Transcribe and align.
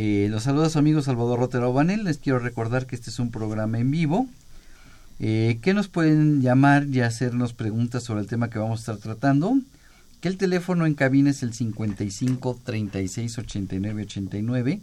Eh, 0.00 0.28
los 0.30 0.44
saluda 0.44 0.70
su 0.70 0.78
amigo 0.78 1.02
Salvador 1.02 1.40
Rotero 1.40 1.72
Banel. 1.72 2.04
Les 2.04 2.18
quiero 2.18 2.38
recordar 2.38 2.86
que 2.86 2.94
este 2.94 3.10
es 3.10 3.18
un 3.18 3.32
programa 3.32 3.80
en 3.80 3.90
vivo. 3.90 4.28
Eh, 5.18 5.58
que 5.60 5.74
nos 5.74 5.88
pueden 5.88 6.40
llamar 6.40 6.86
y 6.86 7.00
hacernos 7.00 7.52
preguntas 7.52 8.04
sobre 8.04 8.20
el 8.20 8.28
tema 8.28 8.48
que 8.48 8.60
vamos 8.60 8.78
a 8.78 8.82
estar 8.82 8.98
tratando. 8.98 9.58
Que 10.20 10.28
el 10.28 10.36
teléfono 10.36 10.86
en 10.86 10.94
cabina 10.94 11.30
es 11.30 11.42
el 11.42 11.52
55 11.52 12.60
36 12.62 13.38
89 13.38 14.02
89 14.02 14.80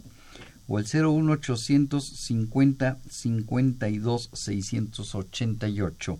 o 0.68 0.78
el 0.78 0.84
01 0.84 1.32
850 1.32 2.98
52 3.08 4.30
688 4.34 6.18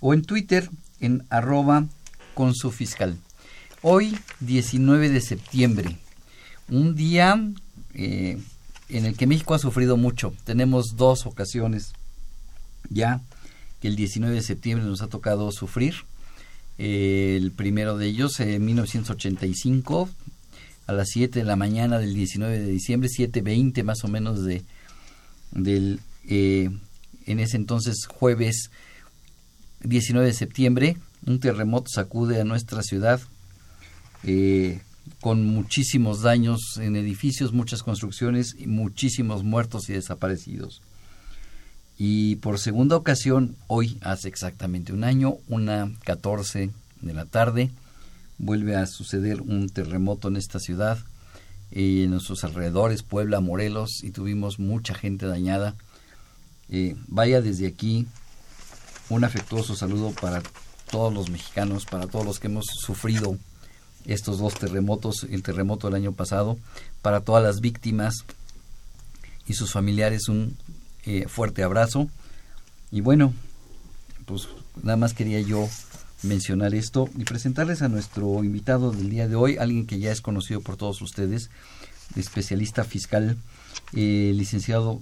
o 0.00 0.14
en 0.14 0.22
Twitter 0.22 0.68
en 1.00 1.24
arroba 1.30 1.86
con 2.34 2.54
su 2.54 2.72
fiscal. 2.72 3.16
Hoy, 3.80 4.18
19 4.40 5.08
de 5.08 5.20
septiembre, 5.22 5.96
un 6.68 6.94
día 6.94 7.40
en 7.98 9.04
el 9.04 9.16
que 9.16 9.26
México 9.26 9.54
ha 9.54 9.58
sufrido 9.58 9.96
mucho. 9.96 10.32
Tenemos 10.44 10.96
dos 10.96 11.26
ocasiones 11.26 11.92
ya 12.90 13.20
que 13.80 13.88
el 13.88 13.96
19 13.96 14.34
de 14.34 14.42
septiembre 14.42 14.86
nos 14.86 15.02
ha 15.02 15.08
tocado 15.08 15.50
sufrir. 15.52 15.94
El 16.78 17.50
primero 17.52 17.96
de 17.96 18.06
ellos 18.06 18.38
en 18.40 18.64
1985 18.64 20.08
a 20.86 20.92
las 20.92 21.08
7 21.10 21.40
de 21.40 21.44
la 21.44 21.56
mañana 21.56 21.98
del 21.98 22.14
19 22.14 22.60
de 22.60 22.70
diciembre, 22.70 23.08
7.20 23.10 23.82
más 23.82 24.04
o 24.04 24.08
menos 24.08 24.44
de 24.44 24.62
del 25.50 26.00
eh, 26.28 26.70
en 27.26 27.40
ese 27.40 27.56
entonces 27.56 28.06
jueves 28.06 28.70
19 29.80 30.26
de 30.26 30.32
septiembre, 30.32 30.96
un 31.26 31.40
terremoto 31.40 31.88
sacude 31.88 32.40
a 32.40 32.44
nuestra 32.44 32.82
ciudad 32.82 33.20
eh, 34.24 34.80
con 35.20 35.46
muchísimos 35.46 36.22
daños 36.22 36.78
en 36.78 36.96
edificios, 36.96 37.52
muchas 37.52 37.82
construcciones 37.82 38.54
y 38.58 38.66
muchísimos 38.66 39.44
muertos 39.44 39.88
y 39.88 39.92
desaparecidos. 39.92 40.82
Y 41.98 42.36
por 42.36 42.58
segunda 42.58 42.96
ocasión, 42.96 43.56
hoy, 43.66 43.98
hace 44.02 44.28
exactamente 44.28 44.92
un 44.92 45.02
año, 45.02 45.38
una 45.48 45.92
14 46.04 46.70
de 47.00 47.12
la 47.14 47.24
tarde, 47.24 47.70
vuelve 48.38 48.76
a 48.76 48.86
suceder 48.86 49.40
un 49.40 49.68
terremoto 49.68 50.28
en 50.28 50.36
esta 50.36 50.60
ciudad, 50.60 50.98
eh, 51.72 52.04
en 52.04 52.10
nuestros 52.10 52.44
alrededores, 52.44 53.02
Puebla, 53.02 53.40
Morelos, 53.40 54.04
y 54.04 54.10
tuvimos 54.10 54.60
mucha 54.60 54.94
gente 54.94 55.26
dañada. 55.26 55.74
Eh, 56.70 56.94
vaya 57.08 57.40
desde 57.40 57.66
aquí 57.66 58.06
un 59.08 59.24
afectuoso 59.24 59.74
saludo 59.74 60.12
para 60.12 60.42
todos 60.90 61.12
los 61.12 61.30
mexicanos, 61.30 61.84
para 61.84 62.06
todos 62.06 62.24
los 62.24 62.38
que 62.38 62.46
hemos 62.46 62.66
sufrido 62.66 63.38
estos 64.08 64.38
dos 64.38 64.54
terremotos, 64.54 65.26
el 65.30 65.42
terremoto 65.42 65.86
del 65.86 65.96
año 65.96 66.12
pasado, 66.12 66.58
para 67.02 67.20
todas 67.20 67.42
las 67.42 67.60
víctimas 67.60 68.24
y 69.46 69.54
sus 69.54 69.72
familiares 69.72 70.28
un 70.28 70.56
eh, 71.04 71.26
fuerte 71.28 71.62
abrazo. 71.62 72.08
Y 72.90 73.00
bueno, 73.00 73.32
pues 74.26 74.48
nada 74.82 74.96
más 74.96 75.14
quería 75.14 75.40
yo 75.40 75.68
mencionar 76.22 76.74
esto 76.74 77.08
y 77.16 77.24
presentarles 77.24 77.82
a 77.82 77.88
nuestro 77.88 78.42
invitado 78.42 78.90
del 78.90 79.10
día 79.10 79.28
de 79.28 79.36
hoy, 79.36 79.56
alguien 79.56 79.86
que 79.86 79.98
ya 79.98 80.10
es 80.10 80.20
conocido 80.20 80.60
por 80.60 80.76
todos 80.76 81.00
ustedes, 81.00 81.50
especialista 82.16 82.84
fiscal, 82.84 83.36
eh, 83.94 84.32
licenciado, 84.34 85.00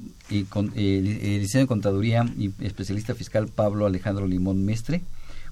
con, 0.49 0.69
eh, 0.77 0.99
eh, 1.23 1.39
licenciado 1.39 1.63
en 1.63 1.67
contaduría 1.67 2.27
y 2.39 2.53
especialista 2.61 3.15
fiscal 3.15 3.49
Pablo 3.49 3.87
Alejandro 3.87 4.27
Limón 4.27 4.65
Mestre, 4.65 5.03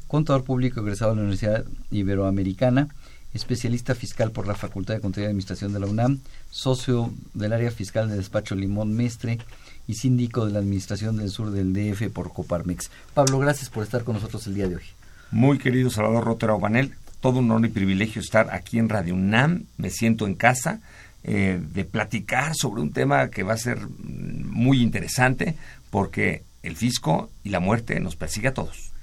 contador 0.07 0.45
público 0.45 0.81
egresado 0.81 1.13
de 1.13 1.17
la 1.17 1.23
Universidad 1.23 1.65
Iberoamericana, 1.91 2.89
especialista 3.35 3.95
fiscal 3.95 4.31
por 4.31 4.47
la 4.47 4.55
Facultad 4.55 4.95
de 4.95 5.01
Contaduría 5.01 5.29
y 5.29 5.31
Administración 5.31 5.73
de 5.73 5.81
la 5.81 5.87
UNAM, 5.87 6.21
socio 6.51 7.13
del 7.35 7.53
área 7.53 7.71
fiscal 7.71 8.09
del 8.09 8.19
despacho 8.19 8.55
Limón 8.55 8.95
Mestre 8.95 9.39
y 9.87 9.95
síndico 9.95 10.47
de 10.47 10.53
la 10.53 10.61
Administración 10.61 11.17
del 11.17 11.31
Sur 11.31 11.51
del 11.51 11.73
DF 11.73 12.11
por 12.13 12.33
Coparmex. 12.33 12.91
Pablo, 13.13 13.39
gracias 13.39 13.69
por 13.69 13.83
estar 13.83 14.05
con 14.05 14.15
nosotros 14.15 14.47
el 14.47 14.55
día 14.55 14.69
de 14.69 14.77
hoy. 14.77 14.85
Muy 15.31 15.59
querido 15.59 15.91
Salvador 15.91 16.25
Rotero 16.25 16.59
Banel, 16.59 16.95
todo 17.21 17.41
un 17.41 17.51
honor 17.51 17.67
y 17.67 17.73
privilegio 17.73 18.23
estar 18.23 18.55
aquí 18.55 18.79
en 18.79 18.89
Radio 18.89 19.15
UNAM. 19.15 19.65
Me 19.79 19.91
siento 19.91 20.27
en 20.27 20.35
casa 20.35 20.81
eh, 21.25 21.61
de 21.73 21.85
platicar 21.85 22.55
sobre 22.55 22.83
un 22.83 22.93
tema 22.93 23.29
que 23.31 23.43
va 23.43 23.55
a 23.55 23.59
ser 23.59 23.89
muy 23.89 24.81
interesante 24.81 25.57
porque 25.91 26.43
el 26.63 26.77
fisco 26.77 27.31
y 27.43 27.51
la 27.51 27.61
muerte 27.61 27.99
nos 27.99 28.15
persigue 28.15 28.49
a 28.49 28.55
todos. 28.55 28.94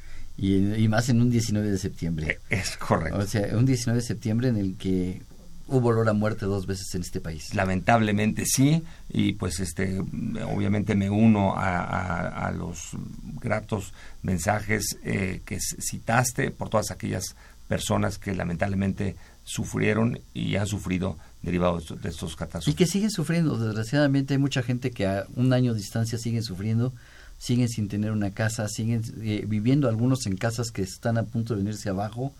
Y, 0.41 0.73
y 0.73 0.87
más 0.87 1.07
en 1.09 1.21
un 1.21 1.29
19 1.29 1.69
de 1.69 1.77
septiembre. 1.77 2.39
Es 2.49 2.75
correcto. 2.75 3.19
O 3.19 3.25
sea, 3.27 3.55
un 3.55 3.65
19 3.65 4.01
de 4.01 4.05
septiembre 4.05 4.47
en 4.49 4.57
el 4.57 4.75
que 4.75 5.21
hubo 5.67 5.89
olor 5.89 6.09
a 6.09 6.13
muerte 6.13 6.45
dos 6.47 6.65
veces 6.65 6.93
en 6.95 7.01
este 7.01 7.21
país. 7.21 7.53
Lamentablemente 7.53 8.45
sí, 8.45 8.83
y 9.09 9.33
pues 9.33 9.59
este 9.61 9.99
obviamente 9.99 10.95
me 10.95 11.09
uno 11.09 11.55
a, 11.55 11.79
a- 11.79 12.47
a 12.47 12.51
los 12.51 12.89
gratos 13.41 13.93
mensajes 14.23 14.97
eh, 15.05 15.41
que 15.45 15.59
citaste 15.61 16.51
por 16.51 16.69
todas 16.69 16.91
aquellas 16.91 17.35
personas 17.69 18.17
que 18.17 18.33
lamentablemente 18.35 19.15
sufrieron 19.45 20.19
y 20.33 20.55
han 20.55 20.67
sufrido 20.67 21.17
derivado 21.41 21.77
de 21.77 21.81
estos, 21.83 22.01
de 22.01 22.09
estos 22.09 22.33
Y 22.33 22.35
catástrofes. 22.35 22.75
que 22.75 22.85
siguen 22.85 23.09
sufriendo. 23.11 23.57
Desgraciadamente 23.57 24.33
hay 24.33 24.39
mucha 24.39 24.61
gente 24.63 24.91
que 24.91 25.05
a 25.07 25.25
un 25.35 25.53
año 25.53 25.73
de 25.73 25.79
distancia 25.79 26.17
siguen 26.17 26.43
sufriendo, 26.43 26.93
siguen 27.41 27.69
sin 27.69 27.87
tener 27.87 28.11
una 28.11 28.29
casa, 28.29 28.67
siguen 28.67 29.01
eh, 29.23 29.45
viviendo 29.47 29.89
algunos 29.89 30.27
en 30.27 30.37
casas 30.37 30.69
que 30.69 30.83
están 30.83 31.17
a 31.17 31.23
punto 31.23 31.55
de 31.55 31.63
venirse 31.63 31.89
abajo. 31.89 32.31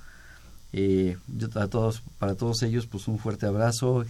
Eh, 0.74 1.18
yo 1.28 1.48
a 1.60 1.68
todos, 1.68 2.04
para 2.20 2.36
todos 2.36 2.62
ellos, 2.62 2.86
pues 2.86 3.08
un 3.08 3.18
fuerte 3.18 3.48
abrazo 3.48 4.06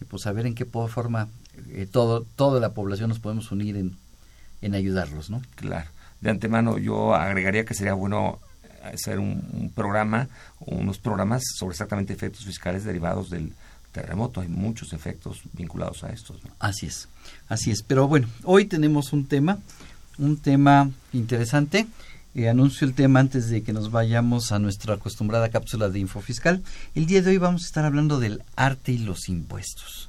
y 0.00 0.04
pues 0.06 0.26
a 0.26 0.32
ver 0.32 0.46
en 0.46 0.54
qué 0.54 0.64
forma 0.64 1.28
eh, 1.68 1.86
todo, 1.90 2.22
toda 2.36 2.58
la 2.58 2.72
población 2.72 3.10
nos 3.10 3.18
podemos 3.18 3.52
unir 3.52 3.76
en, 3.76 3.98
en 4.62 4.74
ayudarlos, 4.74 5.28
¿no? 5.28 5.42
Claro. 5.56 5.90
De 6.22 6.30
antemano 6.30 6.78
yo 6.78 7.14
agregaría 7.14 7.66
que 7.66 7.74
sería 7.74 7.92
bueno 7.92 8.38
hacer 8.82 9.18
un, 9.18 9.46
un 9.52 9.68
programa, 9.68 10.28
unos 10.60 10.98
programas 10.98 11.42
sobre 11.54 11.74
exactamente 11.74 12.14
efectos 12.14 12.46
fiscales 12.46 12.84
derivados 12.84 13.28
del 13.28 13.52
terremoto. 13.92 14.40
Hay 14.40 14.48
muchos 14.48 14.94
efectos 14.94 15.42
vinculados 15.52 16.02
a 16.02 16.10
estos. 16.10 16.42
¿no? 16.44 16.50
Así 16.58 16.86
es, 16.86 17.08
así 17.48 17.70
es. 17.70 17.82
Pero 17.82 18.08
bueno, 18.08 18.26
hoy 18.44 18.64
tenemos 18.64 19.12
un 19.12 19.26
tema, 19.26 19.58
un 20.20 20.36
tema 20.36 20.90
interesante. 21.12 21.86
Eh, 22.34 22.48
anuncio 22.48 22.86
el 22.86 22.94
tema 22.94 23.18
antes 23.18 23.48
de 23.48 23.62
que 23.62 23.72
nos 23.72 23.90
vayamos 23.90 24.52
a 24.52 24.60
nuestra 24.60 24.94
acostumbrada 24.94 25.48
cápsula 25.48 25.88
de 25.88 25.98
info 25.98 26.20
fiscal. 26.20 26.62
El 26.94 27.06
día 27.06 27.22
de 27.22 27.30
hoy 27.30 27.38
vamos 27.38 27.64
a 27.64 27.66
estar 27.66 27.84
hablando 27.84 28.20
del 28.20 28.42
arte 28.54 28.92
y 28.92 28.98
los 28.98 29.28
impuestos. 29.28 30.08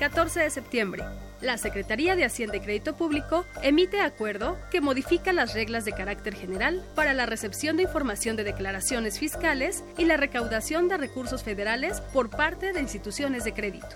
14 0.00 0.40
de 0.40 0.50
septiembre. 0.50 1.04
La 1.42 1.58
Secretaría 1.58 2.16
de 2.16 2.24
Hacienda 2.24 2.56
y 2.56 2.60
Crédito 2.60 2.96
Público 2.96 3.44
emite 3.62 4.00
acuerdo 4.00 4.58
que 4.70 4.80
modifica 4.80 5.34
las 5.34 5.52
reglas 5.52 5.84
de 5.84 5.92
carácter 5.92 6.34
general 6.34 6.82
para 6.94 7.12
la 7.12 7.26
recepción 7.26 7.76
de 7.76 7.82
información 7.82 8.36
de 8.36 8.44
declaraciones 8.44 9.18
fiscales 9.18 9.84
y 9.98 10.06
la 10.06 10.16
recaudación 10.16 10.88
de 10.88 10.96
recursos 10.96 11.42
federales 11.42 12.00
por 12.00 12.30
parte 12.30 12.72
de 12.72 12.80
instituciones 12.80 13.44
de 13.44 13.52
crédito. 13.52 13.88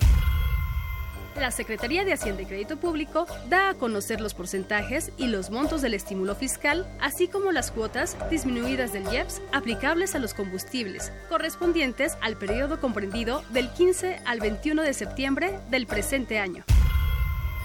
La 1.36 1.50
Secretaría 1.50 2.04
de 2.04 2.12
Hacienda 2.12 2.42
y 2.42 2.46
Crédito 2.46 2.76
Público 2.76 3.26
da 3.48 3.70
a 3.70 3.74
conocer 3.74 4.20
los 4.20 4.34
porcentajes 4.34 5.10
y 5.16 5.28
los 5.28 5.48
montos 5.48 5.80
del 5.80 5.94
estímulo 5.94 6.34
fiscal, 6.34 6.86
así 7.00 7.28
como 7.28 7.52
las 7.52 7.70
cuotas 7.70 8.18
disminuidas 8.28 8.92
del 8.92 9.04
IEPS 9.04 9.40
aplicables 9.52 10.14
a 10.14 10.18
los 10.18 10.34
combustibles, 10.34 11.10
correspondientes 11.30 12.18
al 12.20 12.36
periodo 12.36 12.80
comprendido 12.80 13.42
del 13.50 13.70
15 13.70 14.20
al 14.26 14.40
21 14.40 14.82
de 14.82 14.92
septiembre 14.92 15.58
del 15.70 15.86
presente 15.86 16.38
año. 16.38 16.64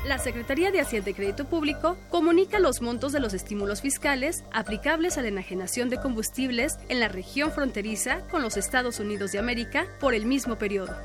La 0.06 0.20
Secretaría 0.20 0.70
de 0.70 0.80
Hacienda 0.80 1.10
y 1.10 1.14
Crédito 1.16 1.46
Público 1.46 1.98
comunica 2.12 2.60
los 2.60 2.80
montos 2.80 3.12
de 3.12 3.20
los 3.20 3.34
estímulos 3.34 3.82
fiscales 3.82 4.44
aplicables 4.54 5.18
a 5.18 5.24
la 5.24 5.30
enajenación 5.30 5.90
de 5.90 5.98
combustibles 5.98 6.78
en 6.90 7.00
la 7.00 7.08
región 7.08 7.52
fronteriza 7.52 8.20
con 8.30 8.44
los 8.44 8.56
Estados 8.56 9.00
Unidos 9.00 9.32
de 9.32 9.40
América 9.40 9.88
por 10.00 10.14
el 10.14 10.28
mismo 10.28 10.58
periodo. 10.58 10.96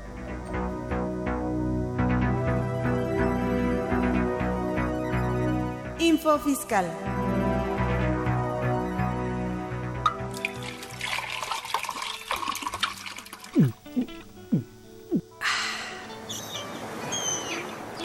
Info 5.97 6.37
Fiscal. 6.37 6.85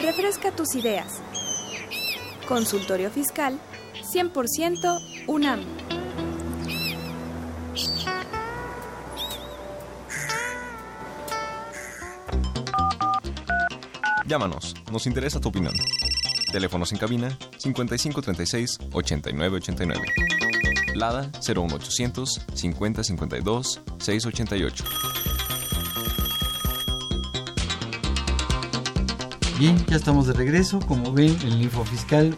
Refresca 0.07 0.53
tus 0.53 0.73
ideas. 0.73 1.21
Consultorio 2.47 3.11
Fiscal 3.11 3.59
100% 4.13 5.25
UNAM. 5.27 5.59
Llámanos, 14.25 14.75
nos 14.93 15.07
interesa 15.07 15.41
tu 15.41 15.49
opinión. 15.49 15.73
Teléfonos 16.53 16.93
en 16.93 16.99
cabina 16.99 17.37
5536 17.57 18.77
8989. 18.93 20.05
Lada 20.95 21.29
01800 21.45 22.45
5052 22.53 23.81
688. 23.99 24.85
Bien, 29.59 29.75
ya 29.87 29.95
estamos 29.95 30.27
de 30.27 30.33
regreso. 30.33 30.79
Como 30.79 31.11
ven, 31.13 31.35
el 31.43 31.59
info 31.59 31.83
fiscal, 31.83 32.37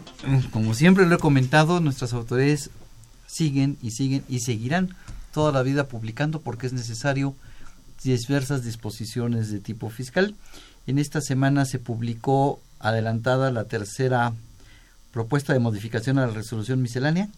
como 0.52 0.72
siempre 0.72 1.04
lo 1.04 1.16
he 1.16 1.18
comentado, 1.18 1.78
nuestras 1.78 2.14
autoridades 2.14 2.70
siguen 3.26 3.76
y 3.82 3.90
siguen 3.90 4.24
y 4.26 4.40
seguirán 4.40 4.96
toda 5.34 5.52
la 5.52 5.62
vida 5.62 5.86
publicando 5.86 6.40
porque 6.40 6.66
es 6.66 6.72
necesario 6.72 7.34
diversas 8.02 8.64
disposiciones 8.64 9.52
de 9.52 9.60
tipo 9.60 9.90
fiscal. 9.90 10.34
En 10.86 10.98
esta 10.98 11.20
semana 11.20 11.66
se 11.66 11.78
publicó 11.78 12.58
adelantada 12.78 13.50
la 13.50 13.64
tercera 13.64 14.32
propuesta 15.12 15.52
de 15.52 15.58
modificación 15.58 16.18
a 16.18 16.26
la 16.26 16.32
resolución 16.32 16.80
miscelánea. 16.80 17.28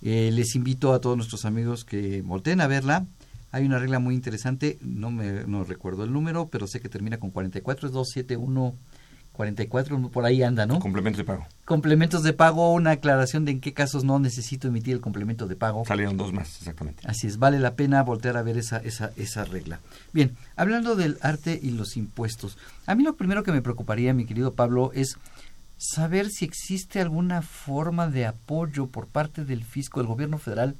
Eh, 0.00 0.30
les 0.32 0.54
invito 0.54 0.94
a 0.94 1.00
todos 1.02 1.18
nuestros 1.18 1.44
amigos 1.44 1.84
que 1.84 2.22
volteen 2.22 2.62
a 2.62 2.68
verla. 2.68 3.04
Hay 3.52 3.66
una 3.66 3.80
regla 3.80 3.98
muy 3.98 4.14
interesante, 4.14 4.78
no 4.80 5.10
me 5.10 5.44
no 5.44 5.62
recuerdo 5.64 6.04
el 6.04 6.12
número, 6.14 6.48
pero 6.48 6.66
sé 6.66 6.80
que 6.80 6.88
termina 6.88 7.18
con 7.18 7.30
44, 7.30 7.88
es 7.88 7.92
271 7.92 8.74
44, 9.32 10.10
por 10.10 10.24
ahí 10.26 10.42
anda, 10.42 10.66
¿no? 10.66 10.80
Complementos 10.80 11.18
de 11.18 11.24
pago. 11.24 11.46
Complementos 11.64 12.22
de 12.22 12.32
pago, 12.32 12.72
una 12.72 12.90
aclaración 12.90 13.44
de 13.44 13.52
en 13.52 13.60
qué 13.60 13.72
casos 13.72 14.04
no 14.04 14.18
necesito 14.18 14.68
emitir 14.68 14.94
el 14.94 15.00
complemento 15.00 15.46
de 15.46 15.56
pago. 15.56 15.84
Salieron 15.86 16.16
dos 16.16 16.32
más, 16.32 16.58
exactamente. 16.58 17.02
Así 17.06 17.26
es, 17.26 17.38
vale 17.38 17.58
la 17.58 17.74
pena 17.74 18.02
voltear 18.02 18.36
a 18.36 18.42
ver 18.42 18.58
esa, 18.58 18.78
esa, 18.78 19.12
esa 19.16 19.44
regla. 19.44 19.80
Bien, 20.12 20.36
hablando 20.56 20.96
del 20.96 21.16
arte 21.22 21.58
y 21.62 21.70
los 21.70 21.96
impuestos, 21.96 22.58
a 22.86 22.94
mí 22.94 23.02
lo 23.02 23.14
primero 23.14 23.42
que 23.42 23.52
me 23.52 23.62
preocuparía, 23.62 24.12
mi 24.12 24.26
querido 24.26 24.54
Pablo, 24.54 24.90
es 24.94 25.16
saber 25.78 26.28
si 26.28 26.44
existe 26.44 27.00
alguna 27.00 27.40
forma 27.40 28.08
de 28.08 28.26
apoyo 28.26 28.88
por 28.88 29.06
parte 29.06 29.44
del 29.44 29.64
fisco, 29.64 30.00
del 30.00 30.08
gobierno 30.08 30.36
federal, 30.38 30.76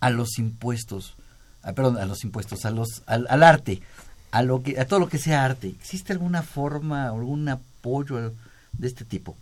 a 0.00 0.10
los 0.10 0.38
impuestos, 0.38 1.16
ah, 1.62 1.72
perdón, 1.72 1.98
a 1.98 2.06
los 2.06 2.24
impuestos, 2.24 2.64
a 2.64 2.70
los, 2.70 3.02
al, 3.06 3.26
al 3.28 3.42
arte 3.42 3.82
a 4.34 4.42
lo 4.42 4.64
que 4.64 4.80
a 4.80 4.84
todo 4.84 4.98
lo 4.98 5.08
que 5.08 5.18
sea 5.18 5.44
arte. 5.44 5.68
¿Existe 5.68 6.12
alguna 6.12 6.42
forma, 6.42 7.06
algún 7.06 7.48
apoyo 7.48 8.34
de 8.72 8.88
este 8.88 9.04
tipo? 9.04 9.36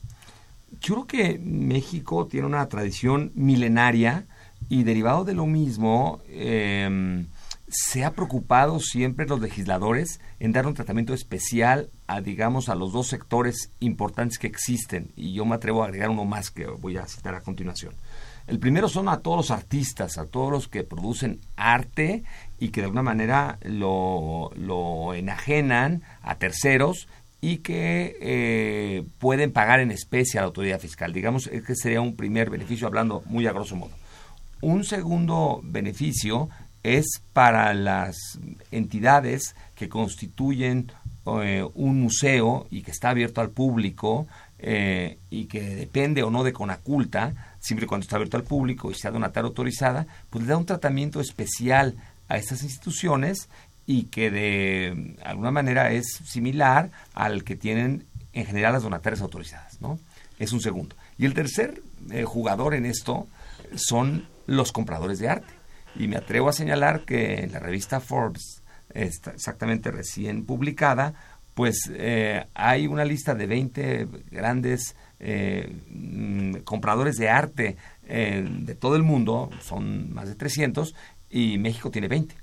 Yo 0.83 0.95
creo 0.95 1.07
que 1.07 1.39
México 1.39 2.27
tiene 2.27 2.47
una 2.47 2.69
tradición 2.69 3.33
milenaria 3.35 4.27
y 4.69 4.83
derivado 4.83 5.25
de 5.25 5.33
lo 5.33 5.47
mismo 5.47 6.21
eh, 6.29 7.25
se 7.69 8.05
ha 8.05 8.13
preocupado 8.13 8.81
siempre 8.81 9.27
los 9.27 9.41
legisladores 9.41 10.21
en 10.41 10.53
dar 10.53 10.67
un 10.67 10.75
tratamiento 10.75 11.15
especial 11.15 11.89
a 12.07 12.21
digamos 12.21 12.69
a 12.69 12.75
los 12.75 12.93
dos 12.93 13.09
sectores 13.09 13.71
importantes 13.81 14.39
que 14.39 14.47
existen 14.47 15.11
y 15.17 15.33
yo 15.33 15.47
me 15.47 15.55
atrevo 15.55 15.83
a 15.83 15.87
agregar 15.87 16.11
uno 16.11 16.27
más 16.27 16.51
que 16.51 16.67
voy 16.67 16.99
a 16.99 17.07
citar 17.07 17.35
a 17.35 17.41
continuación. 17.41 17.95
El 18.47 18.59
primero 18.59 18.89
son 18.89 19.09
a 19.09 19.21
todos 19.21 19.37
los 19.37 19.51
artistas, 19.51 20.19
a 20.19 20.27
todos 20.27 20.51
los 20.51 20.69
que 20.69 20.83
producen 20.83 21.41
arte 21.57 22.25
y 22.63 22.69
que 22.69 22.81
de 22.81 22.85
alguna 22.85 23.03
manera 23.03 23.59
lo, 23.63 24.53
lo 24.55 25.15
enajenan 25.15 26.03
a 26.23 26.37
terceros 26.37 27.09
y 27.41 27.57
que 27.57 28.17
eh, 28.21 29.05
pueden 29.19 29.51
pagar 29.51 29.81
en 29.81 29.91
especie 29.91 30.39
a 30.39 30.43
la 30.43 30.47
autoridad 30.47 30.79
fiscal. 30.79 31.13
Digamos 31.13 31.49
que 31.49 31.75
sería 31.75 32.01
un 32.01 32.15
primer 32.15 32.51
beneficio 32.51 32.87
hablando 32.87 33.25
muy 33.27 33.49
a 33.49 33.53
grosso 33.53 33.75
modo. 33.75 33.91
Un 34.61 34.85
segundo 34.85 35.61
beneficio 35.65 36.51
es 36.85 37.21
para 37.33 37.75
las 37.75 38.17
entidades 38.71 39.57
que 39.75 39.89
constituyen 39.89 40.93
eh, 41.43 41.67
un 41.75 42.01
museo 42.01 42.69
y 42.71 42.83
que 42.83 42.93
está 42.93 43.11
abierto 43.11 43.41
al 43.41 43.51
público 43.51 44.29
eh, 44.61 45.19
y 45.31 45.47
que 45.47 45.75
depende 45.75 46.23
o 46.23 46.31
no 46.31 46.45
de 46.45 46.53
Conaculta, 46.53 47.57
siempre 47.59 47.89
cuando 47.89 48.05
está 48.05 48.15
abierto 48.15 48.37
al 48.37 48.45
público 48.45 48.93
y 48.93 48.95
sea 48.95 49.11
donataria 49.11 49.49
autorizada, 49.49 50.07
pues 50.31 50.45
le 50.45 50.51
da 50.51 50.57
un 50.57 50.67
tratamiento 50.67 51.21
especial 51.21 51.97
a 52.33 52.39
estas 52.39 52.63
instituciones 52.63 53.51
y 53.85 54.05
que 54.05 54.31
de 54.31 55.17
alguna 55.23 55.51
manera 55.51 55.93
es 55.93 56.07
similar 56.25 56.91
al 57.13 57.45
que 57.45 57.57
tienen 57.57 58.07
en 58.33 58.47
general 58.47 58.73
las 58.73 58.85
donatarias 58.85 59.21
autorizadas, 59.21 59.83
¿no? 59.83 59.99
Es 60.39 60.53
un 60.53 60.63
segundo. 60.63 60.97
Y 61.19 61.27
el 61.27 61.35
tercer 61.35 61.83
eh, 62.11 62.25
jugador 62.25 62.73
en 62.73 62.87
esto 62.87 63.27
son 63.75 64.27
los 64.47 64.73
compradores 64.73 65.19
de 65.19 65.29
arte. 65.29 65.53
Y 65.95 66.09
me 66.09 66.17
atrevo 66.17 66.49
a 66.49 66.55
señalar 66.55 67.05
que 67.05 67.41
en 67.43 67.53
la 67.53 67.59
revista 67.59 68.01
Forbes, 68.01 68.63
está 68.95 69.33
exactamente 69.33 69.91
recién 69.91 70.47
publicada, 70.47 71.13
pues 71.55 71.91
eh, 71.95 72.47
hay 72.55 72.87
una 72.87 73.05
lista 73.05 73.35
de 73.35 73.47
20 73.47 74.09
grandes 74.31 74.97
eh, 75.21 75.71
mm, 75.91 76.57
compradores 76.65 77.17
de 77.17 77.29
arte 77.29 77.77
eh, 78.09 78.47
de 78.51 78.75
todo 78.75 78.97
el 78.97 79.03
mundo, 79.03 79.51
son 79.63 80.13
más 80.13 80.29
de 80.29 80.35
300, 80.35 80.95
y 81.33 81.59
México 81.59 81.91
tiene 81.91 82.09
20. 82.09 82.37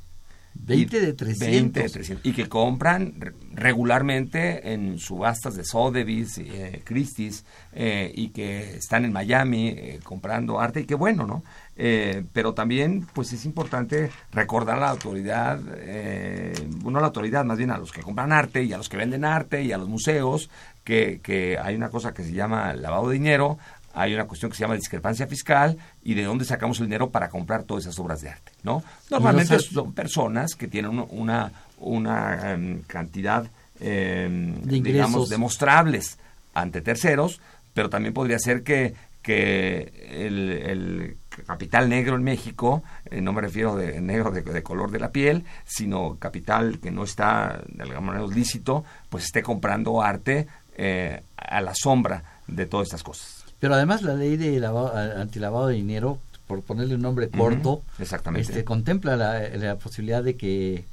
20 0.61 0.99
de 0.99 1.13
300. 1.13 1.47
20 1.47 1.83
de 1.83 1.89
300. 1.89 2.25
Y 2.25 2.33
que 2.33 2.49
compran 2.49 3.13
re- 3.19 3.33
regularmente 3.53 4.73
en 4.73 4.97
subastas 4.97 5.55
de 5.55 5.63
Sotheby's, 5.63 6.39
eh, 6.39 6.81
Christie's, 6.83 7.45
eh, 7.73 8.11
y 8.13 8.29
que 8.29 8.75
están 8.77 9.05
en 9.05 9.13
Miami 9.13 9.69
eh, 9.69 9.99
comprando 10.03 10.59
arte, 10.59 10.81
y 10.81 10.85
qué 10.85 10.95
bueno, 10.95 11.25
¿no? 11.25 11.43
Eh, 11.77 12.23
pero 12.33 12.53
también, 12.53 13.07
pues 13.13 13.31
es 13.31 13.45
importante 13.45 14.09
recordar 14.31 14.77
a 14.77 14.81
la 14.81 14.89
autoridad, 14.89 15.61
eh, 15.77 16.53
bueno, 16.81 16.97
a 16.97 17.01
la 17.01 17.07
autoridad, 17.07 17.45
más 17.45 17.57
bien 17.57 17.71
a 17.71 17.77
los 17.77 17.91
que 17.91 18.01
compran 18.01 18.33
arte 18.33 18.63
y 18.63 18.73
a 18.73 18.77
los 18.77 18.89
que 18.89 18.97
venden 18.97 19.23
arte 19.23 19.63
y 19.63 19.71
a 19.71 19.77
los 19.77 19.87
museos, 19.87 20.49
que, 20.83 21.21
que 21.23 21.57
hay 21.61 21.75
una 21.75 21.89
cosa 21.89 22.13
que 22.13 22.23
se 22.23 22.33
llama 22.33 22.73
lavado 22.73 23.07
de 23.09 23.13
dinero, 23.13 23.59
hay 23.93 24.13
una 24.13 24.25
cuestión 24.25 24.51
que 24.51 24.57
se 24.57 24.61
llama 24.61 24.75
discrepancia 24.75 25.27
fiscal 25.27 25.77
y 26.03 26.13
de 26.13 26.23
dónde 26.23 26.45
sacamos 26.45 26.79
el 26.79 26.85
dinero 26.85 27.09
para 27.09 27.29
comprar 27.29 27.63
todas 27.63 27.85
esas 27.85 27.97
obras 27.99 28.21
de 28.21 28.29
arte, 28.29 28.51
¿no? 28.63 28.83
Normalmente 29.09 29.57
son 29.59 29.93
personas 29.93 30.55
que 30.55 30.67
tienen 30.67 30.91
un- 30.91 31.07
una, 31.09 31.51
una 31.79 32.51
em, 32.53 32.81
cantidad, 32.83 33.45
De 33.79 34.25
ingresos. 34.27 34.83
digamos, 34.83 35.29
demostrables 35.29 36.17
ante 36.53 36.81
terceros, 36.81 37.39
pero 37.73 37.89
también 37.89 38.13
podría 38.13 38.39
ser 38.39 38.63
que, 38.63 38.93
que 39.21 40.25
el, 40.27 40.49
el 40.49 41.17
capital 41.45 41.87
negro 41.89 42.15
en 42.15 42.23
México, 42.23 42.83
eh, 43.05 43.21
no 43.21 43.31
me 43.33 43.41
refiero 43.41 43.75
de 43.75 44.01
negro 44.01 44.31
de, 44.31 44.41
de 44.41 44.63
color 44.63 44.91
de 44.91 44.99
la 44.99 45.11
piel, 45.11 45.45
sino 45.65 46.17
capital 46.17 46.79
que 46.79 46.91
no 46.91 47.03
está 47.03 47.61
de 47.67 47.83
alguna 47.83 48.01
manera 48.01 48.27
lícito, 48.27 48.83
pues 49.09 49.25
esté 49.25 49.41
comprando 49.41 50.01
arte 50.01 50.47
eh, 50.75 51.21
a 51.37 51.61
la 51.61 51.73
sombra 51.75 52.23
de 52.47 52.65
todas 52.65 52.87
estas 52.87 53.03
cosas. 53.03 53.38
Pero 53.59 53.73
además 53.73 54.01
la 54.01 54.13
ley 54.13 54.37
de 54.37 54.59
lavado, 54.59 54.95
antilavado 54.95 55.67
de 55.67 55.75
dinero, 55.75 56.19
por 56.47 56.61
ponerle 56.63 56.95
un 56.95 57.01
nombre 57.01 57.29
corto, 57.29 57.83
exactamente. 57.99 58.49
este, 58.49 58.63
contempla 58.63 59.15
la, 59.15 59.49
la 59.49 59.75
posibilidad 59.75 60.23
de 60.23 60.35
que 60.35 60.85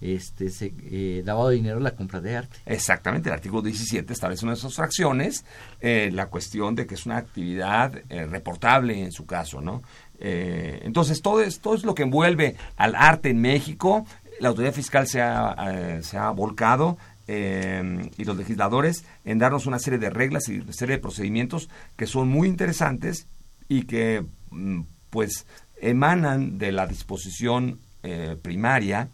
este 0.00 0.50
se, 0.50 0.72
eh, 0.90 1.22
lavado 1.24 1.48
de 1.48 1.56
dinero 1.56 1.80
la 1.80 1.92
compra 1.92 2.20
de 2.20 2.36
arte. 2.36 2.58
Exactamente, 2.66 3.28
el 3.28 3.34
artículo 3.34 3.62
17 3.62 4.12
establece 4.12 4.44
una 4.44 4.52
de 4.52 4.58
esas 4.58 4.74
fracciones, 4.74 5.44
eh, 5.80 6.10
la 6.12 6.26
cuestión 6.26 6.74
de 6.74 6.86
que 6.86 6.94
es 6.94 7.06
una 7.06 7.16
actividad 7.16 7.92
eh, 8.08 8.26
reportable 8.26 9.02
en 9.02 9.12
su 9.12 9.26
caso, 9.26 9.60
¿no? 9.60 9.82
Entonces, 10.20 11.22
todo 11.22 11.40
es, 11.42 11.60
todo 11.60 11.76
es 11.76 11.84
lo 11.84 11.94
que 11.94 12.02
envuelve 12.02 12.56
al 12.76 12.96
arte 12.96 13.30
en 13.30 13.40
México. 13.40 14.04
La 14.40 14.48
autoridad 14.48 14.72
fiscal 14.72 15.06
se 15.06 15.22
ha, 15.22 16.00
se 16.02 16.18
ha 16.18 16.30
volcado 16.30 16.98
eh, 17.28 18.10
y 18.16 18.24
los 18.24 18.36
legisladores 18.36 19.04
en 19.24 19.38
darnos 19.38 19.66
una 19.66 19.78
serie 19.78 19.98
de 19.98 20.10
reglas 20.10 20.48
y 20.48 20.58
una 20.58 20.72
serie 20.72 20.96
de 20.96 21.02
procedimientos 21.02 21.68
que 21.96 22.06
son 22.06 22.28
muy 22.28 22.48
interesantes 22.48 23.26
y 23.68 23.82
que, 23.82 24.24
mm, 24.50 24.80
pues, 25.10 25.46
emanan 25.80 26.58
de 26.58 26.72
la 26.72 26.86
disposición 26.86 27.78
eh, 28.02 28.36
primaria 28.40 29.08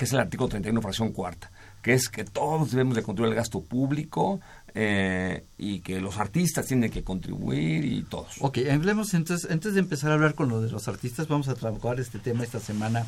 que 0.00 0.06
es 0.06 0.14
el 0.14 0.20
artículo 0.20 0.48
31, 0.48 0.80
fracción 0.80 1.12
cuarta, 1.12 1.50
que 1.82 1.92
es 1.92 2.08
que 2.08 2.24
todos 2.24 2.70
debemos 2.70 2.96
de 2.96 3.02
controlar 3.02 3.32
el 3.32 3.36
gasto 3.36 3.60
público 3.60 4.40
eh, 4.74 5.44
y 5.58 5.80
que 5.80 6.00
los 6.00 6.16
artistas 6.16 6.64
tienen 6.64 6.90
que 6.90 7.04
contribuir 7.04 7.84
y 7.84 8.02
todos. 8.04 8.36
Ok, 8.40 8.60
hablemos 8.72 9.12
entonces, 9.12 9.50
antes 9.50 9.74
de 9.74 9.80
empezar 9.80 10.10
a 10.10 10.14
hablar 10.14 10.34
con 10.34 10.48
lo 10.48 10.62
de 10.62 10.70
los 10.70 10.88
artistas, 10.88 11.28
vamos 11.28 11.48
a 11.48 11.54
trabajar 11.54 12.00
este 12.00 12.18
tema 12.18 12.44
esta 12.44 12.60
semana 12.60 13.04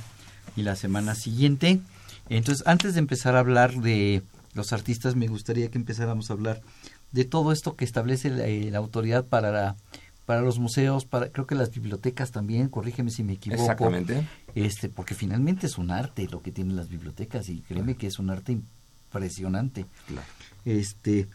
y 0.55 0.65
la 0.65 0.77
semana 0.77 1.15
siguiente. 1.15 1.81
Entonces, 2.29 2.67
antes 2.67 2.95
de 2.95 3.00
empezar 3.00 3.37
a 3.37 3.41
hablar 3.41 3.75
de 3.75 4.23
los 4.55 4.73
artistas, 4.73 5.17
me 5.17 5.29
gustaría 5.29 5.71
que 5.71 5.79
empezáramos 5.79 6.31
a 6.31 6.35
hablar 6.35 6.61
de 7.12 7.25
todo 7.25 7.52
esto 7.52 7.76
que 7.76 7.85
establece 7.85 8.31
la, 8.31 8.47
eh, 8.47 8.71
la 8.71 8.79
autoridad 8.79 9.25
para 9.25 9.50
la- 9.50 9.76
para 10.25 10.41
los 10.41 10.59
museos, 10.61 11.05
para 11.05 11.31
creo 11.31 11.47
que 11.49 11.57
las 11.57 11.73
bibliotecas 11.73 12.31
también, 12.31 12.69
corrígeme 12.69 13.11
si 13.11 13.25
me 13.25 13.33
equivoco. 13.35 13.62
Exactamente. 13.62 14.25
Este, 14.55 14.88
porque 14.88 15.14
finalmente 15.17 15.67
es 15.67 15.79
un 15.79 15.91
arte 15.91 16.29
lo 16.31 16.43
que 16.43 16.52
tienen 16.52 16.76
las 16.76 16.88
bibliotecas 16.88 17.49
y 17.49 17.59
créeme 17.62 17.97
que 17.97 18.07
es 18.07 18.19
un 18.21 18.31
arte 18.31 18.52
impresionante. 18.52 19.85
Claro. 20.07 20.26
Este, 20.64 21.26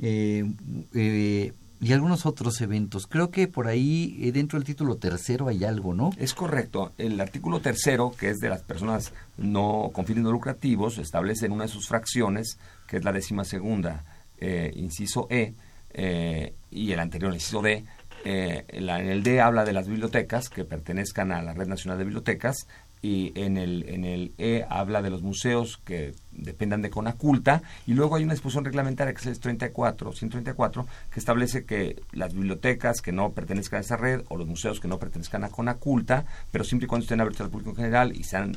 eh, 0.00 0.50
eh, 0.94 1.52
y 1.82 1.92
algunos 1.92 2.26
otros 2.26 2.60
eventos. 2.60 3.08
Creo 3.08 3.32
que 3.32 3.48
por 3.48 3.66
ahí 3.66 4.16
eh, 4.22 4.30
dentro 4.30 4.56
del 4.56 4.64
título 4.64 4.96
tercero 4.96 5.48
hay 5.48 5.64
algo, 5.64 5.94
¿no? 5.94 6.10
Es 6.16 6.32
correcto. 6.32 6.92
El 6.96 7.20
artículo 7.20 7.60
tercero, 7.60 8.14
que 8.16 8.30
es 8.30 8.38
de 8.38 8.48
las 8.48 8.62
personas 8.62 9.12
no 9.36 9.90
con 9.92 10.06
fines 10.06 10.22
no 10.22 10.30
lucrativos, 10.30 10.98
establece 10.98 11.46
en 11.46 11.52
una 11.52 11.64
de 11.64 11.68
sus 11.68 11.88
fracciones, 11.88 12.56
que 12.86 12.98
es 12.98 13.04
la 13.04 13.10
décima 13.10 13.44
segunda, 13.44 14.04
eh, 14.38 14.72
inciso 14.76 15.26
E, 15.28 15.54
eh, 15.92 16.54
y 16.70 16.92
el 16.92 17.00
anterior, 17.00 17.34
inciso 17.34 17.60
D. 17.60 17.84
eh, 18.24 18.64
en 18.68 18.88
el 18.88 19.24
D 19.24 19.40
habla 19.40 19.64
de 19.64 19.72
las 19.72 19.88
bibliotecas 19.88 20.48
que 20.48 20.64
pertenezcan 20.64 21.32
a 21.32 21.42
la 21.42 21.52
Red 21.52 21.66
Nacional 21.66 21.98
de 21.98 22.04
Bibliotecas 22.04 22.68
y 23.02 23.32
en 23.34 23.56
el, 23.56 23.84
en 23.88 24.04
el 24.04 24.32
E 24.38 24.64
habla 24.70 25.02
de 25.02 25.10
los 25.10 25.22
museos 25.22 25.80
que 25.84 26.14
dependan 26.30 26.82
de 26.82 26.90
Conaculta 26.90 27.62
y 27.86 27.94
luego 27.94 28.14
hay 28.14 28.22
una 28.22 28.32
disposición 28.32 28.64
reglamentaria 28.64 29.12
que 29.12 29.20
es 29.20 29.26
el 29.26 29.40
34, 29.40 30.12
134 30.12 30.86
que 31.10 31.20
establece 31.20 31.64
que 31.64 32.00
las 32.12 32.32
bibliotecas 32.32 33.02
que 33.02 33.10
no 33.10 33.32
pertenezcan 33.32 33.78
a 33.78 33.80
esa 33.80 33.96
red 33.96 34.22
o 34.28 34.36
los 34.36 34.46
museos 34.46 34.78
que 34.78 34.88
no 34.88 34.98
pertenezcan 34.98 35.42
a 35.42 35.50
Conaculta, 35.50 36.24
pero 36.52 36.64
siempre 36.64 36.86
y 36.86 36.88
cuando 36.88 37.02
estén 37.02 37.20
abiertos 37.20 37.42
al 37.44 37.50
público 37.50 37.70
en 37.70 37.76
general 37.76 38.16
y 38.16 38.22
sean 38.22 38.56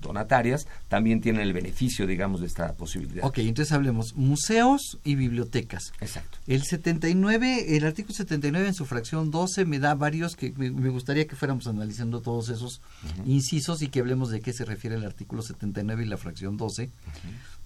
donatarias, 0.00 0.66
también 0.88 1.20
tienen 1.20 1.42
el 1.42 1.52
beneficio, 1.52 2.06
digamos, 2.06 2.40
de 2.40 2.46
esta 2.48 2.72
posibilidad. 2.74 3.24
Ok, 3.24 3.38
entonces 3.38 3.72
hablemos 3.72 4.14
museos 4.16 4.98
y 5.04 5.14
bibliotecas. 5.14 5.92
Exacto. 6.00 6.38
El 6.46 6.64
79, 6.64 7.76
el 7.76 7.84
artículo 7.84 8.14
79 8.14 8.68
en 8.68 8.74
su 8.74 8.84
fracción 8.84 9.30
12 9.30 9.64
me 9.64 9.78
da 9.78 9.94
varios 9.94 10.34
que 10.34 10.52
me, 10.56 10.70
me 10.70 10.88
gustaría 10.88 11.26
que 11.26 11.36
fuéramos 11.36 11.66
analizando 11.66 12.20
todos 12.20 12.48
esos 12.48 12.80
incisos 13.26 13.82
y 13.82 13.88
que 13.88 14.00
hablemos 14.00 14.30
de 14.30 14.40
qué 14.40 14.52
se 14.52 14.64
refiere 14.64 14.96
el 14.96 15.04
artículo 15.04 15.42
79 15.42 16.02
y 16.04 16.06
la 16.06 16.16
fracción 16.16 16.56
12. 16.56 16.90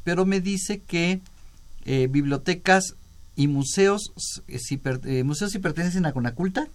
Pero 0.05 0.27
me 0.27 0.41
dice 0.41 0.81
que 0.81 1.21
eh, 1.85 2.09
bibliotecas 2.11 2.95
y 3.35 3.49
museos 3.49 4.13
eh, 4.49 4.59
si, 4.59 4.77
per- 4.77 5.01
eh, 5.05 5.25
museos 5.25 5.53
si 5.53 5.59
pertenecen 5.59 6.07
a 6.07 6.13
Conaculta 6.13 6.67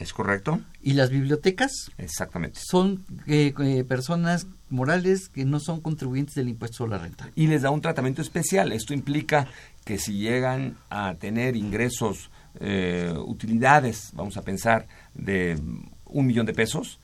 ¿Es 0.00 0.12
correcto? 0.12 0.60
y 0.82 0.94
las 0.94 1.10
bibliotecas 1.10 1.92
Exactamente. 1.98 2.58
son 2.60 3.04
eh, 3.26 3.52
eh, 3.60 3.84
personas 3.84 4.46
morales 4.70 5.28
que 5.28 5.44
no 5.44 5.60
son 5.60 5.80
contribuyentes 5.82 6.34
del 6.34 6.48
impuesto 6.48 6.78
sobre 6.78 6.92
la 6.92 6.98
renta. 6.98 7.30
y 7.36 7.46
les 7.46 7.62
da 7.62 7.70
un 7.70 7.82
tratamiento 7.82 8.22
especial. 8.22 8.72
Esto 8.72 8.94
implica 8.94 9.46
que 9.84 9.98
si 9.98 10.14
llegan 10.14 10.76
a 10.88 11.14
tener 11.16 11.54
ingresos, 11.54 12.30
eh, 12.60 13.12
utilidades, 13.26 14.10
vamos 14.14 14.36
a 14.38 14.42
pensar, 14.42 14.88
de 15.14 15.60
un 16.06 16.26
millón 16.26 16.46
de 16.46 16.54
pesos 16.54 16.98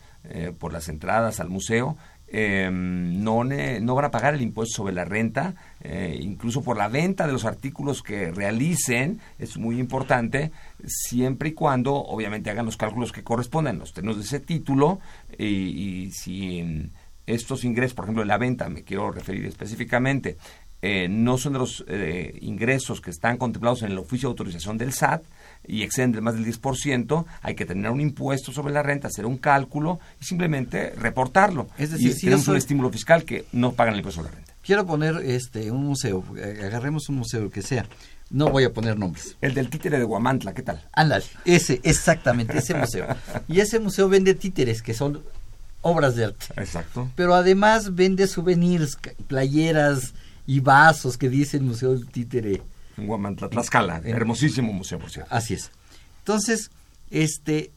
por 0.59 0.73
las 0.73 0.89
entradas 0.89 1.39
al 1.39 1.49
museo, 1.49 1.97
eh, 2.29 2.69
no, 2.73 3.45
no 3.45 3.95
van 3.95 4.05
a 4.05 4.11
pagar 4.11 4.35
el 4.35 4.43
impuesto 4.43 4.77
sobre 4.77 4.95
la 4.95 5.05
renta, 5.05 5.55
eh, 5.83 6.19
incluso 6.21 6.63
por 6.63 6.77
la 6.77 6.89
venta 6.89 7.27
de 7.27 7.33
los 7.33 7.45
artículos 7.45 8.03
que 8.03 8.33
realicen, 8.33 9.21
es 9.39 9.57
muy 9.57 9.79
importante, 9.79 10.51
siempre 10.87 11.51
y 11.51 11.53
cuando 11.53 11.95
obviamente 11.95 12.51
hagan 12.51 12.67
los 12.67 12.77
cálculos 12.77 13.13
que 13.13 13.23
correspondan, 13.23 13.79
los 13.79 13.93
términos 13.93 14.17
de 14.17 14.25
ese 14.25 14.41
título, 14.41 15.01
y, 15.39 16.11
si 16.13 16.91
estos 17.27 17.65
ingresos, 17.65 17.95
por 17.95 18.05
ejemplo, 18.05 18.23
en 18.23 18.29
la 18.29 18.39
venta, 18.39 18.69
me 18.69 18.83
quiero 18.83 19.11
referir 19.11 19.47
específicamente, 19.47 20.37
eh, 20.83 21.09
no 21.09 21.39
son 21.39 21.55
de 21.55 21.59
los 21.59 21.85
eh, 21.89 22.39
ingresos 22.43 23.01
que 23.01 23.11
están 23.11 23.39
contemplados 23.39 23.83
en 23.83 23.93
el 23.93 23.99
oficio 23.99 24.29
de 24.29 24.33
autorización 24.33 24.77
del 24.77 24.93
SAT 24.93 25.25
y 25.69 25.83
exceden 25.83 26.13
de 26.13 26.21
más 26.21 26.35
del 26.35 26.45
10%, 26.45 27.25
hay 27.43 27.55
que 27.55 27.65
tener 27.65 27.91
un 27.91 28.01
impuesto 28.01 28.53
sobre 28.53 28.73
la 28.73 28.83
renta, 28.83 29.09
hacer 29.09 29.27
un 29.27 29.39
cálculo 29.39 30.01
y 30.21 30.25
simplemente 30.25 30.91
reportarlo. 30.97 31.69
Es 31.79 31.91
decir, 31.91 32.11
y 32.11 32.15
si 32.15 32.27
tenemos 32.27 32.49
un 32.49 32.57
estímulo 32.57 32.91
fiscal 32.91 33.25
que 33.25 33.47
no 33.53 33.73
pagan 33.73 33.95
el 33.95 34.01
impuesto 34.01 34.23
sobre 34.23 34.33
la 34.33 34.37
renta. 34.37 34.55
Quiero 34.63 34.85
poner 34.85 35.17
este 35.25 35.71
un 35.71 35.85
museo, 35.87 36.25
eh, 36.37 36.63
agarremos 36.65 37.09
un 37.09 37.17
museo 37.17 37.51
que 37.51 37.63
sea. 37.63 37.87
No 38.31 38.51
voy 38.51 38.65
a 38.65 38.73
poner 38.73 38.99
nombres. 38.99 39.37
El 39.41 39.55
del 39.55 39.71
títere 39.71 39.99
de 39.99 40.05
Guamantla, 40.05 40.53
¿qué 40.53 40.63
tal? 40.63 40.83
Ándale, 40.93 41.25
ese, 41.45 41.81
exactamente, 41.85 42.59
ese 42.59 42.75
museo. 42.75 43.07
Y 43.49 43.61
ese 43.61 43.79
museo 43.79 44.09
vende 44.09 44.35
títeres, 44.35 44.83
que 44.83 44.95
son 44.95 45.23
obras 45.83 46.17
de 46.17 46.25
arte. 46.25 46.47
Exacto. 46.57 47.09
Pero 47.15 47.35
además 47.35 47.95
vende 47.95 48.27
souvenirs, 48.27 48.99
playeras 49.29 50.15
y 50.47 50.61
vasos 50.61 51.17
que 51.17 51.29
dice 51.29 51.57
el 51.57 51.65
Museo 51.65 51.93
del 51.93 52.07
Títere. 52.09 52.63
En 52.97 53.07
Guamantla, 53.07 53.49
Tlaxcala, 53.49 53.99
En- 54.05 54.15
hermosísimo 54.17 54.73
museo, 54.73 54.99
por 54.99 55.11
cierto. 55.11 55.33
Así 55.35 55.55
es. 55.55 55.71
Entonces, 56.19 56.71
este, 57.11 57.71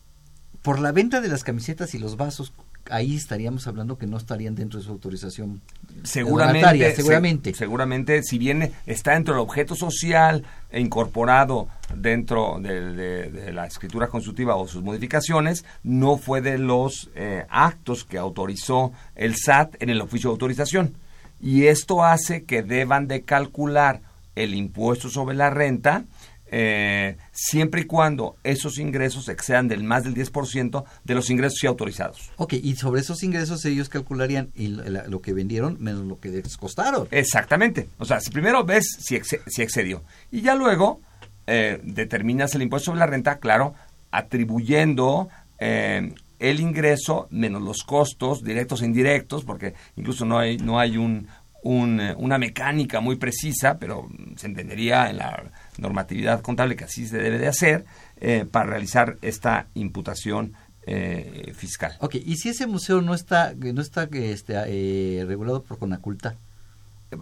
por 0.61 0.79
la 0.79 0.91
venta 0.91 1.21
de 1.21 1.27
las 1.27 1.43
camisetas 1.43 1.93
y 1.93 1.99
los 1.99 2.17
vasos, 2.17 2.53
ahí 2.89 3.15
estaríamos 3.15 3.67
hablando 3.67 3.97
que 3.99 4.07
no 4.07 4.17
estarían 4.17 4.55
dentro 4.55 4.79
de 4.79 4.85
su 4.85 4.91
autorización 4.91 5.61
Seguramente, 6.03 6.89
se- 6.91 6.95
seguramente. 6.95 7.53
seguramente, 7.53 8.23
si 8.23 8.37
bien 8.39 8.71
está 8.87 9.13
dentro 9.13 9.33
del 9.35 9.41
objeto 9.41 9.75
social 9.75 10.43
e 10.71 10.79
incorporado 10.79 11.67
dentro 11.95 12.57
de, 12.59 12.93
de- 12.93 13.29
de 13.29 13.53
la 13.53 13.67
escritura 13.67 14.07
constitutiva 14.07 14.55
o 14.55 14.67
sus 14.67 14.81
modificaciones, 14.83 15.65
no 15.83 16.17
fue 16.17 16.41
de 16.41 16.57
los 16.57 17.09
eh, 17.15 17.45
actos 17.49 18.05
que 18.05 18.17
autorizó 18.17 18.91
el 19.15 19.35
SAT 19.35 19.75
en 19.81 19.89
el 19.89 20.01
oficio 20.01 20.29
de 20.29 20.33
autorización. 20.33 20.95
Y 21.41 21.65
esto 21.67 22.03
hace 22.03 22.43
que 22.43 22.63
deban 22.63 23.07
de 23.07 23.21
calcular 23.21 24.01
el 24.43 24.53
impuesto 24.55 25.09
sobre 25.09 25.35
la 25.35 25.49
renta 25.49 26.03
eh, 26.51 27.17
siempre 27.31 27.81
y 27.81 27.83
cuando 27.83 28.35
esos 28.43 28.79
ingresos 28.79 29.29
excedan 29.29 29.67
del 29.67 29.83
más 29.83 30.03
del 30.03 30.15
10% 30.15 30.83
de 31.03 31.13
los 31.13 31.29
ingresos 31.29 31.59
ya 31.61 31.69
autorizados. 31.69 32.31
Ok, 32.37 32.53
y 32.53 32.75
sobre 32.75 33.01
esos 33.01 33.21
ingresos 33.21 33.63
ellos 33.65 33.87
calcularían 33.87 34.49
lo 34.55 35.21
que 35.21 35.33
vendieron 35.33 35.77
menos 35.79 36.05
lo 36.05 36.19
que 36.19 36.29
les 36.29 36.57
costaron. 36.57 37.07
Exactamente. 37.11 37.87
O 37.99 38.05
sea, 38.05 38.19
si 38.19 38.31
primero 38.31 38.63
ves 38.63 38.97
si, 38.99 39.15
exce- 39.15 39.41
si 39.45 39.61
excedió. 39.61 40.01
Y 40.31 40.41
ya 40.41 40.55
luego 40.55 41.01
eh, 41.45 41.79
determinas 41.83 42.55
el 42.55 42.63
impuesto 42.63 42.85
sobre 42.87 42.99
la 43.01 43.05
renta, 43.07 43.37
claro, 43.37 43.75
atribuyendo 44.11 45.29
eh, 45.59 46.13
el 46.39 46.59
ingreso 46.61 47.27
menos 47.31 47.61
los 47.61 47.83
costos 47.83 48.43
directos 48.43 48.81
e 48.81 48.85
indirectos, 48.85 49.43
porque 49.43 49.73
incluso 49.97 50.25
no 50.25 50.39
hay, 50.39 50.57
no 50.57 50.79
hay 50.79 50.95
un, 50.97 51.27
un, 51.63 51.99
eh, 51.99 52.13
una 52.17 52.37
mecánica 52.37 52.99
muy 52.99 53.15
precisa, 53.15 53.77
pero 53.79 54.07
se 54.35 54.47
entendería 54.47 55.09
en 55.09 55.17
la 55.17 55.43
normatividad 55.77 56.41
contable 56.41 56.75
que 56.75 56.85
así 56.85 57.07
se 57.07 57.17
debe 57.17 57.37
de 57.37 57.47
hacer 57.47 57.85
eh, 58.19 58.45
para 58.49 58.69
realizar 58.69 59.17
esta 59.21 59.67
imputación 59.75 60.53
eh, 60.91 61.53
fiscal. 61.55 61.95
Ok, 61.99 62.15
y 62.15 62.37
si 62.37 62.49
ese 62.49 62.65
museo 62.65 63.01
no 63.01 63.13
está, 63.13 63.53
no 63.53 63.81
está 63.81 64.09
este, 64.11 64.55
eh, 64.55 65.23
regulado 65.25 65.61
por 65.61 65.77
Conaculta. 65.77 66.35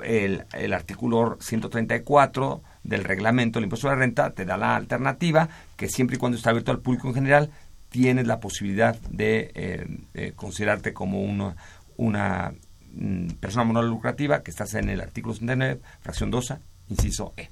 el, 0.03 0.45
el 0.53 0.73
artículo 0.73 1.37
134 1.41 2.61
del 2.83 3.03
reglamento 3.03 3.59
del 3.59 3.65
impuesto 3.65 3.89
a 3.89 3.91
la 3.91 3.97
renta 3.97 4.29
te 4.31 4.45
da 4.45 4.57
la 4.57 4.75
alternativa 4.75 5.49
que 5.75 5.89
siempre 5.89 6.15
y 6.15 6.19
cuando 6.19 6.37
está 6.37 6.51
abierto 6.51 6.71
al 6.71 6.79
público 6.79 7.09
en 7.09 7.15
general 7.15 7.49
tienes 7.89 8.27
la 8.27 8.39
posibilidad 8.39 8.97
de, 9.09 9.51
eh, 9.55 9.85
de 10.13 10.31
considerarte 10.33 10.93
como 10.93 11.21
una, 11.21 11.55
una 11.97 12.53
mm, 12.97 13.27
persona 13.39 13.63
moral 13.63 13.89
lucrativa 13.89 14.43
que 14.43 14.51
estás 14.51 14.73
en 14.73 14.89
el 14.89 15.01
artículo 15.01 15.33
69, 15.33 15.81
fracción 16.01 16.31
2, 16.31 16.53
inciso 16.89 17.33
E. 17.37 17.49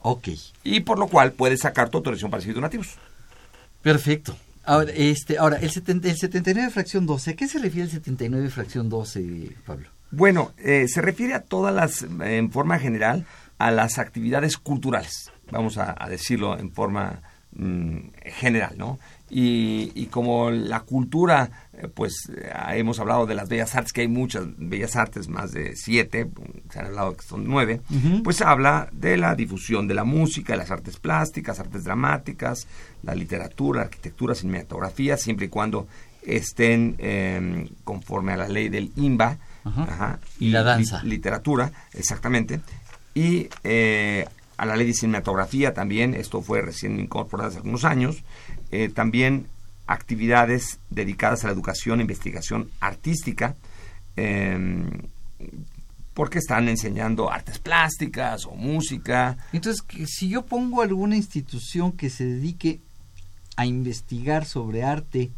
Ok. 0.00 0.28
Y 0.64 0.80
por 0.80 0.98
lo 0.98 1.06
cual 1.06 1.32
puedes 1.32 1.60
sacar 1.60 1.88
tu 1.88 1.98
autorización 1.98 2.30
para 2.30 2.38
recibir 2.38 2.56
donativos. 2.56 2.96
Perfecto. 3.82 4.36
Ahora, 4.64 4.92
este, 4.94 5.38
ahora 5.38 5.56
el, 5.56 5.70
70 5.70 6.08
el 6.08 6.16
79 6.16 6.70
fracción 6.70 7.06
12, 7.06 7.30
¿a 7.30 7.34
qué 7.34 7.48
se 7.48 7.58
refiere 7.58 7.84
el 7.86 7.90
79 7.90 8.48
fracción 8.50 8.88
12, 8.88 9.56
Pablo? 9.66 9.88
Bueno, 10.10 10.52
eh, 10.58 10.86
se 10.88 11.00
refiere 11.00 11.34
a 11.34 11.42
todas 11.42 11.74
las, 11.74 12.02
en 12.02 12.50
forma 12.52 12.78
general, 12.78 13.26
a 13.58 13.70
las 13.70 13.98
actividades 13.98 14.56
culturales, 14.58 15.32
vamos 15.50 15.78
a, 15.78 15.94
a 15.98 16.08
decirlo 16.08 16.58
en 16.58 16.70
forma 16.70 17.22
mm, 17.52 17.98
general, 18.24 18.74
¿no? 18.76 18.98
Y, 19.34 19.92
y 19.94 20.06
como 20.06 20.50
la 20.50 20.80
cultura, 20.80 21.50
eh, 21.72 21.88
pues 21.88 22.30
eh, 22.36 22.52
hemos 22.74 23.00
hablado 23.00 23.24
de 23.24 23.34
las 23.34 23.48
bellas 23.48 23.74
artes, 23.74 23.94
que 23.94 24.02
hay 24.02 24.08
muchas 24.08 24.44
bellas 24.58 24.94
artes, 24.94 25.28
más 25.28 25.52
de 25.52 25.74
siete, 25.74 26.28
se 26.70 26.78
han 26.80 26.86
hablado 26.88 27.16
que 27.16 27.22
son 27.24 27.44
nueve, 27.46 27.80
pues 28.22 28.42
habla 28.42 28.90
de 28.92 29.16
la 29.16 29.34
difusión 29.34 29.88
de 29.88 29.94
la 29.94 30.04
música, 30.04 30.52
de 30.52 30.58
las 30.58 30.70
artes 30.70 30.98
plásticas, 30.98 31.58
artes 31.60 31.84
dramáticas, 31.84 32.66
la 33.02 33.14
literatura, 33.14 33.80
arquitectura, 33.82 34.34
cinematografía, 34.34 35.16
siempre 35.16 35.46
y 35.46 35.48
cuando 35.48 35.86
estén 36.26 36.94
eh, 36.98 37.70
conforme 37.84 38.32
a 38.34 38.36
la 38.36 38.48
ley 38.48 38.68
del 38.68 38.92
INBA. 38.96 39.38
Ajá. 39.64 39.82
Ajá, 39.84 40.18
Y 40.40 40.50
la 40.50 40.62
danza. 40.62 41.02
li- 41.04 41.10
literatura, 41.10 41.72
exactamente. 41.94 42.60
Y 43.14 43.48
eh, 43.64 44.26
a 44.58 44.66
la 44.66 44.76
ley 44.76 44.88
de 44.88 44.94
cinematografía 44.94 45.72
también, 45.72 46.14
esto 46.14 46.42
fue 46.42 46.60
recién 46.62 47.00
incorporado 47.00 47.48
hace 47.48 47.58
algunos 47.58 47.84
años. 47.84 48.22
Eh, 48.72 48.88
también 48.88 49.46
actividades 49.86 50.78
dedicadas 50.90 51.44
a 51.44 51.48
la 51.48 51.52
educación 51.52 52.00
e 52.00 52.02
investigación 52.02 52.70
artística. 52.80 53.54
eh, 54.16 54.58
porque 56.14 56.38
están 56.38 56.68
enseñando 56.68 57.30
artes 57.30 57.58
plásticas 57.58 58.44
o 58.46 58.54
música. 58.54 59.36
Entonces, 59.52 59.82
si 60.06 60.28
yo 60.28 60.44
pongo 60.44 60.82
alguna 60.82 61.16
institución 61.16 61.92
que 61.92 62.10
se 62.10 62.24
dedique 62.24 62.80
a 63.56 63.66
investigar 63.66 64.44
sobre 64.44 64.82
arte 64.82 65.30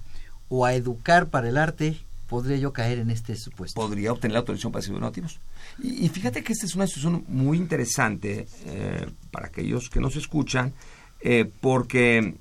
o 0.49 0.65
a 0.65 0.75
educar 0.75 1.29
para 1.29 1.49
el 1.49 1.59
arte, 1.59 1.97
podría 2.29 2.57
yo 2.57 2.73
caer 2.73 2.99
en 2.99 3.11
este 3.11 3.37
supuesto. 3.37 3.81
podría 3.81 4.13
obtener 4.13 4.33
la 4.33 4.39
autorización 4.41 4.73
para 4.73 4.81
recibir 4.81 5.01
donativos. 5.01 5.39
Y, 5.81 6.05
y 6.05 6.09
fíjate 6.09 6.43
que 6.43 6.53
esta 6.53 6.67
es 6.67 6.75
una 6.75 6.87
situación 6.87 7.25
muy 7.29 7.59
interesante 7.59 8.47
eh, 8.67 9.07
para 9.31 9.47
aquellos 9.47 9.89
que 9.91 10.01
nos 10.01 10.17
escuchan, 10.17 10.73
eh, 11.21 11.49
porque 11.61 12.35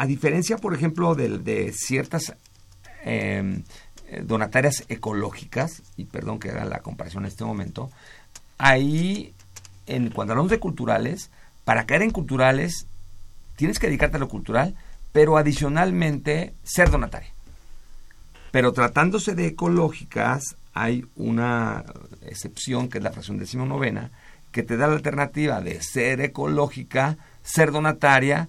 a 0.00 0.06
diferencia, 0.06 0.56
por 0.56 0.72
ejemplo, 0.72 1.14
de, 1.14 1.74
ciertas 1.76 2.34
eh, 3.04 3.62
donatarias 4.22 4.86
ecológicas, 4.88 5.82
y 5.94 6.06
perdón 6.06 6.38
que 6.38 6.48
haga 6.48 6.64
la 6.64 6.78
comparación 6.78 7.24
en 7.24 7.28
este 7.28 7.44
momento, 7.44 7.90
ahí, 8.56 9.34
cuando 10.14 10.32
hablamos 10.32 10.50
de 10.50 10.58
culturales, 10.58 11.30
para 11.64 11.84
caer 11.84 12.00
en 12.00 12.12
culturales, 12.12 12.86
tienes 13.56 13.78
que 13.78 13.88
dedicarte 13.88 14.16
a 14.16 14.20
lo 14.20 14.30
cultural, 14.30 14.74
pero 15.12 15.36
adicionalmente 15.36 16.54
ser 16.62 16.90
donataria. 16.90 17.34
Pero 18.52 18.72
tratándose 18.72 19.34
de 19.34 19.48
ecológicas, 19.48 20.56
hay 20.72 21.04
una 21.14 21.84
excepción 22.22 22.88
que 22.88 22.96
es 22.96 23.04
la 23.04 23.12
fracción 23.12 23.36
decimonovena, 23.36 24.12
que 24.50 24.62
te 24.62 24.78
da 24.78 24.86
la 24.86 24.94
alternativa 24.94 25.60
de 25.60 25.82
ser 25.82 26.22
ecológica, 26.22 27.18
ser 27.42 27.70
donataria 27.70 28.48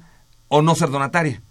o 0.54 0.62
no 0.62 0.76
ser 0.76 0.90
donataria. 0.90 1.42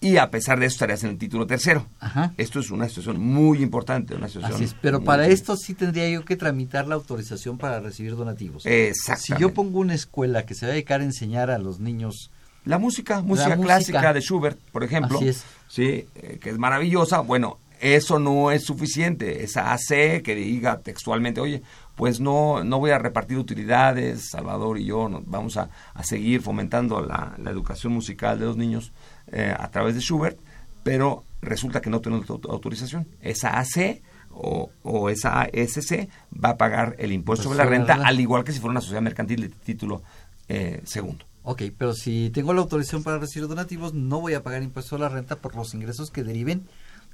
Y 0.00 0.16
a 0.16 0.32
pesar 0.32 0.58
de 0.58 0.66
eso 0.66 0.74
estarías 0.74 1.04
en 1.04 1.10
el 1.10 1.18
título 1.18 1.46
tercero. 1.46 1.86
Ajá. 2.00 2.32
Esto 2.36 2.58
es 2.58 2.72
una 2.72 2.88
situación 2.88 3.20
muy 3.20 3.62
importante, 3.62 4.16
una 4.16 4.26
situación 4.26 4.54
Así 4.56 4.64
es, 4.64 4.74
pero 4.82 5.04
para 5.04 5.22
importante. 5.28 5.34
esto 5.34 5.56
sí 5.56 5.74
tendría 5.74 6.10
yo 6.10 6.24
que 6.24 6.34
tramitar 6.36 6.88
la 6.88 6.96
autorización 6.96 7.56
para 7.56 7.78
recibir 7.78 8.16
donativos. 8.16 8.66
Exactamente. 8.66 9.34
Si 9.36 9.40
yo 9.40 9.54
pongo 9.54 9.78
una 9.78 9.94
escuela 9.94 10.44
que 10.44 10.54
se 10.54 10.66
va 10.66 10.70
a 10.70 10.74
dedicar 10.74 11.00
a 11.02 11.04
enseñar 11.04 11.50
a 11.52 11.58
los 11.58 11.78
niños 11.78 12.32
La 12.64 12.78
música, 12.78 13.16
La 13.16 13.22
música 13.22 13.48
música. 13.50 13.64
clásica 13.64 14.12
de 14.12 14.20
Schubert, 14.22 14.58
por 14.72 14.82
ejemplo, 14.82 15.18
Así 15.18 15.28
es. 15.28 15.44
sí, 15.68 16.06
eh, 16.16 16.38
que 16.42 16.50
es 16.50 16.58
maravillosa. 16.58 17.20
Bueno, 17.20 17.58
eso 17.80 18.18
no 18.18 18.50
es 18.50 18.64
suficiente. 18.64 19.44
Esa 19.44 19.72
AC 19.72 20.22
que 20.22 20.34
diga 20.34 20.78
textualmente, 20.80 21.40
oye, 21.40 21.62
pues 21.96 22.20
no, 22.20 22.64
no 22.64 22.78
voy 22.78 22.90
a 22.90 22.98
repartir 22.98 23.38
utilidades, 23.38 24.30
Salvador 24.30 24.78
y 24.78 24.86
yo 24.86 25.08
nos 25.08 25.22
vamos 25.28 25.56
a, 25.56 25.68
a 25.94 26.02
seguir 26.04 26.40
fomentando 26.42 27.00
la, 27.00 27.34
la 27.38 27.50
educación 27.50 27.92
musical 27.92 28.38
de 28.38 28.46
los 28.46 28.56
niños 28.56 28.92
eh, 29.30 29.54
a 29.56 29.70
través 29.70 29.94
de 29.94 30.00
Schubert, 30.00 30.38
pero 30.82 31.24
resulta 31.42 31.80
que 31.80 31.90
no 31.90 32.00
tenemos 32.00 32.28
auto- 32.30 32.50
autorización. 32.50 33.06
Esa 33.20 33.58
AC 33.58 34.02
o, 34.30 34.70
o 34.82 35.10
esa 35.10 35.42
ASC 35.42 36.08
va 36.42 36.50
a 36.50 36.56
pagar 36.56 36.96
el 36.98 37.12
impuesto 37.12 37.44
Pues 37.48 37.56
sobre 37.58 37.58
la 37.58 37.64
la 37.64 37.70
renta, 37.94 38.06
al 38.06 38.18
igual 38.20 38.44
que 38.44 38.52
si 38.52 38.60
fuera 38.60 38.70
una 38.72 38.80
sociedad 38.80 39.02
mercantil 39.02 39.42
de 39.42 39.48
título 39.50 40.02
eh, 40.48 40.80
segundo. 40.84 41.24
Ok, 41.44 41.62
pero 41.76 41.92
si 41.92 42.30
tengo 42.30 42.54
la 42.54 42.60
autorización 42.62 43.02
para 43.02 43.18
recibir 43.18 43.48
donativos, 43.48 43.92
no 43.94 44.20
voy 44.20 44.34
a 44.34 44.42
pagar 44.42 44.62
impuesto 44.62 44.96
a 44.96 44.98
la 45.00 45.08
renta 45.08 45.36
por 45.36 45.54
los 45.56 45.74
ingresos 45.74 46.10
que 46.10 46.22
deriven 46.22 46.66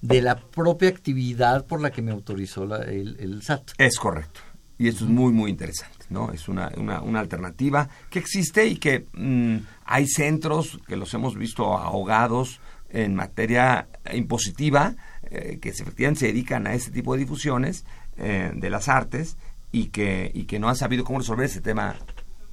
de 0.03 0.23
la 0.23 0.37
propia 0.37 0.91
actividad 0.91 1.64
por 1.67 1.81
la 1.81 1.91
que 1.91 2.03
me 2.03 2.12
autorizó 2.12 2.64
la- 2.67 2.83
el, 2.85 3.17
el 3.19 3.43
SAT. 3.43 3.71
Es 3.79 3.99
correcto. 3.99 4.41
Y 4.79 4.88
esto 4.88 5.05
es 5.05 5.11
muy, 5.11 5.33
muy 5.33 5.51
interesante, 5.51 6.07
¿no? 6.09 6.31
Es 6.33 6.49
una, 6.49 6.71
una, 6.77 7.03
una 7.03 7.19
alternativa 7.21 7.88
que 8.11 8.21
existe 8.21 8.67
y 8.67 8.77
que 8.77 9.07
mm, 9.12 9.57
hay 9.85 10.07
centros 10.07 10.79
que 10.87 10.97
los 10.97 11.12
hemos 11.14 11.37
visto 11.37 11.77
ahogados 11.77 12.61
en 12.91 13.14
materia 13.14 13.88
impositiva, 14.14 14.95
eh, 15.31 15.59
que 15.61 15.73
se- 15.73 15.83
efectivamente 15.83 16.21
se 16.21 16.27
dedican 16.29 16.67
a 16.67 16.75
este 16.75 16.91
tipo 16.93 17.12
de 17.14 17.21
difusiones 17.21 17.85
eh, 18.19 18.53
de 18.55 18.71
las 18.71 18.88
artes 18.88 19.37
y 19.73 19.87
que, 19.88 20.31
y 20.33 20.45
que 20.45 20.59
no 20.59 20.69
han 20.69 20.77
sabido 20.77 21.05
cómo 21.05 21.19
resolver 21.19 21.47
ese 21.47 21.61
tema 21.61 21.97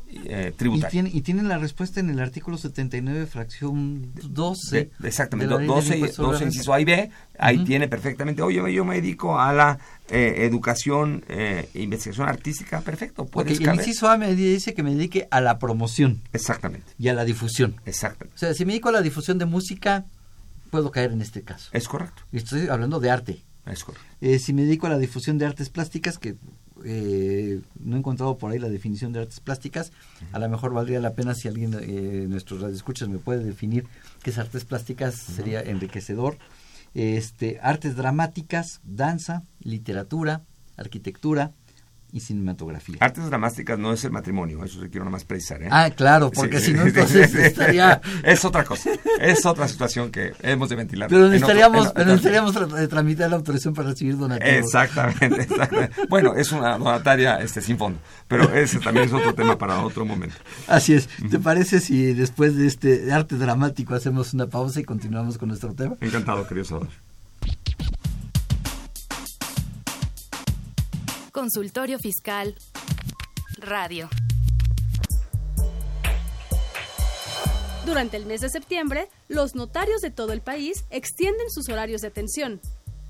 eh, 0.07 0.49
Y, 0.53 0.57
tributario. 0.57 0.89
tiene, 0.91 1.09
y 1.13 1.21
tienen 1.21 1.47
la 1.47 1.57
respuesta 1.57 1.99
en 1.99 2.09
el 2.09 2.19
artículo 2.19 2.57
79, 2.57 3.25
fracción 3.25 4.11
12. 4.29 4.75
De- 4.75 4.91
de- 4.99 5.07
exactamente, 5.07 5.47
de 5.47 5.53
la 5.53 5.59
ley 5.59 5.67
del 5.67 5.75
12, 5.75 5.93
impuesto 5.95 6.15
sobre 6.17 6.25
la 6.27 6.31
12 6.33 6.43
renta. 6.45 6.55
inciso 6.55 6.73
A 6.73 6.79
y 6.81 6.85
B, 6.85 7.11
ahí 7.39 7.63
tiene 7.65 7.87
perfectamente, 7.87 8.41
oye, 8.41 8.73
yo 8.73 8.85
me 8.85 8.95
dedico 8.95 9.39
a 9.39 9.51
la 9.53 9.79
eh, 10.09 10.35
educación 10.45 11.23
eh, 11.27 11.69
e 11.73 11.81
investigación 11.81 12.27
artística, 12.29 12.81
perfecto, 12.81 13.25
puedes 13.25 13.59
el 13.59 13.65
caber. 13.65 13.81
inciso 13.81 14.07
A 14.09 14.17
me 14.17 14.35
dice 14.35 14.73
que 14.73 14.83
me 14.83 14.93
dedique 14.95 15.27
a 15.31 15.41
la 15.41 15.57
promoción 15.59 16.21
Exactamente, 16.33 16.91
y 16.97 17.07
a 17.09 17.13
la 17.13 17.25
difusión. 17.25 17.75
exactamente, 17.85 18.35
O 18.35 18.37
sea, 18.37 18.53
si 18.53 18.65
me 18.65 18.73
dedico 18.73 18.89
a 18.89 18.91
la 18.93 19.01
difusión 19.01 19.37
de 19.39 19.45
música, 19.45 20.05
puedo 20.69 20.91
caer 20.91 21.11
en 21.11 21.21
este 21.21 21.41
caso. 21.41 21.69
es 21.73 21.87
correcto, 21.87 22.21
Y 22.31 22.37
Estoy 22.37 22.67
hablando 22.67 22.99
de 22.99 23.09
arte. 23.09 23.43
es 23.65 23.83
correcto. 23.83 24.05
Eh, 24.21 24.39
si 24.39 24.53
me 24.53 24.63
dedico 24.63 24.87
a 24.87 24.91
la 24.91 24.97
difusión 24.99 25.37
de 25.39 25.45
artes 25.45 25.69
plásticas, 25.69 26.17
que 26.19 26.35
eh, 26.85 27.61
no 27.79 27.95
he 27.95 27.99
encontrado 27.99 28.37
por 28.37 28.51
ahí 28.51 28.59
la 28.59 28.69
definición 28.69 29.11
de 29.11 29.21
artes 29.21 29.39
plásticas, 29.39 29.91
a 30.31 30.39
lo 30.39 30.47
mejor 30.49 30.73
valdría 30.73 30.99
la 30.99 31.13
pena 31.13 31.33
si 31.33 31.47
alguien 31.47 31.75
eh, 31.81 32.25
nuestros 32.29 32.61
radioescuchas 32.61 33.09
me 33.09 33.17
puede 33.17 33.43
definir 33.43 33.85
qué 34.23 34.29
es 34.29 34.37
artes 34.37 34.65
plásticas, 34.65 35.15
sería 35.15 35.61
enriquecedor. 35.61 36.37
Este, 36.93 37.59
artes 37.61 37.97
dramáticas, 37.97 38.79
danza, 38.85 39.43
literatura, 39.59 40.43
arquitectura 40.77 41.51
y 42.15 42.21
cinematografía. 42.21 42.95
Artes 43.01 43.25
dramáticas 43.25 43.78
no 43.78 43.91
es 43.91 44.06
el 44.06 44.12
matrimonio, 44.12 44.63
eso 44.63 44.82
sí 44.82 44.88
quiero 44.88 45.04
nada 45.04 45.12
más 45.12 45.25
precisar. 45.25 45.62
¿eh? 45.62 45.67
Ah, 45.69 45.89
claro, 45.93 46.32
porque 46.32 46.62
si 46.62 46.71
no 46.71 46.84
entonces 46.86 47.36
estaría... 47.36 47.99
es 48.23 48.45
otra 48.45 48.63
cosa, 48.63 48.91
es 49.19 49.45
otra 49.45 49.67
situación 49.67 50.12
que 50.12 50.32
hemos 50.41 50.69
de 50.69 50.78
ventilar. 50.78 51.10
Pero 51.10 51.28
necesitaríamos, 51.28 51.91
pero 51.91 52.06
necesitaríamos 52.06 52.56
tramitar 52.89 53.30
la 53.30 53.36
autorización 53.36 53.73
para 53.73 53.89
recibir 53.89 54.17
donativos. 54.17 54.49
Exactamente, 54.49 55.41
exactamente. 55.41 55.93
bueno, 56.08 56.36
es 56.36 56.54
una 56.54 56.78
donataria 56.78 57.36
este, 57.41 57.62
sin 57.62 57.78
fondo, 57.78 57.99
pero 58.30 58.49
ese 58.54 58.80
también 58.80 59.08
es 59.08 59.13
otro 59.13 59.36
tema 59.36 59.58
para 59.58 59.84
otro 59.84 60.06
momento. 60.06 60.38
Así 60.67 60.93
es. 60.93 61.10
¿Te 61.30 61.38
parece 61.38 61.82
si 61.82 62.13
después 62.13 62.56
de 62.56 62.65
este 62.65 63.12
arte 63.12 63.36
dramático 63.36 63.93
hacemos 63.93 64.34
una 64.34 64.47
pausa 64.47 64.80
y 64.80 64.86
continuamos 64.86 65.38
con 65.38 65.49
nuestro 65.49 65.73
tema? 65.73 65.97
Encantado, 65.99 66.47
querido 66.47 66.63
Salvador. 66.63 66.93
Consultorio 71.35 71.99
Fiscal 71.99 72.55
Radio. 73.57 74.07
Durante 77.85 78.15
el 78.15 78.25
mes 78.25 78.39
de 78.39 78.47
septiembre, 78.47 79.09
los 79.27 79.53
notarios 79.53 79.99
de 79.99 80.11
todo 80.11 80.31
el 80.31 80.39
país 80.39 80.85
extienden 80.91 81.49
sus 81.49 81.67
horarios 81.67 81.99
de 81.99 82.07
atención. 82.07 82.61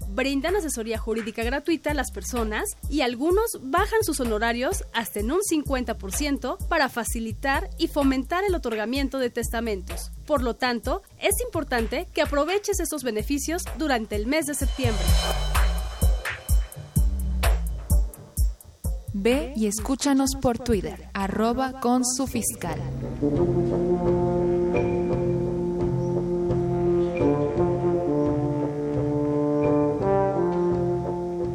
Brindan 0.07 0.55
asesoría 0.55 0.97
jurídica 0.97 1.43
gratuita 1.43 1.91
a 1.91 1.93
las 1.93 2.11
personas 2.11 2.75
y 2.89 3.01
algunos 3.01 3.59
bajan 3.61 4.03
sus 4.03 4.19
honorarios 4.19 4.85
hasta 4.91 5.19
en 5.19 5.31
un 5.31 5.41
50% 5.41 6.67
para 6.67 6.89
facilitar 6.89 7.69
y 7.77 7.89
fomentar 7.89 8.43
el 8.43 8.55
otorgamiento 8.55 9.19
de 9.19 9.29
testamentos. 9.29 10.09
Por 10.25 10.41
lo 10.41 10.55
tanto, 10.55 11.03
es 11.19 11.35
importante 11.45 12.07
que 12.11 12.23
aproveches 12.23 12.79
estos 12.79 13.03
beneficios 13.03 13.61
durante 13.77 14.15
el 14.15 14.25
mes 14.25 14.47
de 14.47 14.55
septiembre. 14.55 15.05
Ve 19.25 19.53
y 19.55 19.65
escúchanos 19.65 20.35
por 20.39 20.59
Twitter, 20.59 21.09
arroba 21.11 21.79
con 21.81 22.05
su 22.05 22.27
fiscal. 22.27 22.79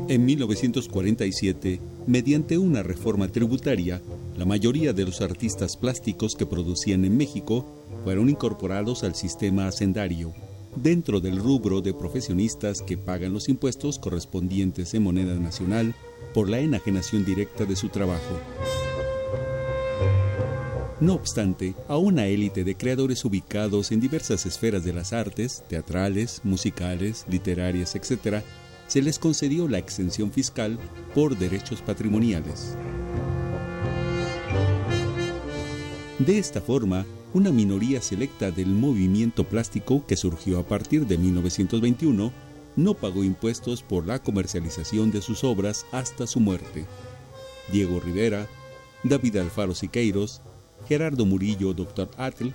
En 0.09 0.25
1947, 0.25 1.81
mediante 2.09 2.59
una 2.59 2.83
reforma 2.83 3.29
tributaria, 3.29 4.03
la 4.37 4.45
mayoría 4.45 4.93
de 4.93 5.05
los 5.05 5.21
artistas 5.21 5.77
plásticos 5.77 6.35
que 6.35 6.47
producían 6.47 7.05
en 7.05 7.17
México 7.17 7.65
fueron 8.03 8.29
incorporados 8.29 9.05
al 9.05 9.15
sistema 9.15 9.69
hacendario, 9.69 10.35
dentro 10.75 11.21
del 11.21 11.39
rubro 11.39 11.83
de 11.83 11.95
profesionistas 11.95 12.83
que 12.83 12.99
pagan 12.99 13.33
los 13.33 13.49
impuestos 13.49 14.01
correspondientes 14.01 14.93
en 14.95 15.05
moneda 15.05 15.39
nacional 15.39 15.95
por 16.33 16.49
la 16.49 16.59
enajenación 16.61 17.25
directa 17.25 17.65
de 17.65 17.77
su 17.77 17.89
trabajo. 17.89 18.39
No 21.01 21.15
obstante, 21.15 21.75
a 21.89 21.97
una 21.97 22.27
élite 22.27 22.63
de 22.63 22.75
creadores 22.77 23.25
ubicados 23.25 23.91
en 23.91 24.01
diversas 24.01 24.45
esferas 24.45 24.85
de 24.85 24.93
las 24.93 25.15
artes, 25.15 25.65
teatrales, 25.67 26.43
musicales, 26.45 27.25
literarias, 27.29 27.95
etc., 27.95 28.43
se 28.87 29.01
les 29.01 29.19
concedió 29.19 29.67
la 29.69 29.79
exención 29.79 30.31
fiscal 30.31 30.79
por 31.15 31.39
derechos 31.39 31.81
patrimoniales. 31.81 32.77
De 36.19 36.39
esta 36.39 36.61
forma, 36.61 37.07
una 37.33 37.51
minoría 37.51 38.03
selecta 38.03 38.51
del 38.51 38.67
movimiento 38.67 39.45
plástico 39.45 40.05
que 40.07 40.17
surgió 40.17 40.59
a 40.59 40.67
partir 40.67 41.07
de 41.07 41.17
1921 41.17 42.31
no 42.81 42.95
pagó 42.95 43.25
impuestos 43.25 43.83
por 43.83 44.07
la 44.07 44.21
comercialización 44.21 45.11
de 45.11 45.21
sus 45.21 45.45
obras 45.45 45.87
hasta 45.93 46.27
su 46.27 46.41
muerte. 46.41 46.87
Diego 47.71 48.01
Rivera, 48.01 48.49
David 49.05 49.37
Alfaro 49.37 49.75
Siqueiros, 49.75 50.41
Gerardo 50.89 51.27
Murillo, 51.27 51.75
Dr. 51.75 52.11
Atl 52.17 52.49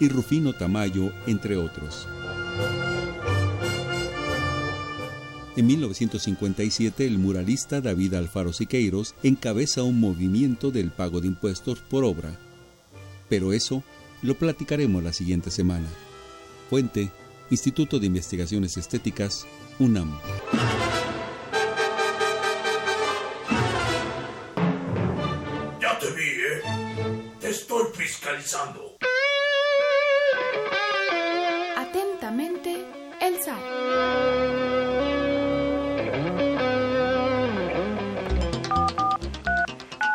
y 0.00 0.08
Rufino 0.08 0.52
Tamayo, 0.52 1.12
entre 1.26 1.56
otros. 1.56 2.08
En 5.56 5.66
1957, 5.66 7.04
el 7.04 7.18
muralista 7.18 7.80
David 7.80 8.14
Alfaro 8.14 8.52
Siqueiros 8.52 9.14
encabeza 9.22 9.82
un 9.82 9.98
movimiento 9.98 10.70
del 10.70 10.90
pago 10.90 11.20
de 11.20 11.28
impuestos 11.28 11.80
por 11.80 12.04
obra. 12.04 12.38
Pero 13.28 13.52
eso 13.52 13.82
lo 14.22 14.36
platicaremos 14.36 15.02
la 15.02 15.12
siguiente 15.12 15.50
semana. 15.50 15.88
Fuente, 16.70 17.10
Instituto 17.50 17.98
de 17.98 18.06
Investigaciones 18.06 18.76
Estéticas, 18.76 19.46
UNAM. 19.78 20.18
Ya 25.80 25.98
te 25.98 26.10
vi, 26.10 26.22
¿eh? 26.22 26.62
Te 27.40 27.50
estoy 27.50 27.84
fiscalizando. 27.94 28.96
Atentamente, 31.76 32.84
el 33.20 33.40
SAT. 33.40 34.58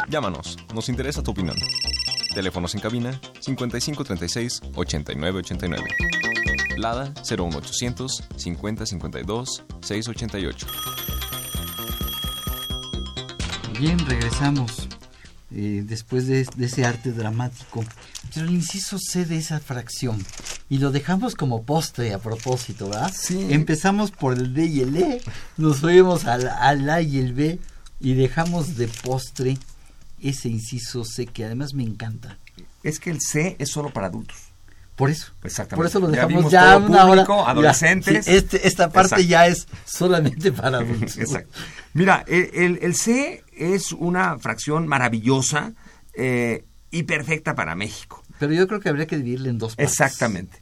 Llámanos, 0.10 0.58
nos 0.74 0.90
interesa 0.90 1.24
tu 1.24 1.32
opinión. 1.32 1.56
Teléfonos 2.36 2.76
en 2.76 2.82
cabina 2.82 3.20
5536 3.40 4.62
8989. 4.76 6.13
Lada 6.78 7.14
01800 7.24 8.24
5052 8.36 9.64
688. 9.82 10.68
Bien, 13.80 14.00
regresamos 14.00 14.88
eh, 15.52 15.84
después 15.86 16.28
de, 16.28 16.48
ese 16.60 16.86
arte 16.86 17.12
dramático. 17.12 17.84
Pero 18.34 18.48
el 18.48 18.54
inciso 18.54 18.98
C 18.98 19.26
de 19.26 19.38
esa 19.38 19.60
fracción. 19.60 20.24
Y 20.70 20.80
lo 20.80 20.92
dejamos 20.92 21.36
como 21.36 21.64
postre 21.64 22.14
a 22.14 22.20
propósito, 22.20 22.90
¿verdad? 22.90 23.12
Sí. 23.16 23.48
Empezamos 23.52 24.12
por 24.12 24.34
el 24.34 24.54
D 24.54 24.66
y 24.66 24.82
el 24.82 24.96
E, 24.98 25.22
nos 25.58 25.82
fuimos 25.82 26.26
al, 26.26 26.48
al 26.48 26.90
A 26.90 27.02
y 27.02 27.20
el 27.20 27.34
B 27.34 27.60
y 28.00 28.14
dejamos 28.14 28.76
de 28.78 28.88
postre 28.88 29.58
ese 30.22 30.50
inciso 30.50 31.04
C 31.04 31.26
que 31.28 31.46
además 31.46 31.74
me 31.74 31.84
encanta. 31.84 32.40
Es 32.82 33.00
que 33.00 33.12
el 33.12 33.22
C 33.22 33.56
es 33.60 33.70
solo 33.70 33.92
para 33.92 34.08
adultos. 34.08 34.53
Por 34.96 35.10
eso. 35.10 35.34
Exactamente. 35.44 35.76
Por 35.78 35.86
eso 35.88 36.00
lo 36.00 36.10
Ya 36.14 36.28
dejamos 36.28 36.52
ya, 36.52 36.78
una 36.78 37.06
público, 37.08 37.36
hora. 37.38 37.52
adolescentes. 37.52 38.14
Ya, 38.26 38.32
sí, 38.32 38.38
este- 38.38 38.68
esta 38.68 38.90
parte 38.92 39.16
Exacto. 39.16 39.26
ya 39.26 39.48
es 39.48 39.68
solamente 39.86 40.52
para 40.52 40.78
adultos. 40.80 41.18
Exacto. 41.18 41.52
Mira, 41.94 42.24
el, 42.28 42.50
el- 42.54 42.80
el 42.82 42.96
C 42.96 43.44
es 43.58 43.92
una 43.92 44.38
fracción 44.38 44.88
maravillosa 44.88 45.74
eh, 46.16 46.66
y 46.92 47.04
perfecta 47.04 47.56
para 47.56 47.76
México. 47.76 48.24
Pero 48.40 48.54
yo 48.54 48.68
creo 48.68 48.80
que 48.80 48.90
habría 48.90 49.08
que 49.08 49.18
dividirle 49.18 49.50
en 49.50 49.58
dos 49.58 49.76
partes. 49.76 49.92
Exactamente. 49.92 50.62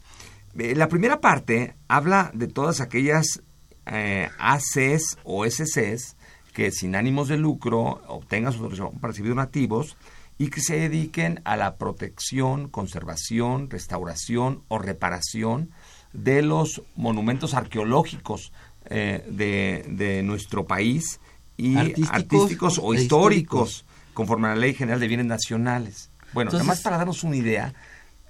Eh, 0.58 0.76
La 0.76 0.88
primera 0.88 1.20
parte 1.20 1.76
habla 1.90 2.32
de 2.34 2.48
todas 2.48 2.80
aquellas 2.80 3.42
eh, 3.86 4.30
ACs 4.40 5.18
o 5.24 5.46
SCs 5.46 6.16
que 6.54 6.72
sin 6.72 6.96
ánimos 6.96 7.28
de 7.30 7.38
lucro 7.38 8.02
obtengan 8.08 8.52
su 8.54 8.60
autorización 8.60 9.00
para 9.00 9.12
recibir 9.12 9.30
donativos 9.32 9.98
y 10.42 10.50
que 10.50 10.60
se 10.60 10.76
dediquen 10.76 11.40
a 11.44 11.56
la 11.56 11.76
protección, 11.76 12.68
conservación, 12.68 13.70
restauración 13.70 14.64
o 14.70 14.80
reparación 14.80 15.70
de 16.14 16.42
los 16.42 16.82
monumentos 16.96 17.54
arqueológicos 17.54 18.52
eh, 18.86 19.24
de, 19.30 19.86
de 19.88 20.24
nuestro 20.24 20.66
país 20.66 21.20
y 21.58 21.78
Artísticos 21.78 22.10
artísticos, 22.10 22.80
o 22.82 22.96
e 22.96 23.02
históricos, 23.02 23.86
conforme 24.16 24.48
a 24.48 24.56
la 24.56 24.62
Ley 24.62 24.74
General 24.74 25.00
de 25.00 25.08
Bienes 25.08 25.28
Nacionales. 25.28 26.10
Bueno, 26.34 26.50
Entonces- 26.50 26.66
nada 26.66 26.76
más 26.76 26.82
para 26.82 26.98
darnos 26.98 27.24
una 27.24 27.36
idea, 27.36 27.76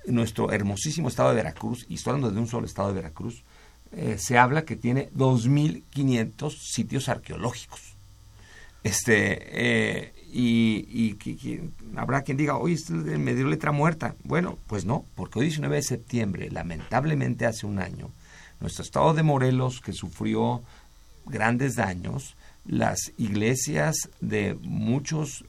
nuestro 0.05 0.51
hermosísimo 0.51 1.07
estado 1.07 1.29
de 1.29 1.35
Veracruz, 1.35 1.85
y 1.87 1.93
estoy 1.93 2.11
hablando 2.11 2.31
de 2.31 2.41
un 2.41 2.47
solo 2.47 2.65
estado 2.65 2.89
de 2.89 2.95
Veracruz, 2.95 3.45
eh, 3.93 4.17
se 4.19 4.37
habla 4.37 4.65
que 4.65 4.75
tiene 4.75 5.09
2.500 5.13 6.57
sitios 6.59 7.07
arqueológicos. 7.07 7.95
Este, 8.83 9.37
eh, 9.47 10.13
y, 10.31 11.15
y 11.21 11.71
habrá 11.95 12.21
quien 12.21 12.37
diga, 12.37 12.57
oye, 12.57 12.75
esto 12.75 12.95
es 12.95 13.05
de 13.05 13.17
medio 13.17 13.47
letra 13.47 13.71
muerta. 13.71 14.15
Bueno, 14.23 14.57
pues 14.67 14.85
no, 14.85 15.05
porque 15.15 15.39
hoy 15.39 15.45
19 15.45 15.75
de 15.75 15.81
septiembre, 15.83 16.49
lamentablemente 16.51 17.45
hace 17.45 17.65
un 17.65 17.79
año, 17.79 18.09
nuestro 18.59 18.83
estado 18.83 19.13
de 19.13 19.23
Morelos, 19.23 19.81
que 19.81 19.93
sufrió 19.93 20.61
grandes 21.25 21.75
daños, 21.75 22.35
las 22.65 23.11
iglesias 23.17 24.09
de 24.19 24.55
muchas 24.61 25.43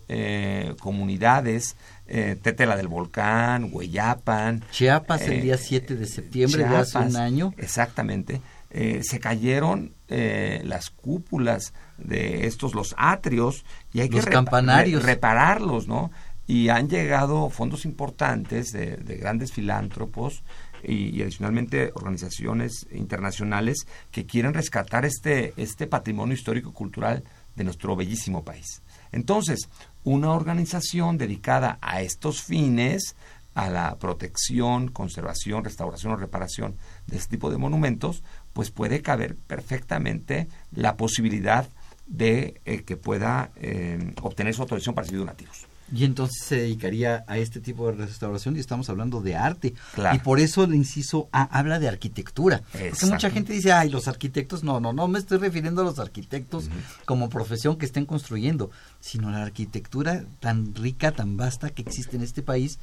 comunidades, 0.80 1.76
eh, 2.14 2.36
Tetela 2.42 2.76
del 2.76 2.88
Volcán, 2.88 3.70
Hueyapan, 3.72 4.62
Chiapas 4.70 5.22
el 5.22 5.32
eh, 5.32 5.40
día 5.40 5.56
7 5.56 5.96
de 5.96 6.04
septiembre 6.04 6.64
de 6.68 6.76
hace 6.76 6.98
un 6.98 7.16
año. 7.16 7.54
Exactamente. 7.56 8.42
Eh, 8.74 9.00
se 9.04 9.20
cayeron 9.20 9.92
eh, 10.08 10.62
las 10.64 10.88
cúpulas 10.88 11.74
de 11.98 12.46
estos, 12.46 12.74
los 12.74 12.94
atrios, 12.96 13.64
y 13.92 14.00
hay 14.00 14.08
Los 14.08 14.24
que 14.24 14.30
repa- 14.30 14.32
campanarios. 14.32 15.02
re- 15.02 15.12
repararlos, 15.14 15.86
¿no? 15.88 16.10
Y 16.46 16.70
han 16.70 16.88
llegado 16.88 17.50
fondos 17.50 17.84
importantes 17.84 18.72
de, 18.72 18.96
de 18.96 19.16
grandes 19.16 19.52
filántropos 19.52 20.42
y, 20.82 21.10
y 21.16 21.22
adicionalmente 21.22 21.92
organizaciones 21.94 22.86
internacionales 22.92 23.86
que 24.10 24.24
quieren 24.26 24.54
rescatar 24.54 25.04
este, 25.04 25.52
este 25.56 25.86
patrimonio 25.86 26.34
histórico-cultural 26.34 27.22
de 27.54 27.64
nuestro 27.64 27.94
bellísimo 27.94 28.42
país. 28.42 28.82
Entonces, 29.12 29.68
una 30.02 30.30
organización 30.32 31.18
dedicada 31.18 31.78
a 31.82 32.00
estos 32.00 32.42
fines, 32.42 33.14
a 33.54 33.68
la 33.68 33.96
protección, 33.98 34.88
conservación, 34.88 35.62
restauración 35.62 36.14
o 36.14 36.16
reparación 36.16 36.76
de 37.06 37.18
este 37.18 37.36
tipo 37.36 37.50
de 37.50 37.58
monumentos, 37.58 38.24
pues 38.52 38.70
puede 38.70 39.02
caber 39.02 39.36
perfectamente 39.36 40.48
la 40.72 40.96
posibilidad 40.96 41.66
de 42.06 42.60
eh, 42.64 42.82
que 42.82 42.96
pueda 42.96 43.50
eh, 43.56 44.14
obtener 44.22 44.54
su 44.54 44.62
autorización 44.62 44.94
para 44.94 45.04
recibir 45.04 45.20
donativos. 45.20 45.66
Y 45.94 46.04
entonces 46.04 46.42
se 46.42 46.56
dedicaría 46.56 47.22
a 47.26 47.36
este 47.36 47.60
tipo 47.60 47.86
de 47.90 48.06
restauración 48.06 48.56
y 48.56 48.60
estamos 48.60 48.88
hablando 48.88 49.20
de 49.20 49.36
arte. 49.36 49.74
Claro. 49.94 50.16
Y 50.16 50.20
por 50.20 50.40
eso 50.40 50.64
el 50.64 50.74
inciso 50.74 51.28
A 51.32 51.42
habla 51.58 51.78
de 51.78 51.88
arquitectura. 51.88 52.62
Porque 52.72 53.06
mucha 53.06 53.30
gente 53.30 53.52
dice, 53.52 53.72
ay, 53.72 53.90
los 53.90 54.08
arquitectos, 54.08 54.64
no, 54.64 54.80
no, 54.80 54.94
no 54.94 55.06
me 55.06 55.18
estoy 55.18 55.36
refiriendo 55.36 55.82
a 55.82 55.84
los 55.84 55.98
arquitectos 55.98 56.70
como 57.04 57.28
profesión 57.28 57.76
que 57.76 57.84
estén 57.84 58.06
construyendo, 58.06 58.70
sino 59.00 59.28
a 59.28 59.32
la 59.32 59.42
arquitectura 59.42 60.24
tan 60.40 60.74
rica, 60.74 61.12
tan 61.12 61.36
vasta 61.36 61.68
que 61.68 61.82
existe 61.82 62.16
en 62.16 62.22
este 62.22 62.42
país 62.42 62.78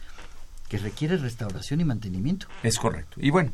que 0.69 0.77
requiere 0.77 1.17
restauración 1.17 1.81
y 1.81 1.85
mantenimiento. 1.85 2.47
Es 2.63 2.77
correcto. 2.77 3.17
Y 3.19 3.31
bueno, 3.31 3.51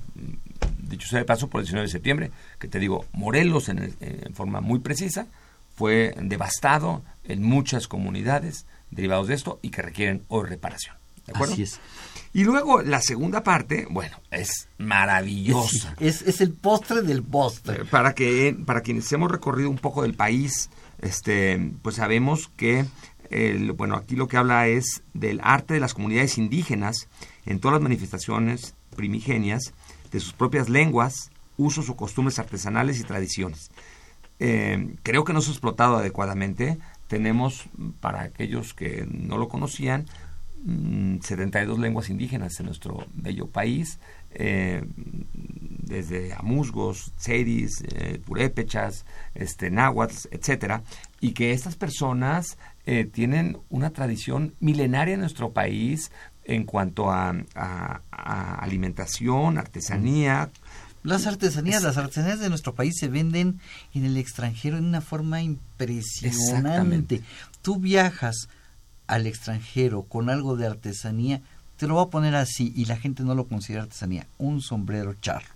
dicho 0.79 1.07
sea 1.07 1.19
de 1.19 1.25
paso, 1.25 1.47
por 1.47 1.61
el 1.61 1.65
19 1.65 1.87
de 1.87 1.91
septiembre, 1.91 2.31
que 2.59 2.67
te 2.67 2.77
digo, 2.79 3.05
Morelos 3.13 3.69
en, 3.69 3.79
el- 3.79 3.95
en 4.01 4.33
forma 4.35 4.61
muy 4.61 4.79
precisa 4.79 5.25
fue 5.75 6.13
devastado 6.21 7.03
en 7.23 7.41
muchas 7.41 7.87
comunidades 7.87 8.65
derivados 8.91 9.27
de 9.27 9.33
esto 9.33 9.59
y 9.61 9.69
que 9.69 9.81
requieren 9.81 10.23
hoy 10.27 10.47
reparación. 10.47 10.95
¿De 11.25 11.33
acuerdo? 11.33 11.53
Así 11.53 11.63
es. 11.63 11.79
Y 12.33 12.43
luego 12.43 12.81
la 12.83 13.01
segunda 13.01 13.43
parte, 13.43 13.87
bueno, 13.89 14.17
es 14.29 14.67
maravillosa. 14.77 15.95
Es, 15.99 16.21
es 16.21 16.41
el 16.41 16.51
postre 16.53 17.01
del 17.01 17.23
postre. 17.23 17.81
Eh, 17.81 17.85
Para 17.85 18.13
que 18.13 18.55
para 18.65 18.81
quienes 18.81 19.11
hemos 19.11 19.31
recorrido 19.31 19.69
un 19.69 19.77
poco 19.77 20.03
del 20.03 20.13
país, 20.13 20.69
este, 21.01 21.71
pues 21.81 21.95
sabemos 21.95 22.49
que 22.57 22.85
bueno, 23.75 23.95
aquí 23.95 24.15
lo 24.15 24.27
que 24.27 24.37
habla 24.37 24.67
es 24.67 25.03
del 25.13 25.39
arte 25.43 25.73
de 25.73 25.79
las 25.79 25.93
comunidades 25.93 26.37
indígenas 26.37 27.07
en 27.45 27.59
todas 27.59 27.73
las 27.73 27.83
manifestaciones 27.83 28.75
primigenias 28.95 29.73
de 30.11 30.19
sus 30.19 30.33
propias 30.33 30.69
lenguas, 30.69 31.31
usos 31.57 31.89
o 31.89 31.95
costumbres 31.95 32.39
artesanales 32.39 32.99
y 32.99 33.03
tradiciones. 33.03 33.71
Eh, 34.39 34.95
creo 35.03 35.23
que 35.23 35.33
no 35.33 35.41
se 35.41 35.49
ha 35.49 35.53
explotado 35.53 35.97
adecuadamente. 35.97 36.77
Tenemos, 37.07 37.67
para 37.99 38.23
aquellos 38.23 38.73
que 38.73 39.07
no 39.09 39.37
lo 39.37 39.47
conocían, 39.47 40.05
mm, 40.63 41.19
72 41.19 41.79
lenguas 41.79 42.09
indígenas 42.09 42.59
en 42.59 42.65
nuestro 42.65 43.05
bello 43.13 43.47
país, 43.47 43.99
eh, 44.31 44.83
desde 45.33 46.33
amuzgos, 46.33 47.13
tseris, 47.17 47.83
eh, 47.87 48.19
purépechas, 48.25 49.05
este, 49.35 49.71
etcétera, 50.31 50.83
y 51.21 51.31
que 51.31 51.51
estas 51.51 51.75
personas 51.75 52.57
eh, 52.85 53.05
tienen 53.05 53.57
una 53.69 53.89
tradición 53.91 54.53
milenaria 54.59 55.13
en 55.15 55.19
nuestro 55.21 55.51
país 55.53 56.11
en 56.43 56.65
cuanto 56.65 57.11
a, 57.11 57.35
a- 57.55 58.01
a 58.11 58.55
alimentación, 58.59 59.57
artesanía, 59.57 60.49
Las 61.03 61.25
artesanías, 61.27 61.83
las 61.83 61.97
artesanías 61.97 62.39
de 62.39 62.49
nuestro 62.49 62.73
país 62.75 62.95
se 62.99 63.07
venden 63.07 63.59
en 63.93 64.05
el 64.05 64.17
extranjero 64.17 64.77
en 64.77 64.85
una 64.85 65.01
forma 65.01 65.41
impresionante. 65.41 67.21
Tú 67.61 67.77
viajas 67.77 68.47
al 69.07 69.27
extranjero 69.27 70.03
con 70.03 70.29
algo 70.29 70.55
de 70.55 70.65
artesanía, 70.67 71.41
te 71.77 71.87
lo 71.87 71.95
voy 71.95 72.05
a 72.05 72.09
poner 72.09 72.35
así 72.35 72.71
y 72.75 72.85
la 72.85 72.97
gente 72.97 73.23
no 73.23 73.35
lo 73.35 73.47
considera 73.47 73.83
artesanía, 73.83 74.25
un 74.37 74.61
sombrero 74.61 75.13
charro. 75.15 75.53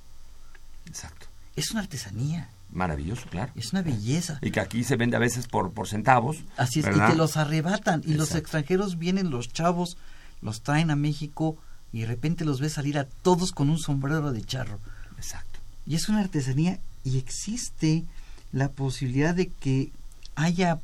Exacto. 0.86 1.28
Es 1.56 1.72
una 1.72 1.82
artesanía, 1.82 2.50
Maravilloso, 2.72 3.28
claro. 3.30 3.52
es 3.56 3.72
una 3.74 3.82
belleza. 3.82 4.40
Y 4.42 4.52
que 4.52 4.60
aquí 4.60 4.84
se 4.84 4.96
vende 4.96 5.16
a 5.18 5.20
veces 5.20 5.48
por, 5.48 5.72
por 5.72 5.88
centavos. 5.88 6.38
Así 6.56 6.80
es, 6.80 6.86
¿verdad? 6.86 7.10
y 7.10 7.12
te 7.12 7.18
los 7.18 7.36
arrebatan. 7.38 8.04
Y 8.06 8.14
los 8.14 8.36
extranjeros 8.36 9.00
vienen, 9.00 9.32
los 9.32 9.52
chavos, 9.52 9.98
los 10.42 10.62
traen 10.62 10.92
a 10.92 10.96
México 10.96 11.58
y 11.92 12.02
de 12.02 12.06
repente 12.06 12.46
los 12.46 12.62
ves 12.62 12.74
salir 12.74 13.00
a 13.00 13.06
todos 13.06 13.52
con 13.52 13.70
un 13.70 13.80
sombrero 13.80 14.32
de 14.32 14.44
charro. 14.44 14.80
Exacto. 15.18 15.60
Y 15.86 15.96
es 15.96 16.10
una 16.10 16.20
artesanía 16.20 16.80
y 17.04 17.18
existe 17.18 18.06
la 18.52 18.70
posibilidad 18.70 19.34
de 19.34 19.48
que 19.48 19.92
haya 20.36 20.80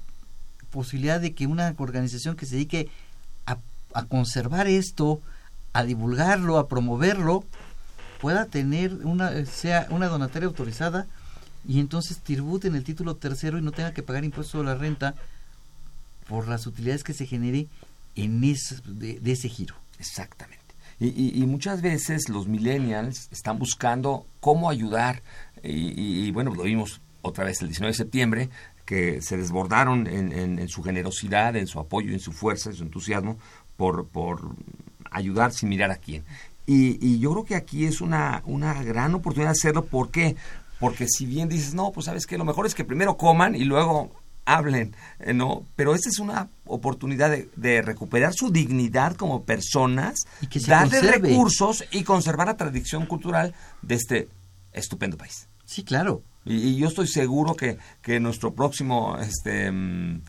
posibilidad 0.72 1.22
de 1.22 1.34
que 1.34 1.48
una 1.48 1.74
organización 1.78 2.36
que 2.36 2.46
se 2.46 2.56
dedique 2.56 2.90
a, 3.46 3.58
a 3.94 4.04
conservar 4.06 4.68
esto, 4.68 5.22
a 5.74 5.84
divulgarlo, 5.84 6.58
a 6.58 6.68
promoverlo, 6.68 7.46
pueda 8.20 8.46
tener 8.46 8.94
una 9.06 9.46
sea 9.46 9.88
una 9.90 10.08
donataria 10.08 10.48
autorizada 10.48 11.08
y 11.68 11.80
entonces 11.80 12.20
tributen 12.20 12.76
el 12.76 12.84
título 12.84 13.16
tercero 13.16 13.58
y 13.58 13.62
no 13.62 13.72
tenga 13.72 13.94
que 13.94 14.04
pagar 14.04 14.24
impuesto 14.24 14.60
de 14.60 14.66
la 14.66 14.76
renta 14.76 15.16
por 16.28 16.48
las 16.48 16.66
utilidades 16.68 17.04
que 17.04 17.14
se 17.14 17.26
genere 17.26 17.68
en 18.16 18.44
ese, 18.44 18.78
de, 18.86 19.20
ese 19.32 19.50
giro. 19.50 19.76
Exactamente. 20.00 20.64
Y, 21.00 21.40
y- 21.42 21.46
muchas 21.46 21.82
veces 21.82 22.30
los 22.30 22.48
millennials 22.48 23.28
están 23.32 23.60
buscando 23.60 24.26
cómo 24.40 24.70
ayudar. 24.70 25.22
Y, 25.64 26.32
bueno, 26.32 26.54
lo 26.54 26.64
vimos 26.64 27.02
otra 27.22 27.44
vez 27.44 27.62
el 27.62 27.68
19 27.70 27.92
de 27.92 27.98
septiembre, 27.98 28.50
que 28.86 29.22
se 29.22 29.36
desbordaron 29.36 30.08
en, 30.08 30.32
en- 30.32 30.60
en 30.60 30.70
su 30.70 30.84
generosidad, 30.84 31.56
en 31.56 31.68
su 31.68 31.80
apoyo, 31.80 32.14
en 32.14 32.20
su 32.20 32.32
fuerza, 32.32 32.70
en 32.70 32.76
su 32.78 32.84
entusiasmo 32.84 33.38
por, 33.78 34.08
por 34.08 34.56
ayudar 35.12 35.52
sin 35.52 35.70
mirar 35.70 35.92
a 35.92 35.98
quién. 35.98 36.24
Y, 36.66 36.98
y 37.06 37.20
yo 37.20 37.32
creo 37.34 37.46
que 37.46 37.56
aquí 37.56 37.86
es 37.86 38.00
una, 38.02 38.42
una 38.46 38.82
gran 38.84 39.14
oportunidad 39.16 39.50
de 39.50 39.58
hacerlo. 39.60 39.86
¿Por 39.86 40.12
qué? 40.12 40.36
Porque 40.86 41.08
si 41.08 41.26
bien 41.26 41.50
dices, 41.50 41.74
no, 41.74 41.92
pues 41.92 42.06
sabes 42.06 42.26
que 42.26 42.38
lo 42.38 42.46
mejor 42.46 42.66
es 42.66 42.76
que 42.76 42.84
primero 42.86 43.18
coman 43.18 43.56
y 43.56 43.64
luego 43.64 44.12
hablen, 44.46 44.96
eh, 45.20 45.34
¿no? 45.34 45.66
Pero 45.76 45.96
esta 45.96 46.08
es 46.10 46.20
una 46.20 46.50
oportunidad 46.66 47.32
de, 47.32 47.50
de 47.56 47.82
recuperar 47.82 48.34
su 48.34 48.52
dignidad 48.52 49.16
como 49.16 49.44
personas, 49.44 50.20
Y 50.42 50.48
que 50.48 50.60
darle 50.60 51.00
conserve. 51.00 51.30
recursos 51.30 51.84
y 51.92 52.04
conservar 52.04 52.48
la 52.48 52.58
tradición 52.58 53.06
cultural 53.08 53.54
de 53.82 53.96
este 53.96 54.28
estupendo 54.72 55.18
país. 55.18 55.48
Sí, 55.66 55.84
claro. 55.84 56.22
Y, 56.46 56.58
y 56.58 56.76
yo 56.76 56.88
estoy 56.90 57.08
seguro 57.08 57.56
que, 57.56 57.80
que 58.04 58.20
nuestro 58.20 58.54
próximo 58.54 59.18
este 59.20 59.72
mm, 59.72 60.22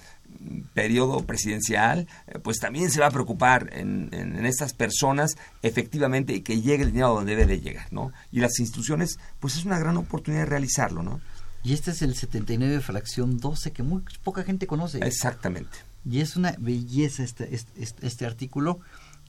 periodo 0.75 1.25
presidencial 1.27 2.07
eh, 2.27 2.39
pues 2.39 2.59
también 2.59 2.91
se 2.91 3.01
va 3.01 3.07
a 3.07 3.11
preocupar 3.11 3.71
en, 3.73 4.09
en- 4.13 4.37
en 4.37 4.47
estas 4.47 4.73
personas 4.75 5.37
efectivamente 5.63 6.35
y 6.35 6.41
que 6.43 6.61
llegue 6.61 6.85
el 6.85 6.91
dinero 6.93 7.15
donde 7.15 7.37
debe 7.37 7.47
de 7.47 7.61
llegar, 7.61 7.87
¿no? 7.93 8.13
Y 8.33 8.41
las 8.41 8.59
instituciones 8.59 9.19
pues 9.41 9.57
es 9.57 9.65
una 9.65 9.79
gran 9.79 9.97
oportunidad 9.97 10.43
de 10.45 10.51
realizarlo, 10.51 11.03
¿no? 11.03 11.21
Y 11.65 11.73
este 11.73 11.91
es 11.91 12.03
el 12.03 12.15
79 12.15 12.81
fracción 12.81 13.39
12 13.39 13.73
que 13.73 13.83
muy 13.83 14.03
poca 14.23 14.45
gente 14.45 14.67
conoce. 14.67 14.99
Exactamente. 15.05 15.79
Y 16.09 16.21
es 16.21 16.37
una 16.37 16.55
belleza 16.59 17.25
este, 17.25 17.53
este, 17.55 17.83
este- 17.83 18.07
este 18.07 18.25
artículo 18.27 18.79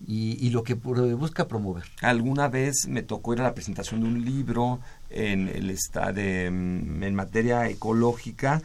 y, 0.05 0.37
y 0.45 0.51
lo 0.51 0.61
que 0.61 0.75
busca 0.75 1.47
promover. 1.47 1.85
Alguna 2.03 2.47
vez 2.49 2.85
me 2.87 3.01
tocó 3.01 3.33
ir 3.33 3.39
a 3.41 3.43
la 3.45 3.55
presentación 3.55 4.01
de 4.01 4.07
un 4.07 4.23
libro 4.23 4.79
en 5.09 5.47
el 5.47 5.71
mm, 6.51 7.01
en 7.03 7.15
materia 7.15 7.67
ecológica 7.67 8.61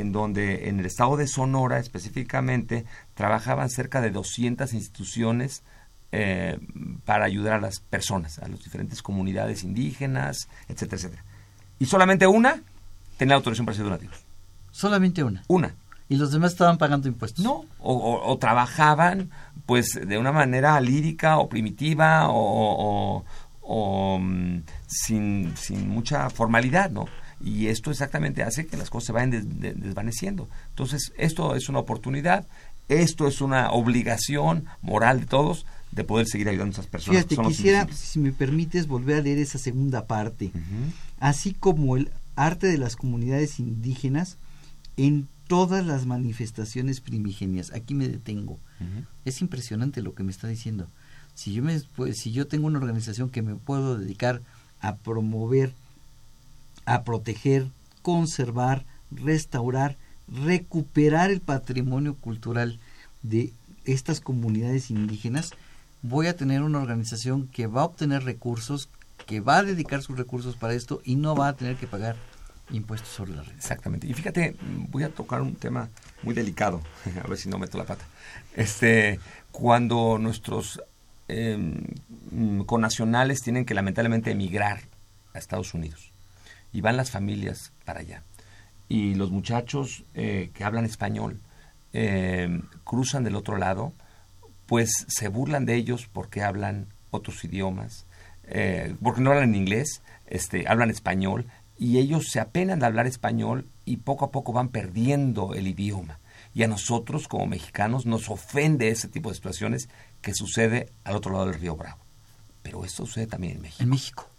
en 0.00 0.12
donde 0.12 0.68
en 0.68 0.80
el 0.80 0.86
estado 0.86 1.16
de 1.16 1.26
Sonora 1.26 1.78
específicamente 1.78 2.84
trabajaban 3.14 3.70
cerca 3.70 4.00
de 4.00 4.10
200 4.10 4.72
instituciones 4.74 5.62
eh, 6.12 6.58
para 7.04 7.24
ayudar 7.24 7.54
a 7.54 7.60
las 7.60 7.80
personas, 7.80 8.38
a 8.38 8.48
las 8.48 8.62
diferentes 8.62 9.02
comunidades 9.02 9.64
indígenas, 9.64 10.48
etcétera, 10.68 10.96
etcétera. 10.98 11.24
Y 11.78 11.86
solamente 11.86 12.26
una 12.26 12.60
tenía 13.16 13.34
autorización 13.36 13.66
para 13.66 13.74
hacer 13.74 13.84
donativos. 13.84 14.16
Solamente 14.70 15.22
una. 15.24 15.42
Una. 15.48 15.74
Y 16.08 16.16
los 16.16 16.30
demás 16.32 16.52
estaban 16.52 16.76
pagando 16.76 17.08
impuestos. 17.08 17.42
No, 17.44 17.64
o, 17.78 17.94
o- 17.94 18.30
o 18.30 18.38
trabajaban 18.38 19.30
pues 19.64 19.98
de 20.06 20.18
una 20.18 20.32
manera 20.32 20.78
lírica 20.80 21.38
o 21.38 21.48
primitiva 21.48 22.28
o, 22.28 22.34
o- 23.18 23.24
o, 23.62 24.18
mm, 24.18 24.62
sin, 24.86 25.56
sin 25.56 25.88
mucha 25.88 26.28
formalidad, 26.30 26.90
¿no? 26.90 27.06
Y 27.44 27.66
esto 27.66 27.90
exactamente 27.90 28.42
hace 28.42 28.66
que 28.66 28.76
las 28.76 28.88
cosas 28.90 29.06
se 29.06 29.12
vayan 29.12 29.30
des- 29.30 29.60
de- 29.60 29.74
desvaneciendo. 29.74 30.48
Entonces, 30.70 31.12
esto 31.18 31.54
es 31.56 31.68
una 31.68 31.80
oportunidad, 31.80 32.46
esto 32.88 33.26
es 33.26 33.40
una 33.40 33.70
obligación 33.72 34.64
moral 34.80 35.20
de 35.20 35.26
todos 35.26 35.66
de 35.90 36.04
poder 36.04 36.26
seguir 36.26 36.48
ayudando 36.48 36.70
a 36.70 36.74
esas 36.74 36.86
personas. 36.86 37.22
Fíjate, 37.22 37.34
que 37.36 37.42
quisiera, 37.56 37.86
si 37.92 38.18
me 38.18 38.32
permites, 38.32 38.86
volver 38.86 39.16
a 39.18 39.22
leer 39.22 39.38
esa 39.38 39.58
segunda 39.58 40.06
parte. 40.06 40.50
Así 41.20 41.52
como 41.54 41.96
el 41.96 42.10
arte 42.36 42.66
de 42.66 42.78
las 42.78 42.96
comunidades 42.96 43.58
indígenas 43.60 44.38
en 44.96 45.28
todas 45.48 45.84
las 45.84 46.06
manifestaciones 46.06 47.00
primigenias. 47.00 47.72
Aquí 47.72 47.94
me 47.94 48.08
detengo. 48.08 48.58
Es 49.24 49.40
impresionante 49.42 50.00
lo 50.02 50.14
que 50.14 50.22
me 50.22 50.30
está 50.30 50.48
diciendo. 50.48 50.86
Si 51.34 51.52
yo, 51.52 51.62
me, 51.62 51.80
pues, 51.96 52.18
si 52.18 52.32
yo 52.32 52.46
tengo 52.46 52.66
una 52.66 52.78
organización 52.78 53.28
que 53.30 53.42
me 53.42 53.54
puedo 53.54 53.98
dedicar 53.98 54.42
a 54.80 54.96
promover, 54.96 55.72
a 56.92 57.04
proteger, 57.04 57.70
conservar, 58.02 58.84
restaurar, 59.10 59.96
recuperar 60.28 61.30
el 61.30 61.40
patrimonio 61.40 62.16
cultural 62.16 62.80
de 63.22 63.54
estas 63.86 64.20
comunidades 64.20 64.90
indígenas, 64.90 65.52
voy 66.02 66.26
a 66.26 66.36
tener 66.36 66.62
una 66.62 66.80
organización 66.80 67.48
que 67.48 67.66
va 67.66 67.80
a 67.80 67.86
obtener 67.86 68.24
recursos, 68.24 68.90
que 69.24 69.40
va 69.40 69.58
a 69.58 69.62
dedicar 69.62 70.02
sus 70.02 70.18
recursos 70.18 70.54
para 70.56 70.74
esto 70.74 71.00
y 71.02 71.16
no 71.16 71.34
va 71.34 71.48
a 71.48 71.56
tener 71.56 71.76
que 71.76 71.86
pagar 71.86 72.16
Impuestos 72.70 73.10
sobre 73.10 73.32
la 73.32 73.42
renta. 73.42 73.56
Exactamente. 73.56 74.06
Y 74.06 74.14
fíjate, 74.14 74.56
voy 74.88 75.02
a 75.02 75.10
tocar 75.10 75.42
un 75.42 75.56
tema 75.56 75.90
muy 76.22 76.32
delicado, 76.32 76.80
a 77.22 77.26
ver 77.26 77.36
si 77.36 77.48
no 77.48 77.58
meto 77.58 77.76
la 77.76 77.84
pata. 77.84 78.06
Este, 78.54 79.18
cuando 79.50 80.16
nuestros 80.18 80.80
eh, 81.28 81.58
connacionales 82.64 83.42
tienen 83.42 83.66
que 83.66 83.74
lamentablemente 83.74 84.30
emigrar 84.30 84.80
a 85.34 85.38
Estados 85.38 85.74
Unidos 85.74 86.11
y 86.72 86.80
van 86.80 86.96
las 86.96 87.10
familias 87.10 87.72
para 87.84 88.00
allá 88.00 88.22
y 88.92 89.14
los 89.14 89.30
muchachos 89.30 90.04
eh, 90.12 90.50
que 90.52 90.64
hablan 90.64 90.84
español 90.84 91.40
eh, 91.94 92.60
cruzan 92.84 93.24
del 93.24 93.36
otro 93.36 93.56
lado, 93.56 93.94
pues 94.66 94.90
se 95.08 95.28
burlan 95.28 95.64
de 95.64 95.76
ellos 95.76 96.10
porque 96.12 96.42
hablan 96.42 96.88
otros 97.10 97.42
idiomas, 97.42 98.04
eh, 98.44 98.94
porque 99.02 99.22
no 99.22 99.30
hablan 99.30 99.54
inglés, 99.54 100.02
este, 100.26 100.68
hablan 100.68 100.90
español 100.90 101.46
y 101.78 101.96
ellos 101.96 102.28
se 102.30 102.38
apenan 102.38 102.80
de 102.80 102.86
hablar 102.86 103.06
español 103.06 103.66
y 103.86 103.96
poco 103.96 104.26
a 104.26 104.30
poco 104.30 104.52
van 104.52 104.68
perdiendo 104.68 105.54
el 105.54 105.68
idioma. 105.68 106.18
Y 106.54 106.62
a 106.62 106.68
nosotros 106.68 107.28
como 107.28 107.46
mexicanos 107.46 108.04
nos 108.04 108.28
ofende 108.28 108.90
ese 108.90 109.08
tipo 109.08 109.30
de 109.30 109.36
situaciones 109.36 109.88
que 110.20 110.34
sucede 110.34 110.92
al 111.04 111.16
otro 111.16 111.32
lado 111.32 111.46
del 111.46 111.58
río 111.58 111.76
Bravo. 111.76 112.04
Pero 112.62 112.84
esto 112.84 113.06
sucede 113.06 113.26
también 113.26 113.56
en 113.56 113.62
México. 113.62 113.82
En 113.82 113.88
México. 113.88 114.30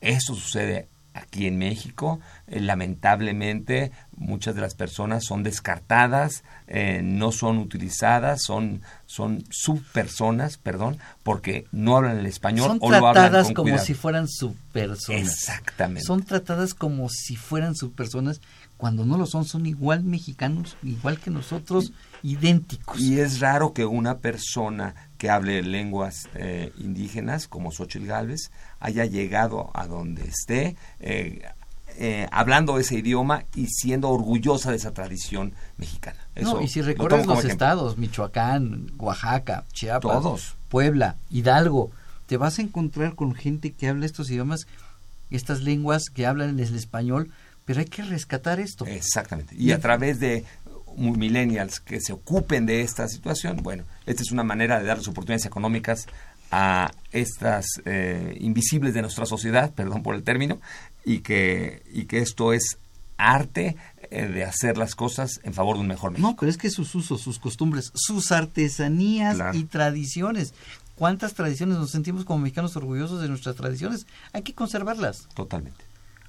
Esto 0.00 0.34
sucede 0.34 0.88
aquí 1.14 1.46
en 1.46 1.56
México. 1.56 2.20
Eh, 2.46 2.60
lamentablemente 2.60 3.92
muchas 4.16 4.54
de 4.54 4.60
las 4.60 4.74
personas 4.74 5.24
son 5.24 5.42
descartadas, 5.42 6.44
eh, 6.66 7.00
no 7.02 7.32
son 7.32 7.58
utilizadas, 7.58 8.42
son, 8.42 8.82
son 9.06 9.44
subpersonas, 9.50 10.58
perdón, 10.58 10.98
porque 11.22 11.66
no 11.72 11.96
hablan 11.96 12.18
el 12.18 12.26
español 12.26 12.68
son 12.68 12.78
o 12.80 12.90
lo 12.90 12.96
hablan 12.96 13.14
tratadas 13.14 13.46
como 13.52 13.64
cuidado. 13.64 13.84
si 13.84 13.94
fueran 13.94 14.28
subpersonas. 14.28 15.22
Exactamente. 15.22 16.06
Son 16.06 16.22
tratadas 16.22 16.74
como 16.74 17.08
si 17.08 17.36
fueran 17.36 17.74
subpersonas 17.74 18.40
cuando 18.76 19.04
no 19.06 19.16
lo 19.16 19.26
son, 19.26 19.44
son 19.44 19.66
igual 19.66 20.02
mexicanos, 20.02 20.76
igual 20.82 21.18
que 21.18 21.30
nosotros, 21.30 21.92
idénticos. 22.24 22.98
Y 22.98 23.20
es 23.20 23.38
raro 23.40 23.74
que 23.74 23.84
una 23.84 24.18
persona 24.18 24.94
que 25.18 25.28
hable 25.28 25.62
lenguas 25.62 26.28
eh, 26.34 26.72
indígenas, 26.78 27.46
como 27.46 27.70
Xochitl 27.70 28.06
Galvez, 28.06 28.50
haya 28.80 29.04
llegado 29.04 29.70
a 29.74 29.86
donde 29.86 30.24
esté, 30.24 30.74
eh, 31.00 31.42
eh, 31.98 32.26
hablando 32.32 32.78
ese 32.78 32.96
idioma 32.96 33.44
y 33.54 33.66
siendo 33.66 34.08
orgullosa 34.08 34.70
de 34.70 34.78
esa 34.78 34.92
tradición 34.92 35.52
mexicana. 35.76 36.18
Eso 36.34 36.54
no, 36.54 36.62
y 36.62 36.68
si 36.68 36.80
recorres 36.80 37.26
los 37.26 37.38
ejemplo. 37.38 37.52
estados, 37.52 37.98
Michoacán, 37.98 38.90
Oaxaca, 38.98 39.64
Chiapas, 39.72 40.00
Todos. 40.00 40.56
Puebla, 40.70 41.16
Hidalgo, 41.30 41.90
te 42.26 42.38
vas 42.38 42.58
a 42.58 42.62
encontrar 42.62 43.14
con 43.14 43.34
gente 43.34 43.72
que 43.72 43.86
habla 43.86 44.06
estos 44.06 44.30
idiomas, 44.30 44.66
estas 45.30 45.60
lenguas 45.60 46.04
que 46.12 46.26
hablan 46.26 46.58
el 46.58 46.74
español, 46.74 47.30
pero 47.66 47.80
hay 47.80 47.86
que 47.86 48.02
rescatar 48.02 48.60
esto. 48.60 48.86
Exactamente. 48.86 49.54
Y 49.56 49.72
a 49.72 49.78
través 49.78 50.20
de 50.20 50.44
millennials 50.96 51.80
que 51.80 52.00
se 52.00 52.12
ocupen 52.12 52.66
de 52.66 52.82
esta 52.82 53.08
situación, 53.08 53.58
bueno, 53.62 53.84
esta 54.06 54.22
es 54.22 54.30
una 54.32 54.44
manera 54.44 54.78
de 54.80 54.86
darles 54.86 55.08
oportunidades 55.08 55.46
económicas 55.46 56.06
a 56.50 56.92
estas 57.12 57.66
eh, 57.84 58.36
invisibles 58.40 58.94
de 58.94 59.02
nuestra 59.02 59.26
sociedad, 59.26 59.72
perdón 59.74 60.02
por 60.02 60.14
el 60.14 60.22
término, 60.22 60.60
y 61.04 61.18
que, 61.20 61.82
y 61.92 62.04
que 62.04 62.18
esto 62.18 62.52
es 62.52 62.78
arte 63.16 63.76
eh, 64.10 64.26
de 64.26 64.44
hacer 64.44 64.76
las 64.76 64.94
cosas 64.94 65.40
en 65.44 65.54
favor 65.54 65.76
de 65.76 65.82
un 65.82 65.88
mejor 65.88 66.10
México. 66.10 66.28
No, 66.28 66.36
pero 66.36 66.50
es 66.50 66.56
que 66.58 66.70
sus 66.70 66.94
usos, 66.94 67.20
sus 67.20 67.38
costumbres, 67.38 67.90
sus 67.94 68.32
artesanías 68.32 69.36
Claro. 69.36 69.56
y 69.58 69.64
tradiciones. 69.64 70.52
¿Cuántas 70.96 71.34
tradiciones 71.34 71.78
nos 71.78 71.90
sentimos 71.90 72.24
como 72.24 72.40
mexicanos 72.40 72.76
orgullosos 72.76 73.20
de 73.20 73.28
nuestras 73.28 73.56
tradiciones? 73.56 74.06
Hay 74.32 74.42
que 74.42 74.54
conservarlas. 74.54 75.26
Totalmente. 75.34 75.84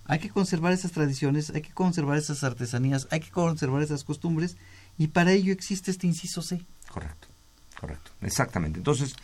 Hay 0.07 0.19
que 0.19 0.29
conservar 0.29 0.71
esas 0.73 0.91
tradiciones, 0.91 1.49
hay 1.49 1.61
que 1.61 1.71
conservar 1.73 2.17
esas 2.17 2.43
artesanías, 2.43 3.07
hay 3.11 3.19
que 3.21 3.31
conservar 3.31 3.81
esas 3.81 4.03
costumbres 4.03 4.55
y 4.97 5.07
para 5.07 5.31
ello 5.31 5.51
existe 5.51 5.89
este 5.91 6.05
inciso 6.07 6.41
C. 6.41 6.61
Correcto, 6.91 7.27
correcto, 7.79 8.11
exactamente. 8.21 8.77
Entonces, 8.77 9.15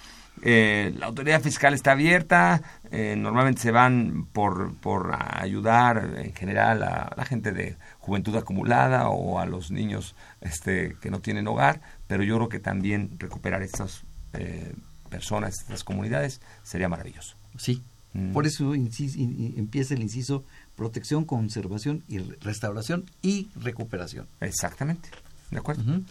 eh, 0.43 0.93
la 0.97 1.07
autoridad 1.07 1.41
fiscal 1.41 1.73
está 1.73 1.91
abierta, 1.91 2.61
eh, 2.89 3.15
normalmente 3.17 3.61
se 3.61 3.69
van 3.71 4.25
por, 4.31 4.73
por 4.75 5.11
ayudar 5.19 6.15
en 6.17 6.33
general 6.33 6.81
a 6.83 7.13
la 7.15 7.25
gente 7.25 7.51
de 7.51 7.77
juventud 7.99 8.35
acumulada 8.37 9.09
o 9.09 9.39
a 9.39 9.45
los 9.45 9.69
niños 9.71 10.15
este, 10.39 10.95
que 11.01 11.11
no 11.11 11.19
tienen 11.19 11.47
hogar, 11.47 11.81
pero 12.07 12.23
yo 12.23 12.37
creo 12.37 12.49
que 12.49 12.59
también 12.59 13.11
recuperar 13.19 13.61
estas 13.61 14.03
eh, 14.33 14.73
personas, 15.09 15.59
estas 15.59 15.83
comunidades, 15.83 16.41
sería 16.63 16.89
maravilloso. 16.89 17.35
Sí, 17.57 17.83
Mm. 18.13 18.33
por 18.33 18.45
eso 18.45 18.75
incis- 18.75 19.15
in- 19.15 19.39
in- 19.39 19.53
empieza 19.57 19.93
el 19.93 20.01
inciso 20.01 20.43
protección, 20.81 21.25
conservación 21.25 22.01
y 22.07 22.17
re- 22.17 22.37
restauración 22.41 23.05
y 23.21 23.49
recuperación. 23.55 24.25
Exactamente, 24.39 25.09
¿de 25.51 25.59
acuerdo? 25.59 25.83
Ujú. 25.83 26.03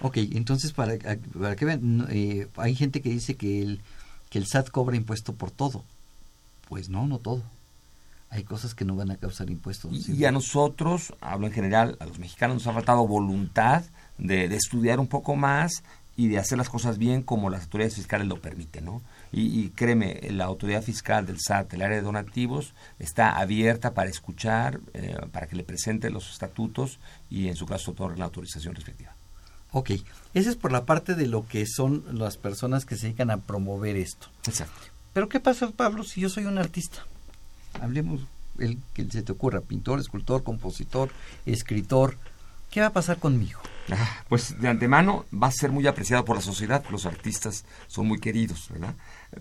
Ok, 0.00 0.16
entonces 0.16 0.72
para, 0.72 0.96
para 1.38 1.54
que 1.54 1.66
vean, 1.66 2.06
eh, 2.08 2.48
hay 2.56 2.74
gente 2.74 3.02
que 3.02 3.10
dice 3.10 3.34
que 3.34 3.60
el, 3.60 3.80
que 4.30 4.38
el 4.38 4.46
SAT 4.46 4.70
cobra 4.70 4.96
impuesto 4.96 5.34
por 5.34 5.50
todo. 5.50 5.84
Pues 6.70 6.88
no, 6.88 7.06
no 7.06 7.18
todo. 7.18 7.42
Hay 8.30 8.44
cosas 8.44 8.74
que 8.74 8.86
no 8.86 8.96
van 8.96 9.10
a 9.10 9.16
causar 9.16 9.50
impuestos. 9.50 10.08
Y, 10.08 10.12
y 10.14 10.24
a 10.24 10.32
nosotros, 10.32 11.12
hablo 11.20 11.46
en 11.48 11.52
general, 11.52 11.98
a 12.00 12.06
los 12.06 12.18
mexicanos 12.18 12.54
nos 12.54 12.66
ha 12.68 12.72
faltado 12.72 13.06
voluntad 13.06 13.84
de, 14.16 14.48
de 14.48 14.56
estudiar 14.56 14.98
un 14.98 15.08
poco 15.08 15.36
más 15.36 15.82
y 16.16 16.28
de 16.28 16.38
hacer 16.38 16.56
las 16.56 16.70
cosas 16.70 16.96
bien 16.96 17.22
como 17.22 17.50
las 17.50 17.64
autoridades 17.64 17.96
fiscales 17.96 18.26
lo 18.28 18.40
permiten, 18.40 18.86
¿no? 18.86 19.02
Y, 19.32 19.60
y 19.60 19.68
créeme, 19.70 20.20
la 20.30 20.44
autoridad 20.44 20.82
fiscal 20.82 21.26
del 21.26 21.40
SAT, 21.40 21.74
el 21.74 21.82
área 21.82 21.98
de 21.98 22.02
donativos, 22.02 22.74
está 22.98 23.38
abierta 23.38 23.94
para 23.94 24.10
escuchar, 24.10 24.80
eh, 24.94 25.16
para 25.32 25.46
que 25.46 25.56
le 25.56 25.62
presente 25.62 26.10
los 26.10 26.30
estatutos 26.30 26.98
y 27.30 27.48
en 27.48 27.56
su 27.56 27.66
caso 27.66 27.92
otorgue 27.92 28.18
la 28.18 28.24
autorización 28.24 28.74
respectiva. 28.74 29.14
Ok, 29.72 29.92
esa 30.34 30.50
es 30.50 30.56
por 30.56 30.72
la 30.72 30.84
parte 30.84 31.14
de 31.14 31.26
lo 31.26 31.46
que 31.46 31.64
son 31.66 32.04
las 32.12 32.36
personas 32.36 32.84
que 32.84 32.96
se 32.96 33.06
dedican 33.06 33.30
a 33.30 33.36
promover 33.36 33.96
esto. 33.96 34.28
Exacto. 34.46 34.88
Pero 35.12 35.28
¿qué 35.28 35.40
pasa, 35.40 35.70
Pablo, 35.70 36.02
si 36.02 36.20
yo 36.20 36.28
soy 36.28 36.44
un 36.44 36.58
artista? 36.58 37.04
Hablemos 37.80 38.22
el 38.58 38.78
que 38.94 39.04
se 39.04 39.22
te 39.22 39.32
ocurra, 39.32 39.60
pintor, 39.60 40.00
escultor, 40.00 40.42
compositor, 40.42 41.10
escritor. 41.46 42.16
¿Qué 42.70 42.80
va 42.80 42.88
a 42.88 42.92
pasar 42.92 43.18
conmigo? 43.18 43.60
Ah, 43.92 44.24
Pues 44.28 44.60
de 44.60 44.68
antemano 44.68 45.24
va 45.32 45.48
a 45.48 45.52
ser 45.52 45.70
muy 45.70 45.86
apreciado 45.86 46.24
por 46.24 46.36
la 46.36 46.42
sociedad, 46.42 46.84
los 46.90 47.06
artistas 47.06 47.64
son 47.86 48.06
muy 48.06 48.20
queridos, 48.20 48.68
¿verdad? 48.70 48.94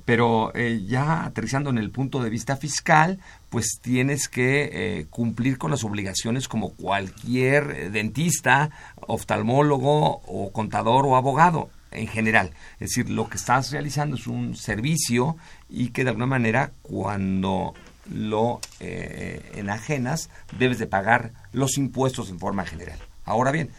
Pero 0.05 0.51
eh, 0.55 0.83
ya 0.87 1.25
aterrizando 1.25 1.69
en 1.69 1.77
el 1.77 1.91
punto 1.91 2.21
de 2.21 2.29
vista 2.29 2.57
fiscal, 2.57 3.19
pues 3.49 3.79
tienes 3.81 4.27
que 4.29 4.69
eh, 4.71 5.07
cumplir 5.09 5.57
con 5.57 5.71
las 5.71 5.83
obligaciones 5.83 6.47
como 6.47 6.71
cualquier 6.71 7.71
eh, 7.71 7.89
dentista, 7.89 8.69
oftalmólogo 9.07 10.21
o 10.25 10.51
contador 10.51 11.05
o 11.05 11.15
abogado 11.15 11.69
en 11.91 12.07
general. 12.07 12.51
Es 12.79 12.89
decir, 12.89 13.09
lo 13.09 13.29
que 13.29 13.37
estás 13.37 13.71
realizando 13.71 14.15
es 14.15 14.27
un 14.27 14.55
servicio 14.55 15.37
y 15.69 15.89
que 15.89 16.03
de 16.03 16.09
alguna 16.11 16.27
manera 16.27 16.71
cuando 16.81 17.73
lo 18.11 18.59
eh, 18.79 19.51
enajenas 19.55 20.29
debes 20.57 20.79
de 20.79 20.87
pagar 20.87 21.31
los 21.51 21.77
impuestos 21.77 22.29
en 22.29 22.39
forma 22.39 22.65
general. 22.65 22.97
Ahora 23.25 23.51
bien, 23.51 23.69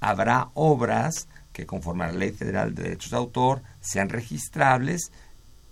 habrá 0.00 0.48
obras 0.54 1.28
que 1.52 1.66
conforme 1.66 2.04
a 2.04 2.12
la 2.12 2.18
Ley 2.18 2.32
Federal 2.32 2.74
de 2.74 2.84
Derechos 2.84 3.10
de 3.10 3.16
Autor 3.16 3.62
sean 3.80 4.08
registrables 4.08 5.10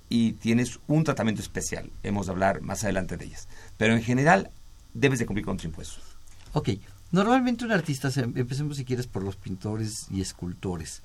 y 0.09 0.33
tienes 0.33 0.81
un 0.87 1.05
tratamiento 1.05 1.43
especial. 1.43 1.91
Hemos 2.03 2.27
de 2.27 2.33
hablar 2.33 2.61
más 2.61 2.85
adelante 2.85 3.17
de 3.17 3.27
ellas. 3.27 3.49
Pero 3.77 3.95
en 3.95 4.03
general 4.03 4.51
debes 4.95 5.19
de 5.19 5.27
cumplir 5.27 5.45
con 5.45 5.57
tus 5.57 5.67
impuestos. 5.67 6.03
Ok, 6.53 6.71
normalmente 7.13 7.65
un 7.65 7.73
artista, 7.73 8.11
empecemos 8.17 8.77
si 8.77 8.85
quieres 8.85 9.07
por 9.07 9.23
los 9.23 9.37
pintores 9.37 10.07
y 10.11 10.21
escultores, 10.21 11.03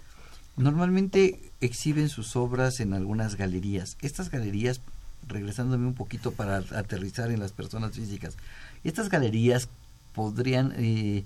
normalmente 0.55 1.51
exhiben 1.59 2.09
sus 2.09 2.35
obras 2.35 2.79
en 2.79 2.93
algunas 2.93 3.35
galerías. 3.35 3.97
Estas 4.01 4.29
galerías, 4.29 4.81
regresándome 5.27 5.87
un 5.87 5.93
poquito 5.93 6.31
para 6.31 6.57
aterrizar 6.57 7.31
en 7.31 7.39
las 7.39 7.51
personas 7.51 7.93
físicas, 7.93 8.37
estas 8.83 9.09
galerías 9.09 9.67
podrían 10.13 10.73
eh, 10.77 11.25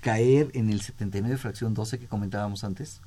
caer 0.00 0.50
en 0.54 0.70
el 0.70 0.80
79 0.80 1.36
fracción 1.38 1.74
12 1.74 1.98
que 1.98 2.06
comentábamos 2.06 2.64
antes. 2.64 3.00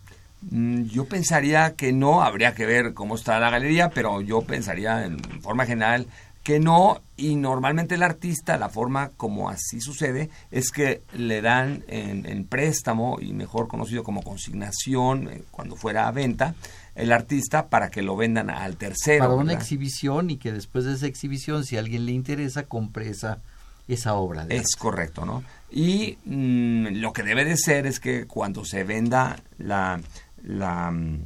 Mm, 0.49 0.83
Yo 0.83 1.05
pensaría 1.05 1.75
que 1.75 1.93
no, 1.93 2.23
habría 2.23 2.53
que 2.53 2.65
ver 2.65 2.93
cómo 2.93 3.15
está 3.15 3.39
la 3.39 3.49
galería, 3.49 3.89
pero 3.89 4.21
yo 4.21 4.41
pensaría 4.41 5.05
en 5.05 5.19
forma 5.41 5.65
general 5.65 6.07
que 6.43 6.59
no, 6.59 7.01
y 7.17 7.35
normalmente 7.35 7.93
el 7.93 8.01
artista, 8.01 8.57
la 8.57 8.69
forma 8.69 9.11
como 9.15 9.49
así 9.49 9.79
sucede, 9.79 10.31
es 10.49 10.71
que 10.71 11.03
le 11.15 11.41
dan 11.41 11.83
en, 11.87 12.25
en 12.25 12.45
préstamo, 12.45 13.19
y 13.21 13.31
mejor 13.33 13.67
conocido 13.67 14.03
como 14.03 14.23
consignación, 14.23 15.29
eh, 15.29 15.43
cuando 15.51 15.75
fuera 15.75 16.07
a 16.07 16.11
venta, 16.11 16.55
el 16.95 17.11
artista 17.11 17.67
para 17.67 17.91
que 17.91 18.01
lo 18.01 18.15
vendan 18.15 18.49
al 18.49 18.75
tercero. 18.77 19.19
para 19.25 19.35
una 19.35 19.43
¿verdad? 19.43 19.61
exhibición 19.61 20.31
y 20.31 20.37
que 20.37 20.51
después 20.51 20.83
de 20.85 20.93
esa 20.93 21.05
exhibición, 21.05 21.63
si 21.63 21.77
a 21.77 21.79
alguien 21.79 22.07
le 22.07 22.11
interesa, 22.11 22.63
compre 22.63 23.09
esa, 23.09 23.37
esa 23.93 24.13
obra. 24.15 24.45
de 24.45 24.57
Es 24.57 24.75
correcto, 24.75 25.25
¿no? 25.25 25.43
Y 25.71 26.17
mm, 26.25 26.99
lo 27.01 27.13
que 27.13 27.23
debe 27.23 27.45
de 27.45 27.57
ser 27.57 27.85
es 27.87 27.99
que 27.99 28.25
cuando 28.25 28.65
se 28.65 28.83
venda 28.83 29.37
la, 29.57 29.99
la, 30.43 30.91
mm, 30.91 31.19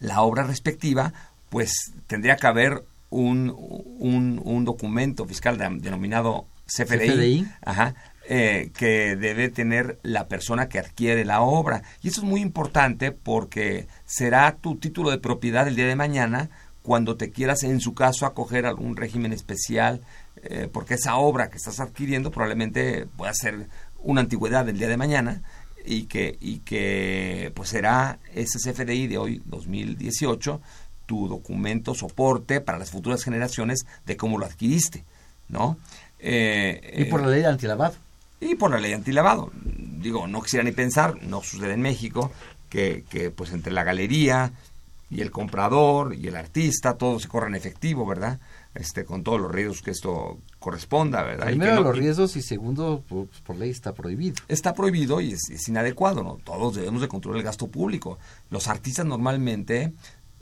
la 0.00 0.22
obra 0.22 0.44
respectiva, 0.44 1.12
pues 1.48 1.92
tendría 2.06 2.36
que 2.36 2.46
haber 2.46 2.84
un, 3.10 3.54
un, 3.98 4.40
un 4.44 4.64
documento 4.64 5.26
fiscal 5.26 5.58
de- 5.58 5.68
denominado 5.80 6.46
CFDI, 6.66 7.08
CFDI. 7.08 7.46
Ajá, 7.64 7.94
eh, 8.28 8.70
que 8.76 9.16
debe 9.16 9.48
tener 9.48 9.98
la 10.04 10.28
persona 10.28 10.68
que 10.68 10.78
adquiere 10.78 11.24
la 11.24 11.40
obra. 11.40 11.82
Y 12.02 12.08
eso 12.08 12.20
es 12.20 12.26
muy 12.26 12.40
importante 12.40 13.10
porque 13.12 13.88
será 14.06 14.54
tu 14.56 14.76
título 14.76 15.10
de 15.10 15.18
propiedad 15.18 15.66
el 15.66 15.74
día 15.76 15.86
de 15.86 15.96
mañana 15.96 16.48
cuando 16.82 17.16
te 17.16 17.30
quieras, 17.30 17.62
en 17.64 17.80
su 17.80 17.92
caso, 17.94 18.24
acoger 18.24 18.64
a 18.64 18.70
algún 18.70 18.96
régimen 18.96 19.32
especial, 19.32 20.00
eh, 20.42 20.68
porque 20.72 20.94
esa 20.94 21.16
obra 21.16 21.50
que 21.50 21.58
estás 21.58 21.80
adquiriendo 21.80 22.30
probablemente 22.30 23.06
pueda 23.16 23.32
ser 23.34 23.68
una 24.02 24.22
antigüedad 24.22 24.64
del 24.64 24.78
día 24.78 24.88
de 24.88 24.96
mañana 24.96 25.42
y 25.84 26.04
que, 26.04 26.36
y 26.40 26.58
que 26.58 27.52
pues 27.54 27.70
será 27.70 28.18
ese 28.34 28.58
CFDI 28.58 29.06
de 29.06 29.18
hoy, 29.18 29.42
2018, 29.44 30.60
tu 31.06 31.28
documento 31.28 31.94
soporte 31.94 32.60
para 32.60 32.78
las 32.78 32.90
futuras 32.90 33.22
generaciones 33.24 33.84
de 34.06 34.16
cómo 34.16 34.38
lo 34.38 34.46
adquiriste, 34.46 35.04
¿no? 35.48 35.76
Eh, 36.18 36.96
y 36.98 37.04
por 37.04 37.22
la 37.22 37.28
ley 37.28 37.44
antilavado. 37.44 37.94
Y 38.40 38.54
por 38.54 38.70
la 38.70 38.78
ley 38.78 38.92
antilavado. 38.92 39.50
Digo, 39.64 40.26
no 40.26 40.42
quisiera 40.42 40.64
ni 40.64 40.72
pensar, 40.72 41.22
no 41.22 41.42
sucede 41.42 41.74
en 41.74 41.82
México, 41.82 42.32
que, 42.68 43.04
que 43.10 43.30
pues 43.30 43.52
entre 43.52 43.72
la 43.72 43.84
galería 43.84 44.52
y 45.10 45.20
el 45.20 45.30
comprador 45.30 46.14
y 46.14 46.28
el 46.28 46.36
artista, 46.36 46.94
todo 46.94 47.18
se 47.18 47.28
corre 47.28 47.48
en 47.48 47.56
efectivo, 47.56 48.06
¿verdad? 48.06 48.38
Este, 48.72 49.04
con 49.04 49.24
todos 49.24 49.40
los 49.40 49.50
riesgos 49.50 49.82
que 49.82 49.90
esto 49.90 50.38
corresponda, 50.60 51.24
¿verdad? 51.24 51.46
Y 51.48 51.50
Primero 51.58 51.72
que 51.72 51.76
no- 51.82 51.88
los 51.88 51.98
riesgos 51.98 52.36
y 52.36 52.42
segundo, 52.42 53.02
por, 53.08 53.26
por 53.44 53.56
ley 53.56 53.70
está 53.70 53.92
prohibido. 53.94 54.36
está 54.46 54.74
prohibido 54.74 55.20
y 55.20 55.32
es, 55.32 55.50
es 55.50 55.66
inadecuado, 55.68 56.22
¿no? 56.22 56.38
Todos 56.44 56.76
debemos 56.76 57.00
de 57.02 57.08
controlar 57.08 57.38
el 57.38 57.44
gasto 57.44 57.66
público. 57.66 58.18
Los 58.48 58.68
artistas 58.68 59.04
normalmente 59.06 59.92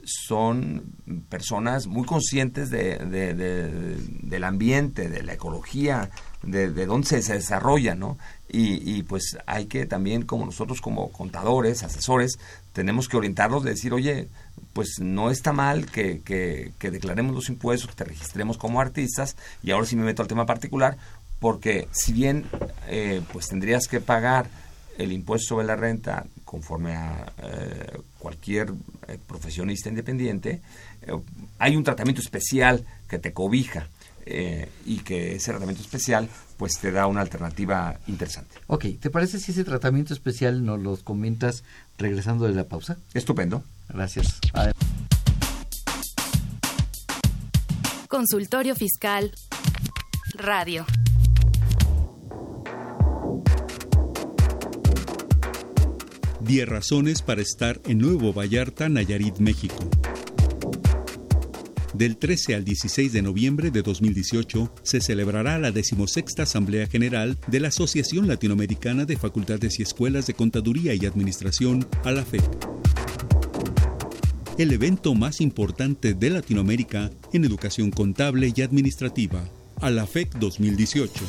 son 0.03 0.83
personas 1.27 1.87
muy 1.87 2.05
conscientes 2.05 2.69
de, 2.69 2.97
de- 2.97 3.33
de- 3.33 3.95
del 4.21 4.43
ambiente, 4.43 5.09
de 5.09 5.23
la 5.23 5.33
ecología, 5.33 6.09
de, 6.43 6.71
de 6.71 6.85
dónde 6.85 7.07
se, 7.07 7.21
se 7.21 7.33
desarrolla, 7.33 7.95
¿no? 7.95 8.17
Y, 8.47 8.97
y, 8.97 9.03
pues 9.03 9.37
hay 9.45 9.65
que 9.65 9.85
también, 9.85 10.23
como 10.23 10.45
nosotros 10.45 10.81
como 10.81 11.11
contadores, 11.11 11.83
asesores, 11.83 12.39
tenemos 12.73 13.07
que 13.09 13.17
orientarlos 13.17 13.63
de 13.63 13.71
decir, 13.71 13.93
oye, 13.93 14.29
pues 14.73 14.99
no 14.99 15.31
está 15.31 15.53
mal 15.53 15.85
que, 15.85 16.21
que, 16.21 16.73
que 16.77 16.91
declaremos 16.91 17.35
los 17.35 17.49
impuestos, 17.49 17.89
que 17.89 17.95
te 17.95 18.03
registremos 18.05 18.57
como 18.57 18.81
artistas, 18.81 19.35
y 19.63 19.71
ahora 19.71 19.85
sí 19.85 19.95
me 19.95 20.03
meto 20.03 20.21
al 20.21 20.27
tema 20.27 20.45
particular, 20.45 20.97
porque 21.39 21.87
si 21.91 22.13
bien 22.13 22.45
eh, 22.87 23.21
pues 23.31 23.47
tendrías 23.47 23.87
que 23.87 24.01
pagar 24.01 24.49
el 24.97 25.13
impuesto 25.13 25.55
sobre 25.55 25.65
la 25.65 25.75
renta 25.75 26.25
conforme 26.43 26.95
a 26.95 27.31
eh, 27.41 28.01
cualquier 28.17 28.73
eh, 29.07 29.17
profesionista 29.25 29.89
independiente, 29.89 30.61
eh, 31.01 31.13
hay 31.57 31.75
un 31.75 31.83
tratamiento 31.83 32.21
especial 32.21 32.85
que 33.07 33.19
te 33.19 33.31
cobija 33.31 33.87
eh, 34.25 34.69
y 34.85 34.97
que 34.97 35.35
ese 35.35 35.51
tratamiento 35.51 35.81
especial 35.81 36.27
pues 36.57 36.73
te 36.79 36.91
da 36.91 37.07
una 37.07 37.21
alternativa 37.21 37.97
interesante. 38.07 38.55
Ok, 38.67 38.85
¿te 38.99 39.09
parece 39.09 39.39
si 39.39 39.53
ese 39.53 39.63
tratamiento 39.63 40.13
especial 40.13 40.65
nos 40.65 40.81
los 40.81 41.03
comentas 41.03 41.63
regresando 41.99 42.45
de 42.47 42.53
la 42.55 42.63
pausa? 42.67 42.97
Estupendo. 43.13 43.63
Gracias. 43.89 44.39
A- 44.53 44.71
Consultorio 48.07 48.73
Fiscal 48.75 49.31
Radio. 50.33 50.85
Diez 56.41 56.67
razones 56.67 57.21
para 57.21 57.41
estar 57.41 57.79
en 57.85 57.99
Nuevo 57.99 58.33
Vallarta, 58.33 58.89
Nayarit, 58.89 59.37
México. 59.39 59.75
Del 61.99 62.15
13 62.15 62.55
al 62.55 62.63
16 62.63 63.11
de 63.11 63.21
noviembre 63.21 63.71
de 63.71 63.81
2018 63.81 64.73
se 64.83 65.01
celebrará 65.01 65.59
la 65.59 65.73
decimosexta 65.73 66.43
Asamblea 66.43 66.87
General 66.87 67.37
de 67.47 67.59
la 67.59 67.67
Asociación 67.67 68.25
Latinoamericana 68.25 69.03
de 69.03 69.17
Facultades 69.17 69.79
y 69.79 69.83
Escuelas 69.83 70.25
de 70.25 70.33
Contaduría 70.33 70.93
y 70.93 71.05
Administración, 71.05 71.85
ALAFEC. 72.05 72.41
El 74.57 74.71
evento 74.71 75.13
más 75.13 75.41
importante 75.41 76.13
de 76.13 76.29
Latinoamérica 76.29 77.11
en 77.33 77.43
educación 77.43 77.91
contable 77.91 78.53
y 78.55 78.61
administrativa, 78.61 79.43
ALAFEC 79.81 80.35
2018. 80.35 81.25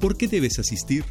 ¿Por 0.00 0.16
qué 0.16 0.26
debes 0.26 0.58
asistir? 0.58 1.04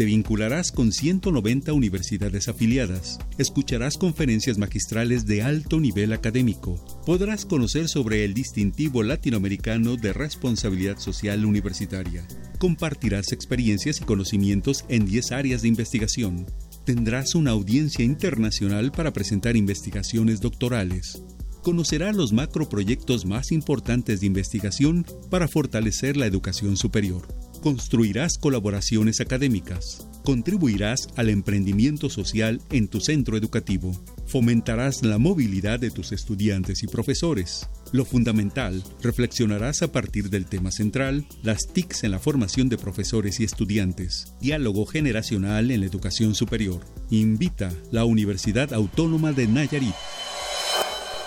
Te 0.00 0.06
vincularás 0.06 0.72
con 0.72 0.92
190 0.92 1.74
universidades 1.74 2.48
afiliadas, 2.48 3.18
escucharás 3.36 3.98
conferencias 3.98 4.56
magistrales 4.56 5.26
de 5.26 5.42
alto 5.42 5.78
nivel 5.78 6.14
académico, 6.14 6.82
podrás 7.04 7.44
conocer 7.44 7.86
sobre 7.86 8.24
el 8.24 8.32
distintivo 8.32 9.02
latinoamericano 9.02 9.96
de 9.96 10.14
responsabilidad 10.14 10.98
social 10.98 11.44
universitaria, 11.44 12.26
compartirás 12.58 13.32
experiencias 13.32 14.00
y 14.00 14.04
conocimientos 14.04 14.86
en 14.88 15.04
10 15.04 15.32
áreas 15.32 15.60
de 15.60 15.68
investigación, 15.68 16.46
tendrás 16.86 17.34
una 17.34 17.50
audiencia 17.50 18.02
internacional 18.02 18.92
para 18.92 19.12
presentar 19.12 19.54
investigaciones 19.54 20.40
doctorales, 20.40 21.22
conocerás 21.62 22.16
los 22.16 22.32
macroproyectos 22.32 23.26
más 23.26 23.52
importantes 23.52 24.20
de 24.20 24.28
investigación 24.28 25.04
para 25.28 25.46
fortalecer 25.46 26.16
la 26.16 26.24
educación 26.24 26.78
superior. 26.78 27.49
Construirás 27.62 28.38
colaboraciones 28.38 29.20
académicas. 29.20 30.08
Contribuirás 30.24 31.08
al 31.16 31.28
emprendimiento 31.28 32.08
social 32.08 32.62
en 32.70 32.88
tu 32.88 33.00
centro 33.00 33.36
educativo. 33.36 33.92
Fomentarás 34.26 35.04
la 35.04 35.18
movilidad 35.18 35.78
de 35.78 35.90
tus 35.90 36.12
estudiantes 36.12 36.82
y 36.82 36.86
profesores. 36.86 37.68
Lo 37.92 38.06
fundamental, 38.06 38.82
reflexionarás 39.02 39.82
a 39.82 39.92
partir 39.92 40.30
del 40.30 40.46
tema 40.46 40.70
central, 40.70 41.26
las 41.42 41.66
TICs 41.70 42.04
en 42.04 42.12
la 42.12 42.18
formación 42.18 42.70
de 42.70 42.78
profesores 42.78 43.40
y 43.40 43.44
estudiantes, 43.44 44.34
diálogo 44.40 44.86
generacional 44.86 45.70
en 45.70 45.80
la 45.80 45.86
educación 45.86 46.34
superior. 46.34 46.80
Invita 47.10 47.70
la 47.90 48.06
Universidad 48.06 48.72
Autónoma 48.72 49.32
de 49.32 49.48
Nayarit. 49.48 49.94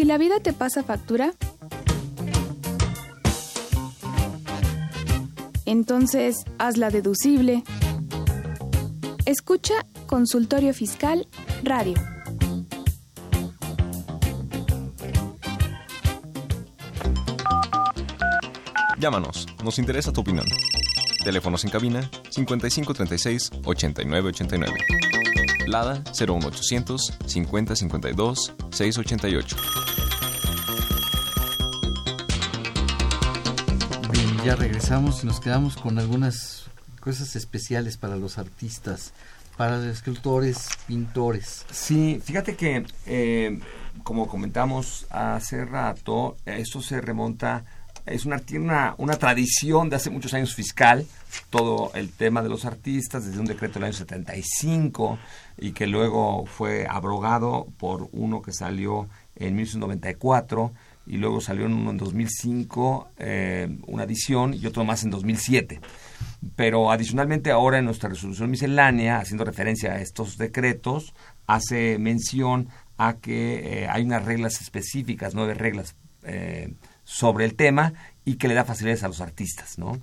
Si 0.00 0.06
la 0.06 0.16
vida 0.16 0.40
te 0.40 0.54
pasa 0.54 0.82
factura, 0.82 1.34
entonces 5.66 6.36
hazla 6.58 6.88
deducible. 6.88 7.62
Escucha 9.26 9.74
Consultorio 10.06 10.72
Fiscal 10.72 11.28
Radio. 11.62 11.96
Llámanos, 18.98 19.46
nos 19.62 19.78
interesa 19.78 20.14
tu 20.14 20.22
opinión. 20.22 20.46
Teléfonos 21.24 21.62
en 21.64 21.70
cabina 21.70 22.10
5536 22.30 23.50
8989. 23.66 25.19
Lada 25.70 26.02
01800 26.12 27.18
5052 27.26 28.54
688. 28.70 29.56
Bien, 34.10 34.38
ya 34.44 34.56
regresamos 34.56 35.22
y 35.22 35.26
nos 35.26 35.38
quedamos 35.38 35.76
con 35.76 35.98
algunas 35.98 36.64
cosas 37.00 37.36
especiales 37.36 37.96
para 37.96 38.16
los 38.16 38.36
artistas, 38.38 39.12
para 39.56 39.76
los 39.76 39.86
escultores, 39.86 40.68
pintores. 40.88 41.64
Sí, 41.70 42.20
fíjate 42.22 42.56
que, 42.56 42.84
eh, 43.06 43.60
como 44.02 44.26
comentamos 44.26 45.06
hace 45.10 45.64
rato, 45.64 46.36
esto 46.46 46.82
se 46.82 47.00
remonta, 47.00 47.64
es 48.10 48.26
una, 48.26 48.38
tiene 48.38 48.64
una, 48.64 48.94
una 48.98 49.16
tradición 49.16 49.88
de 49.88 49.96
hace 49.96 50.10
muchos 50.10 50.34
años 50.34 50.54
fiscal, 50.54 51.06
todo 51.48 51.92
el 51.94 52.10
tema 52.10 52.42
de 52.42 52.48
los 52.48 52.64
artistas, 52.64 53.24
desde 53.24 53.40
un 53.40 53.46
decreto 53.46 53.74
del 53.74 53.84
año 53.84 53.92
75 53.92 55.18
y 55.58 55.72
que 55.72 55.86
luego 55.86 56.44
fue 56.46 56.86
abrogado 56.88 57.66
por 57.78 58.08
uno 58.12 58.42
que 58.42 58.52
salió 58.52 59.08
en 59.36 59.54
1994 59.54 60.72
y 61.06 61.16
luego 61.16 61.40
salió 61.40 61.66
en 61.66 61.72
uno 61.72 61.90
en 61.90 61.96
2005, 61.96 63.08
eh, 63.18 63.78
una 63.86 64.04
adición 64.04 64.54
y 64.54 64.66
otro 64.66 64.84
más 64.84 65.02
en 65.02 65.10
2007. 65.10 65.80
Pero 66.56 66.90
adicionalmente 66.90 67.50
ahora 67.50 67.78
en 67.78 67.84
nuestra 67.84 68.08
resolución 68.08 68.50
miscelánea, 68.50 69.18
haciendo 69.18 69.44
referencia 69.44 69.92
a 69.92 70.00
estos 70.00 70.36
decretos, 70.36 71.14
hace 71.46 71.98
mención 71.98 72.68
a 72.96 73.14
que 73.14 73.82
eh, 73.82 73.88
hay 73.88 74.02
unas 74.02 74.24
reglas 74.24 74.60
específicas, 74.60 75.34
nueve 75.34 75.54
reglas 75.54 75.96
eh, 76.22 76.74
sobre 77.10 77.44
el 77.44 77.56
tema 77.56 77.92
y 78.24 78.36
que 78.36 78.46
le 78.46 78.54
da 78.54 78.64
facilidades 78.64 79.02
a 79.02 79.08
los 79.08 79.20
artistas, 79.20 79.78
¿no? 79.78 79.98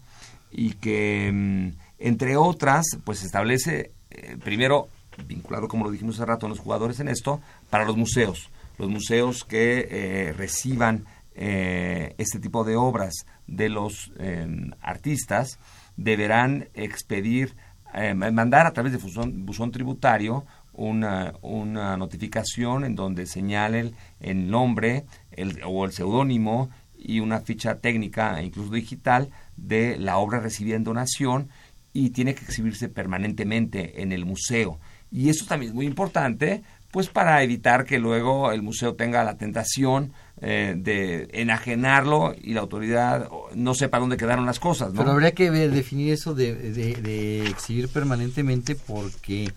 Y 0.51 0.74
que, 0.74 1.32
mm, 1.34 1.70
entre 1.99 2.36
otras, 2.36 2.86
pues 3.05 3.24
establece, 3.24 3.91
eh, 4.10 4.36
primero, 4.43 4.89
vinculado, 5.26 5.70
como 5.70 5.86
lo 5.86 5.91
dijimos 5.91 6.16
hace 6.16 6.26
rato, 6.26 6.45
a 6.45 6.49
los 6.49 6.60
jugadores 6.60 6.99
en 6.99 7.08
esto, 7.08 7.39
para 7.70 7.86
los 7.86 7.95
museos. 7.95 8.49
Los 8.78 8.89
museos 8.89 9.45
que 9.45 9.88
eh, 9.89 10.34
reciban 10.34 11.05
eh, 11.34 12.14
este 12.18 12.39
tipo 12.39 12.66
de 12.66 12.76
obras 12.76 13.26
de 13.47 13.70
los 13.70 14.12
em, 14.20 14.72
artistas 14.82 15.60
deberán 15.95 16.68
expedir, 16.74 17.55
eh, 17.93 18.14
mandar 18.14 18.68
a 18.68 18.74
través 18.74 18.91
de 18.91 18.97
buzón, 18.97 19.45
buzón 19.45 19.72
tributario 19.72 20.45
una, 20.74 21.34
una, 21.41 21.97
notificación 21.97 22.84
en 22.84 22.95
donde 22.95 23.26
señalen 23.26 23.95
el 24.20 24.49
nombre 24.49 25.05
el, 25.32 25.62
o 25.66 25.86
el 25.86 25.91
seudónimo 25.91 26.70
y 26.98 27.20
una 27.20 27.39
ficha 27.39 27.80
técnica, 27.80 28.41
incluso 28.41 28.72
digital, 28.72 29.30
de 29.56 29.98
la 29.98 30.18
obra 30.18 30.39
recibida 30.39 30.76
en 30.76 30.84
donación 30.84 31.50
y 31.93 32.12
tiene 32.12 32.36
que 32.36 32.45
exhibirse 32.45 32.89
permanentemente 32.89 34.02
en 34.02 34.12
el 34.12 34.26
museo. 34.26 34.80
Y 35.12 35.30
eso 35.30 35.45
también 35.45 35.72
es 35.72 35.76
muy 35.76 35.86
importante, 35.86 36.64
pues 36.91 37.08
para 37.08 37.41
evitar 37.43 37.86
que 37.86 37.98
luego 38.00 38.52
el 38.52 38.62
museo 38.62 38.95
tenga 38.95 39.24
la 39.24 39.38
tentación 39.38 40.14
eh, 40.41 40.76
de 40.78 41.28
enajenarlo 41.34 42.36
y 42.39 42.54
la 42.54 42.62
autoridad 42.62 43.30
no 43.56 43.74
sepa 43.74 44.00
dónde 44.00 44.18
quedaron 44.18 44.45
las 44.45 44.60
cosas. 44.60 44.93
Pero 44.95 45.12
habría 45.12 45.32
que 45.32 45.50
definir 45.50 46.14
eso 46.14 46.34
de, 46.36 46.54
de, 46.56 46.95
de 46.95 47.48
exhibir 47.48 47.89
permanentemente 47.89 48.76
porque 48.76 49.52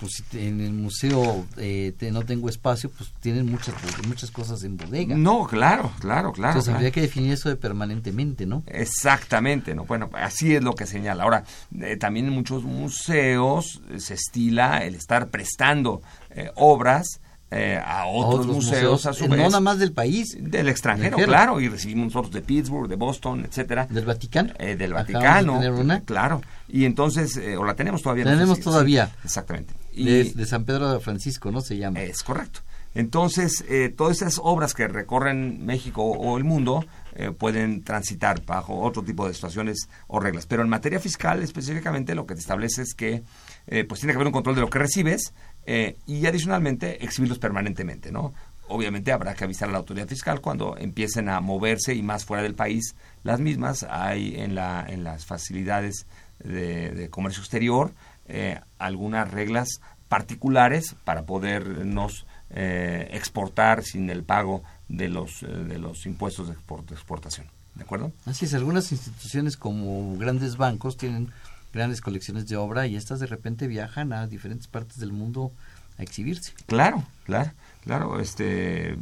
pues 0.00 0.12
si 0.30 0.38
en 0.48 0.60
el 0.60 0.72
museo 0.72 1.46
eh, 1.58 1.92
te, 1.98 2.10
no 2.10 2.22
tengo 2.22 2.48
espacio, 2.48 2.90
pues 2.90 3.10
tienen 3.20 3.46
muchas 3.50 3.74
muchas 4.08 4.30
cosas 4.30 4.64
en 4.64 4.76
bodega. 4.76 5.14
No, 5.14 5.46
claro, 5.46 5.92
claro, 6.00 6.32
claro. 6.32 6.52
Entonces 6.52 6.64
claro. 6.64 6.76
habría 6.78 6.90
que 6.90 7.02
definir 7.02 7.32
eso 7.32 7.48
de 7.50 7.56
permanentemente, 7.56 8.46
¿no? 8.46 8.62
Exactamente, 8.66 9.74
no. 9.74 9.84
Bueno, 9.84 10.10
así 10.14 10.54
es 10.54 10.62
lo 10.62 10.74
que 10.74 10.86
señala. 10.86 11.24
Ahora, 11.24 11.44
eh, 11.80 11.96
también 11.96 12.26
en 12.26 12.32
muchos 12.32 12.64
museos 12.64 13.80
eh, 13.90 14.00
se 14.00 14.14
estila 14.14 14.78
el 14.84 14.94
estar 14.94 15.28
prestando 15.28 16.02
eh, 16.30 16.50
obras 16.56 17.20
eh, 17.52 17.80
a 17.84 18.06
otros, 18.06 18.46
otros 18.46 18.56
museos, 18.56 19.06
a 19.06 19.12
su 19.12 19.24
no 19.26 19.30
vez. 19.34 19.40
nada 19.40 19.58
más 19.60 19.78
del 19.78 19.92
país. 19.92 20.36
Del 20.40 20.68
extranjero, 20.68 21.16
Extranjero. 21.16 21.26
claro, 21.32 21.60
y 21.60 21.68
recibimos 21.68 22.06
nosotros 22.06 22.32
de 22.32 22.42
Pittsburgh, 22.42 22.88
de 22.88 22.94
Boston, 22.96 23.44
etcétera. 23.44 23.86
¿Del 23.90 24.04
Vaticano? 24.04 24.52
Eh, 24.58 24.76
del 24.76 24.90
de 24.90 24.94
Vaticano. 24.94 25.54
tener 25.54 25.72
una. 25.72 26.00
Claro. 26.02 26.42
Y 26.68 26.84
entonces, 26.84 27.36
eh, 27.36 27.56
o 27.56 27.64
la 27.64 27.74
tenemos 27.74 28.02
todavía. 28.02 28.24
no 28.24 28.30
sé 28.30 28.36
Tenemos 28.36 28.58
si- 28.58 28.62
todavía. 28.64 29.06
sí, 29.06 29.12
exactamente. 29.24 29.74
Y, 30.00 30.04
De, 30.04 30.24
de 30.32 30.46
San 30.46 30.64
Pedro 30.64 30.92
de 30.92 31.00
Francisco, 31.00 31.50
¿no? 31.50 31.60
Se 31.60 31.76
llama. 31.76 32.00
es 32.00 32.22
correcto. 32.22 32.60
Entonces, 32.94 33.64
eh, 33.68 33.88
todas 33.88 34.16
esas 34.16 34.40
obras 34.42 34.74
que 34.74 34.88
recorren 34.88 35.64
México 35.64 36.02
o 36.02 36.36
el 36.36 36.44
mundo 36.44 36.84
eh, 37.14 37.30
pueden 37.30 37.82
transitar 37.82 38.44
bajo 38.44 38.80
otro 38.80 39.02
tipo 39.02 39.28
de 39.28 39.34
situaciones 39.34 39.88
o 40.08 40.20
reglas. 40.20 40.46
Pero 40.46 40.62
en 40.62 40.68
materia 40.68 40.98
fiscal, 40.98 41.42
específicamente, 41.42 42.14
lo 42.14 42.26
que 42.26 42.34
te 42.34 42.40
establece 42.40 42.82
es 42.82 42.94
que 42.94 43.22
eh, 43.66 43.84
pues 43.84 44.00
tiene 44.00 44.12
que 44.12 44.16
haber 44.16 44.28
un 44.28 44.32
control 44.32 44.56
de 44.56 44.60
lo 44.60 44.70
que 44.70 44.78
recibes 44.78 45.34
eh, 45.66 45.96
y 46.06 46.26
adicionalmente 46.26 47.04
exhibirlos 47.04 47.38
permanentemente, 47.38 48.10
¿no? 48.10 48.32
Obviamente 48.68 49.12
habrá 49.12 49.34
que 49.34 49.44
avisar 49.44 49.68
a 49.68 49.72
la 49.72 49.78
autoridad 49.78 50.08
fiscal 50.08 50.40
cuando 50.40 50.76
empiecen 50.76 51.28
a 51.28 51.40
moverse 51.40 51.94
y 51.94 52.02
más 52.02 52.24
fuera 52.24 52.42
del 52.42 52.54
país 52.54 52.94
las 53.24 53.40
mismas. 53.40 53.84
Hay 53.88 54.36
en, 54.36 54.54
la, 54.54 54.86
en 54.88 55.04
las 55.04 55.26
facilidades 55.26 56.06
de, 56.38 56.90
de 56.90 57.10
comercio 57.10 57.40
exterior 57.42 57.92
eh, 58.30 58.60
algunas 58.78 59.30
reglas 59.30 59.80
particulares 60.08 60.96
para 61.04 61.22
podernos 61.22 62.26
eh, 62.50 63.08
exportar 63.12 63.82
sin 63.84 64.10
el 64.10 64.24
pago 64.24 64.62
de 64.88 65.08
los, 65.08 65.42
eh, 65.42 65.46
de 65.46 65.78
los 65.78 66.06
impuestos 66.06 66.48
de, 66.48 66.54
export- 66.54 66.86
de 66.86 66.94
exportación. 66.94 67.46
¿De 67.76 67.84
acuerdo? 67.84 68.12
Así 68.26 68.44
es, 68.46 68.54
algunas 68.54 68.90
instituciones 68.90 69.56
como 69.56 70.16
grandes 70.18 70.56
bancos 70.56 70.96
tienen 70.96 71.30
grandes 71.72 72.00
colecciones 72.00 72.48
de 72.48 72.56
obra 72.56 72.86
y 72.88 72.96
estas 72.96 73.20
de 73.20 73.26
repente 73.26 73.68
viajan 73.68 74.12
a 74.12 74.26
diferentes 74.26 74.66
partes 74.66 74.98
del 74.98 75.12
mundo 75.12 75.52
a 75.98 76.02
exhibirse. 76.02 76.52
Claro, 76.66 77.04
claro, 77.24 77.52
claro. 77.84 78.18
Este, 78.20 78.96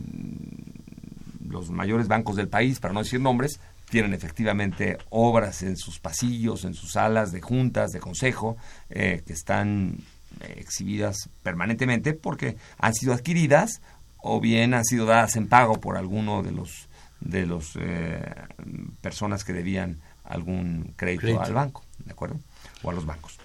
los 1.49 1.70
mayores 1.70 2.09
bancos 2.09 2.37
del 2.37 2.49
país, 2.49 2.79
para 2.79 2.93
no 2.93 3.03
decir 3.03 3.20
nombres, 3.20 3.59
tienen 3.91 4.14
efectivamente 4.14 4.99
obras 5.11 5.62
en 5.62 5.76
sus 5.76 5.99
pasillos, 5.99 6.64
en 6.64 6.74
sus 6.74 6.93
salas 6.93 7.32
de 7.32 7.41
juntas, 7.41 7.91
de 7.91 8.01
consejo, 8.01 8.57
eh, 8.91 9.22
que 9.26 9.32
están 9.32 9.99
eh, 10.41 10.57
exhibidas 10.59 11.28
permanentemente 11.43 12.12
porque 12.12 12.57
han 12.78 12.95
sido 12.95 13.12
adquiridas 13.14 13.80
o 14.18 14.41
bien 14.41 14.74
han 14.74 14.84
sido 14.84 15.07
dadas 15.07 15.36
en 15.36 15.49
pago 15.49 15.80
por 15.80 15.97
alguno 15.97 16.43
de 16.43 16.53
los 16.53 16.89
de 17.20 17.47
los 17.47 17.76
eh, 17.80 18.22
personas 19.01 19.45
que 19.45 19.53
debían 19.53 20.01
algún 20.24 20.93
crédito, 20.97 21.22
Crédito. 21.22 21.43
al 21.43 21.55
banco, 21.55 21.82
¿de 22.05 22.12
acuerdo? 22.12 22.36
O 22.82 22.91
a 22.91 22.93
los 22.93 23.07
bancos. 23.07 23.39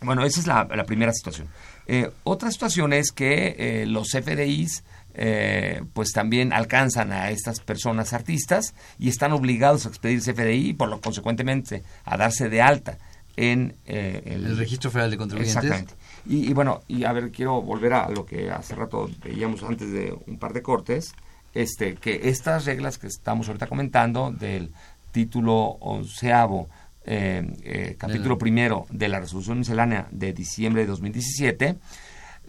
Bueno, 0.00 0.24
esa 0.24 0.40
es 0.40 0.46
la, 0.46 0.64
la 0.64 0.84
primera 0.84 1.12
situación. 1.12 1.48
Eh, 1.86 2.10
otra 2.24 2.50
situación 2.50 2.92
es 2.92 3.12
que 3.12 3.56
eh, 3.58 3.86
los 3.86 4.10
FDIs 4.10 4.84
eh, 5.18 5.82
pues 5.92 6.12
también 6.12 6.52
alcanzan 6.52 7.10
a 7.10 7.30
estas 7.30 7.60
personas 7.60 8.12
artistas 8.12 8.74
y 8.98 9.08
están 9.08 9.32
obligados 9.32 9.86
a 9.86 9.88
expedir 9.88 10.20
CFDI 10.20 10.68
y 10.68 10.72
por 10.74 10.88
lo 10.88 11.00
consecuentemente 11.00 11.82
a 12.04 12.16
darse 12.16 12.48
de 12.48 12.62
alta 12.62 12.98
en 13.36 13.76
eh, 13.86 14.22
el, 14.26 14.56
Registro 14.56 14.90
Federal 14.90 15.10
de 15.10 15.16
Contribuyentes. 15.16 15.56
Exactamente. 15.64 15.94
Y, 16.26 16.50
y, 16.50 16.52
bueno, 16.52 16.82
y 16.88 17.04
a 17.04 17.12
ver, 17.12 17.30
quiero 17.30 17.60
volver 17.62 17.94
a 17.94 18.08
lo 18.10 18.24
que 18.24 18.50
hace 18.50 18.74
rato 18.74 19.08
veíamos 19.22 19.62
antes 19.62 19.90
de 19.90 20.16
un 20.26 20.38
par 20.38 20.52
de 20.52 20.62
cortes, 20.62 21.14
este, 21.54 21.94
que 21.94 22.28
estas 22.28 22.66
reglas 22.66 22.98
que 22.98 23.06
estamos 23.06 23.48
ahorita 23.48 23.66
comentando 23.66 24.30
del 24.30 24.70
título 25.12 25.78
onceavo, 25.80 26.68
eh, 27.06 27.42
eh, 27.62 27.96
capítulo 27.96 28.36
primero 28.36 28.86
de 28.90 29.08
la 29.08 29.20
resolución 29.20 29.58
miscelánea 29.58 30.08
de 30.10 30.34
diciembre 30.34 30.82
de 30.82 30.88
2017, 30.88 31.76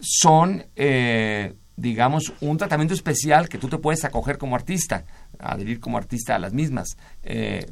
son, 0.00 0.66
eh, 0.76 1.54
digamos, 1.78 2.32
un 2.40 2.58
tratamiento 2.58 2.92
especial 2.92 3.48
que 3.48 3.56
tú 3.56 3.68
te 3.68 3.78
puedes 3.78 4.04
acoger 4.04 4.36
como 4.36 4.56
artista, 4.56 5.04
adherir 5.38 5.80
como 5.80 5.96
artista 5.96 6.34
a 6.34 6.38
las 6.38 6.52
mismas, 6.52 6.96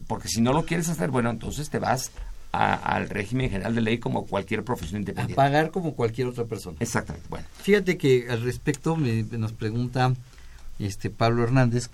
porque 0.07 0.29
si 0.29 0.41
no 0.41 0.53
lo 0.53 0.65
quieres 0.65 0.89
hacer, 0.89 1.11
bueno, 1.11 1.31
entonces 1.31 1.69
te 1.71 1.79
vas 1.79 2.13
al 2.57 3.09
régimen 3.09 3.51
general 3.51 3.75
de 3.75 3.81
ley 3.81 3.99
como 3.99 4.27
cualquier 4.27 4.65
profesión 4.65 5.01
independiente. 5.01 5.41
A 5.41 5.45
pagar 5.45 5.71
como 5.71 5.95
cualquier 5.95 6.29
otra 6.29 6.45
persona. 6.45 6.77
Exactamente. 6.81 7.29
Bueno. 7.29 7.47
Fíjate 7.61 7.99
que 7.99 8.27
al 8.31 8.43
respecto 8.43 8.97
me, 8.97 9.23
nos 9.23 9.53
pregunta 9.53 10.15
este 10.79 11.11
Pablo 11.11 11.45
Hernández. 11.45 11.91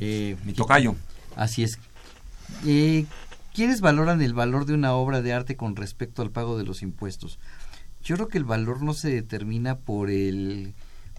Eh, 0.00 0.36
Mi 0.44 0.52
tocayo. 0.52 0.94
Así 1.36 1.62
es. 1.62 1.78
Eh, 2.66 3.06
¿Quiénes 3.54 3.80
valoran 3.80 4.22
el 4.22 4.34
valor 4.34 4.66
de 4.66 4.74
una 4.74 4.92
obra 4.92 5.22
de 5.22 5.32
arte 5.32 5.56
con 5.56 5.76
respecto 5.76 6.22
al 6.22 6.30
pago 6.30 6.58
de 6.58 6.64
los 6.64 6.82
impuestos? 6.82 7.38
Yo 8.02 8.16
creo 8.16 8.28
que 8.28 8.38
el 8.38 8.44
valor 8.44 8.82
no 8.82 8.94
se 8.94 9.10
determina 9.10 9.76
por 9.76 10.10
el... 10.10 10.74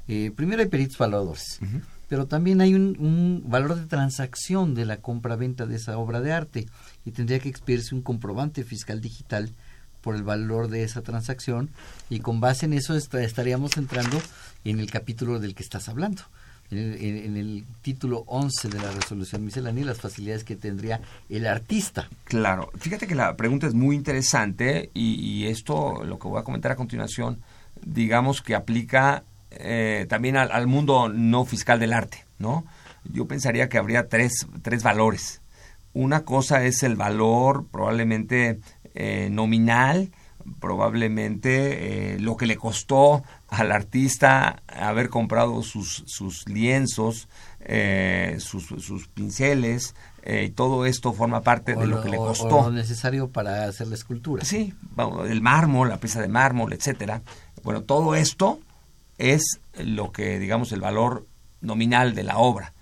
Eh, 0.10 0.32
primero 0.36 0.62
hay 0.62 0.68
peritos 0.68 0.98
valores 0.98 1.62
pero 2.10 2.26
también 2.26 2.60
hay 2.60 2.74
un, 2.74 3.44
valor 3.46 3.76
de 3.76 3.86
transacción 3.86 4.74
de 4.74 4.86
la 4.86 4.98
compra-venta 4.98 5.66
de 5.66 5.76
esa 5.76 5.98
obra 5.98 6.20
de 6.20 6.34
arte 6.34 6.66
y 7.06 7.12
tendría 7.12 7.40
que 7.40 7.50
expedirse 7.50 7.96
un 7.96 8.02
comprobante 8.02 8.64
fiscal 8.64 9.00
digital 9.00 9.54
por 10.02 10.16
el 10.16 10.24
valor 10.24 10.70
de 10.70 10.84
esa 10.84 11.02
transacción 11.04 11.70
y 12.10 12.20
con 12.20 12.42
base 12.42 12.66
en 12.66 12.74
eso 12.74 12.96
estaríamos 12.96 13.78
entrando 13.78 14.20
en 14.66 14.80
el 14.80 14.90
capítulo 14.90 15.40
del 15.40 15.54
que 15.56 15.64
estás 15.64 15.88
hablando. 15.88 16.24
En 16.72 17.36
el, 17.36 17.66
título 17.82 18.24
11 18.28 18.70
de 18.70 18.78
la 18.78 18.92
resolución 18.92 19.44
miscelánea 19.44 19.82
y 19.82 19.88
las 19.88 20.00
facilidades 20.00 20.44
que 20.44 20.56
tendría 20.56 21.02
el 21.28 21.48
artista. 21.48 22.08
Claro, 22.26 22.72
fíjate 22.78 23.08
que 23.08 23.16
la 23.16 23.36
pregunta 23.36 23.66
es 23.66 23.74
muy 23.74 23.96
interesante 23.96 24.92
y, 24.94 25.16
y 25.16 25.48
esto, 25.48 26.04
lo 26.04 26.20
que 26.20 26.28
voy 26.28 26.40
a 26.40 26.44
comentar 26.44 26.72
a 26.72 26.76
continuación, 26.76 27.42
digamos 27.84 28.44
que 28.44 28.54
aplica 28.54 29.24
eh, 29.52 30.06
también 30.10 30.38
al, 30.38 30.68
mundo 30.68 31.10
no 31.10 31.46
fiscal 31.46 31.80
del 31.80 31.94
arte, 31.94 32.26
¿no? 32.38 32.66
Yo 33.12 33.28
pensaría 33.28 33.70
que 33.70 33.78
habría 33.78 34.08
tres, 34.08 34.48
tres 34.62 34.84
valores. 34.84 35.42
Una 35.94 36.24
cosa 36.24 36.64
es 36.64 36.84
el 36.84 36.96
valor 36.96 37.66
probablemente 37.72 38.60
eh, 38.94 39.30
nominal, 39.32 40.12
probablemente 40.60 42.14
eh, 42.14 42.20
lo 42.20 42.38
que 42.38 42.46
le 42.46 42.58
costó 42.58 43.24
al 43.48 43.72
artista 43.72 44.62
haber 44.68 45.10
comprado 45.10 45.64
sus, 45.64 46.04
sus 46.06 46.48
lienzos, 46.48 47.28
sus, 48.38 48.68
sus, 48.68 49.08
pinceles, 49.08 49.96
y 50.26 50.50
todo 50.50 50.86
esto 50.86 51.14
forma 51.14 51.42
parte 51.42 51.76
de 51.76 51.88
lo, 51.88 52.04
que 52.04 52.10
le 52.10 52.18
costó. 52.18 52.60
O 52.60 52.64
lo 52.70 52.72
necesario 52.72 53.30
para 53.30 53.66
hacer 53.66 53.88
la 53.88 53.96
escultura. 53.96 54.46
Sí, 54.46 54.74
el 55.28 55.42
mármol, 55.42 55.90
la 55.90 55.98
pieza 55.98 56.22
de 56.22 56.28
mármol, 56.28 56.74
etcétera. 56.74 57.22
Bueno, 57.64 57.82
todo 57.82 58.16
esto 58.16 58.60
es 59.20 59.60
lo 59.78 60.12
que, 60.12 60.40
digamos, 60.40 60.72
el 60.72 60.82
valor 60.82 61.28
nominal 61.62 62.16
de 62.16 62.24
la 62.24 62.38
obra. 62.38 62.74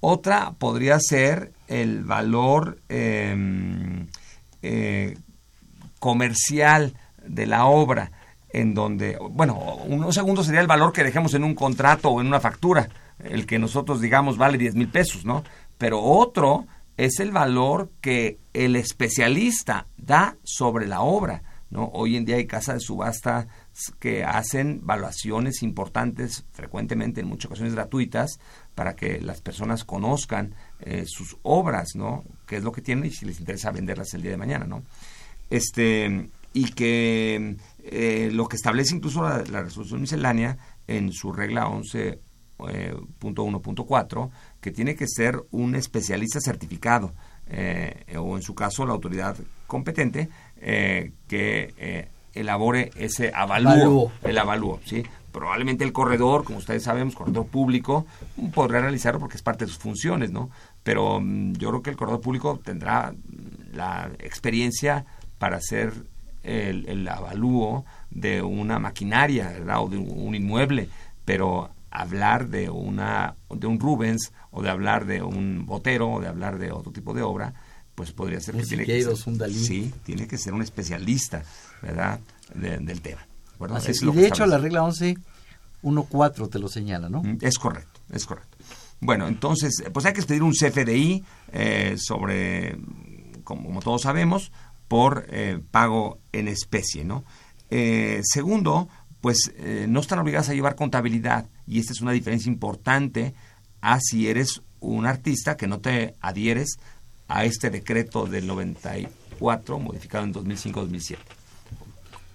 Otra 0.00 0.52
podría 0.58 0.98
ser 0.98 1.52
el 1.68 2.04
valor 2.04 2.80
em, 2.88 4.08
eh, 4.62 5.16
comercial 6.00 6.94
de 7.24 7.46
la 7.46 7.66
obra, 7.66 8.10
en 8.50 8.74
donde, 8.74 9.18
bueno, 9.30 9.56
un 9.86 10.12
segundo 10.12 10.42
sería 10.42 10.60
el 10.60 10.66
valor 10.66 10.92
que 10.92 11.04
dejemos 11.04 11.34
en 11.34 11.44
un 11.44 11.54
contrato 11.54 12.10
o 12.10 12.20
en 12.20 12.26
una 12.26 12.40
factura, 12.40 12.88
el 13.18 13.46
que 13.46 13.58
nosotros 13.58 14.00
digamos 14.00 14.36
vale 14.36 14.58
10 14.58 14.74
mil 14.74 14.88
pesos, 14.88 15.24
¿no? 15.24 15.44
Pero 15.78 16.00
otro 16.02 16.66
es 16.96 17.18
el 17.20 17.30
valor 17.30 17.90
que 18.00 18.38
el 18.52 18.76
especialista 18.76 19.86
da 19.96 20.36
sobre 20.44 20.86
la 20.86 21.00
obra, 21.00 21.42
¿no? 21.70 21.90
Hoy 21.92 22.16
en 22.16 22.24
día 22.24 22.36
hay 22.36 22.46
casa 22.46 22.74
de 22.74 22.80
subasta 22.80 23.48
que 23.98 24.22
hacen 24.24 24.80
valuaciones 24.84 25.62
importantes, 25.62 26.44
frecuentemente 26.52 27.20
en 27.20 27.26
muchas 27.26 27.46
ocasiones 27.46 27.74
gratuitas, 27.74 28.38
para 28.74 28.94
que 28.94 29.20
las 29.20 29.40
personas 29.40 29.84
conozcan 29.84 30.54
eh, 30.80 31.04
sus 31.06 31.38
obras, 31.42 31.94
¿no? 31.94 32.24
Qué 32.46 32.56
es 32.56 32.64
lo 32.64 32.72
que 32.72 32.82
tienen 32.82 33.06
y 33.06 33.10
si 33.10 33.24
les 33.26 33.40
interesa 33.40 33.72
venderlas 33.72 34.12
el 34.14 34.22
día 34.22 34.32
de 34.32 34.36
mañana, 34.36 34.66
¿no? 34.66 34.82
Este, 35.50 36.30
y 36.52 36.72
que 36.72 37.56
eh, 37.82 38.30
lo 38.32 38.48
que 38.48 38.56
establece 38.56 38.94
incluso 38.94 39.22
la, 39.22 39.62
resolución 39.62 40.00
miscelánea 40.00 40.56
en 40.86 41.12
su 41.12 41.32
regla 41.32 41.66
11.1.4, 41.66 44.26
eh, 44.26 44.30
que 44.60 44.70
tiene 44.70 44.94
que 44.94 45.08
ser 45.08 45.42
un 45.50 45.74
especialista 45.74 46.40
certificado, 46.40 47.12
o 48.16 48.36
en 48.36 48.42
su 48.42 48.54
caso 48.54 48.86
la 48.86 48.94
autoridad 48.94 49.36
competente, 49.66 50.30
que 50.56 52.08
elabore 52.34 52.90
ese 52.96 53.32
avalúo, 53.34 54.10
el 54.22 54.38
avalúo, 54.38 54.80
¿sí? 54.84 55.04
Probablemente 55.32 55.84
el 55.84 55.92
corredor, 55.92 56.44
como 56.44 56.58
ustedes 56.58 56.84
sabemos, 56.84 57.14
corredor 57.14 57.46
público, 57.46 58.06
podrá 58.54 58.80
realizarlo 58.80 59.18
porque 59.18 59.36
es 59.36 59.42
parte 59.42 59.64
de 59.64 59.70
sus 59.70 59.80
funciones, 59.80 60.30
¿no? 60.30 60.50
Pero 60.82 61.20
mm, 61.20 61.54
yo 61.54 61.70
creo 61.70 61.82
que 61.82 61.90
el 61.90 61.96
corredor 61.96 62.20
público 62.20 62.60
tendrá 62.62 63.12
mm, 63.12 63.76
la 63.76 64.10
experiencia 64.20 65.06
para 65.38 65.56
hacer 65.56 65.92
el, 66.42 66.88
el 66.88 67.08
avalúo 67.08 67.84
de 68.10 68.42
una 68.42 68.78
maquinaria, 68.78 69.48
¿verdad? 69.48 69.82
O 69.82 69.88
de 69.88 69.98
un 69.98 70.34
inmueble, 70.34 70.88
pero 71.24 71.70
hablar 71.90 72.48
de 72.48 72.68
una 72.70 73.36
de 73.48 73.66
un 73.66 73.78
Rubens 73.78 74.32
o 74.50 74.62
de 74.62 74.70
hablar 74.70 75.06
de 75.06 75.22
un 75.22 75.64
Botero 75.64 76.10
o 76.10 76.20
de 76.20 76.28
hablar 76.28 76.58
de 76.58 76.72
otro 76.72 76.92
tipo 76.92 77.14
de 77.14 77.22
obra, 77.22 77.54
pues 77.94 78.12
podría 78.12 78.40
ser 78.40 78.56
que 78.56 78.64
tiene 78.64 78.84
que 78.84 79.02
ser, 79.02 79.52
sí, 79.52 79.92
tiene 80.04 80.26
que 80.26 80.38
ser 80.38 80.52
un 80.52 80.62
especialista, 80.62 81.44
¿verdad? 81.82 82.20
del 82.54 83.00
tema. 83.00 83.26
y 83.60 84.16
de 84.16 84.26
hecho 84.26 84.46
la 84.46 84.58
regla 84.58 84.82
11 84.84 85.16
1.4 85.84 86.50
te 86.50 86.58
lo 86.58 86.68
señala, 86.68 87.08
¿no? 87.08 87.22
Mm, 87.22 87.38
es 87.42 87.58
correcto, 87.58 88.00
es 88.10 88.24
correcto. 88.24 88.56
Bueno, 89.00 89.28
entonces, 89.28 89.84
pues 89.92 90.06
hay 90.06 90.14
que 90.14 90.20
expedir 90.20 90.42
un 90.42 90.52
CFDI 90.52 91.22
eh, 91.52 91.96
sobre, 91.98 92.78
como, 93.44 93.80
todos 93.80 94.02
sabemos, 94.02 94.50
por 94.88 95.26
eh, 95.28 95.60
pago 95.70 96.18
en 96.32 96.48
especie, 96.48 97.04
¿no? 97.04 97.24
Eh, 97.70 98.20
segundo, 98.22 98.88
pues 99.20 99.52
no 99.88 100.00
están 100.00 100.18
obligadas 100.18 100.50
a 100.50 100.54
llevar 100.54 100.74
contabilidad 100.74 101.46
y 101.66 101.80
esta 101.80 101.92
es 101.92 102.02
una 102.02 102.12
diferencia 102.12 102.52
importante 102.52 103.34
a 103.80 103.98
si 103.98 104.28
eres 104.28 104.60
un 104.80 105.06
artista 105.06 105.56
que 105.56 105.66
no 105.66 105.80
te 105.80 106.14
adhieres 106.20 106.76
a 107.34 107.44
este 107.44 107.68
decreto 107.68 108.26
del 108.26 108.46
94 108.46 109.78
modificado 109.80 110.24
en 110.24 110.32
2005-2007 110.32 111.16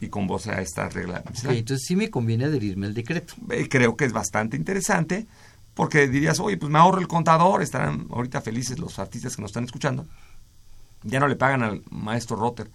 y 0.02 0.10
con 0.10 0.28
voz 0.28 0.48
a 0.48 0.62
esta 0.62 0.90
regla. 0.90 1.24
entonces 1.44 1.86
sí 1.88 1.96
me 1.96 2.10
conviene 2.10 2.46
adherirme 2.46 2.88
al 2.88 2.94
decreto. 2.94 3.34
Eh, 3.50 3.70
creo 3.70 3.96
que 3.96 4.04
es 4.04 4.12
bastante 4.12 4.58
interesante 4.58 5.26
porque 5.74 6.10
dirías, 6.10 6.42
oye, 6.42 6.58
pues 6.58 6.70
me 6.70 6.80
ahorro 6.80 7.00
el 7.00 7.08
contador, 7.08 7.62
estarán 7.62 8.08
ahorita 8.12 8.42
felices 8.42 8.78
los 8.78 9.00
artistas 9.00 9.38
que 9.38 9.42
nos 9.42 9.52
están 9.52 9.64
escuchando. 9.64 10.06
Ya 11.04 11.22
no 11.22 11.30
le 11.30 11.38
pagan 11.38 11.64
al 11.64 11.82
maestro 11.90 12.36
Rotter 12.36 12.70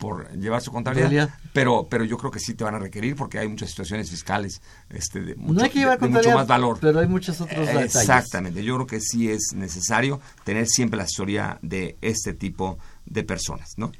por 0.00 0.32
llevar 0.32 0.62
su 0.62 0.72
contabilidad, 0.72 1.28
pero 1.52 1.86
pero 1.88 2.04
yo 2.04 2.16
creo 2.16 2.30
que 2.30 2.40
sí 2.40 2.54
te 2.54 2.64
van 2.64 2.74
a 2.74 2.78
requerir 2.78 3.14
porque 3.14 3.38
hay 3.38 3.46
muchas 3.46 3.68
situaciones 3.68 4.10
fiscales 4.10 4.62
este 4.88 5.20
de 5.20 5.34
mucho, 5.36 5.52
no 5.52 5.62
hay 5.62 5.70
que 5.70 5.78
llevar 5.78 6.00
mucho 6.00 6.32
más 6.32 6.46
valor. 6.46 6.78
Pero 6.80 6.98
hay 7.00 7.06
muchos 7.06 7.40
otros 7.40 7.66
detalles. 7.66 7.94
Exactamente, 7.94 8.64
yo 8.64 8.74
creo 8.76 8.86
que 8.86 9.00
sí 9.00 9.30
es 9.30 9.52
necesario 9.54 10.20
tener 10.42 10.66
siempre 10.66 10.96
la 10.96 11.04
asesoría 11.04 11.58
de 11.60 11.98
este 12.00 12.32
tipo 12.32 12.78
de 13.04 13.22
personas, 13.22 13.68
¿no? 13.76 13.92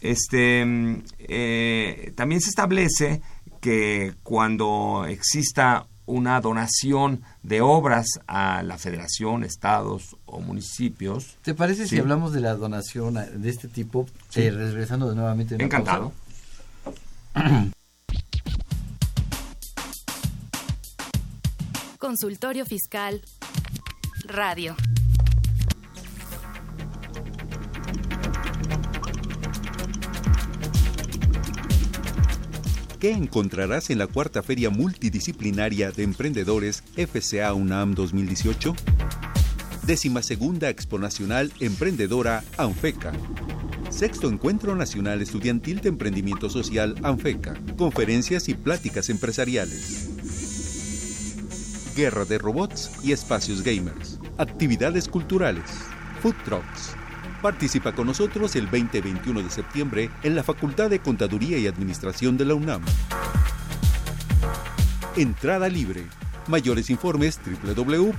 Este, 0.00 0.64
eh, 1.18 2.12
también 2.14 2.40
se 2.42 2.50
establece 2.50 3.22
que 3.60 4.14
cuando 4.22 5.06
exista 5.08 5.86
una 6.08 6.40
donación 6.40 7.22
de 7.42 7.60
obras 7.60 8.06
a 8.26 8.62
la 8.62 8.78
federación, 8.78 9.44
estados 9.44 10.16
o 10.24 10.40
municipios. 10.40 11.36
¿Te 11.42 11.54
parece 11.54 11.86
si 11.86 11.98
hablamos 11.98 12.32
de 12.32 12.40
la 12.40 12.54
donación 12.54 13.14
de 13.14 13.48
este 13.48 13.68
tipo, 13.68 14.06
eh, 14.34 14.50
regresando 14.50 15.08
de 15.08 15.14
nuevamente? 15.14 15.54
Encantado. 15.62 16.12
Consultorio 21.98 22.64
Fiscal 22.64 23.22
Radio. 24.24 24.74
¿Qué 32.98 33.12
encontrarás 33.12 33.90
en 33.90 33.98
la 33.98 34.08
cuarta 34.08 34.42
Feria 34.42 34.70
Multidisciplinaria 34.70 35.92
de 35.92 36.02
Emprendedores 36.02 36.82
FCA 36.96 37.54
UNAM 37.54 37.94
2018? 37.94 38.74
Décima 39.86 40.20
segunda 40.20 40.68
Expo 40.68 40.98
Nacional 40.98 41.52
Emprendedora 41.60 42.42
ANFECA. 42.56 43.12
Sexto 43.90 44.28
Encuentro 44.28 44.74
Nacional 44.74 45.22
Estudiantil 45.22 45.80
de 45.80 45.90
Emprendimiento 45.90 46.50
Social 46.50 46.96
ANFECA. 47.04 47.54
Conferencias 47.76 48.48
y 48.48 48.54
pláticas 48.54 49.10
empresariales. 49.10 50.08
Guerra 51.94 52.24
de 52.24 52.38
robots 52.38 52.90
y 53.04 53.12
espacios 53.12 53.62
gamers. 53.62 54.18
Actividades 54.38 55.06
culturales. 55.06 55.70
Food 56.20 56.34
trucks. 56.44 56.96
Participa 57.42 57.92
con 57.92 58.06
nosotros 58.08 58.56
el 58.56 58.66
20 58.66 59.00
21 59.00 59.42
de 59.42 59.50
septiembre 59.50 60.10
en 60.22 60.34
la 60.34 60.42
Facultad 60.42 60.90
de 60.90 60.98
Contaduría 60.98 61.58
y 61.58 61.66
Administración 61.66 62.36
de 62.36 62.44
la 62.44 62.54
UNAM. 62.54 62.82
Entrada 65.16 65.68
libre. 65.68 66.04
Mayores 66.48 66.90
informes 66.90 67.38
www.fca.unam.mx. 67.44 68.18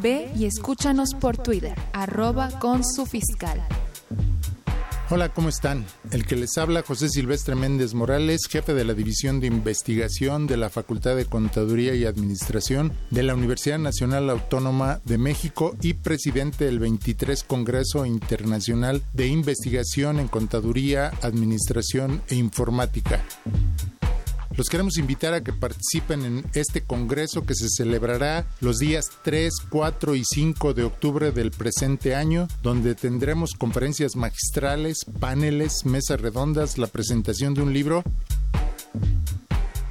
Ve 0.00 0.30
y 0.36 0.46
escúchanos 0.46 1.14
por 1.14 1.36
Twitter, 1.36 1.74
arroba 1.92 2.50
con 2.58 2.84
su 2.84 3.06
fiscal. 3.06 3.60
Hola, 5.08 5.28
¿cómo 5.28 5.48
están? 5.48 5.86
El 6.10 6.26
que 6.26 6.34
les 6.34 6.58
habla 6.58 6.82
José 6.82 7.08
Silvestre 7.08 7.54
Méndez 7.54 7.94
Morales, 7.94 8.48
jefe 8.50 8.74
de 8.74 8.84
la 8.84 8.92
División 8.92 9.38
de 9.38 9.46
Investigación 9.46 10.48
de 10.48 10.56
la 10.56 10.68
Facultad 10.68 11.14
de 11.14 11.26
Contaduría 11.26 11.94
y 11.94 12.04
Administración 12.04 12.92
de 13.10 13.22
la 13.22 13.36
Universidad 13.36 13.78
Nacional 13.78 14.28
Autónoma 14.28 15.00
de 15.04 15.16
México 15.16 15.76
y 15.80 15.94
presidente 15.94 16.64
del 16.64 16.80
23 16.80 17.44
Congreso 17.44 18.04
Internacional 18.04 19.00
de 19.12 19.28
Investigación 19.28 20.18
en 20.18 20.26
Contaduría, 20.26 21.12
Administración 21.22 22.20
e 22.28 22.34
Informática. 22.34 23.22
Los 24.56 24.68
queremos 24.70 24.96
invitar 24.96 25.34
a 25.34 25.44
que 25.44 25.52
participen 25.52 26.24
en 26.24 26.44
este 26.54 26.82
congreso 26.82 27.44
que 27.44 27.54
se 27.54 27.68
celebrará 27.68 28.46
los 28.60 28.78
días 28.78 29.10
3, 29.22 29.52
4 29.68 30.14
y 30.14 30.24
5 30.24 30.72
de 30.72 30.84
octubre 30.84 31.30
del 31.30 31.50
presente 31.50 32.14
año, 32.14 32.48
donde 32.62 32.94
tendremos 32.94 33.52
conferencias 33.52 34.16
magistrales, 34.16 35.04
paneles, 35.20 35.84
mesas 35.84 36.22
redondas, 36.22 36.78
la 36.78 36.86
presentación 36.86 37.52
de 37.52 37.62
un 37.62 37.74
libro 37.74 38.02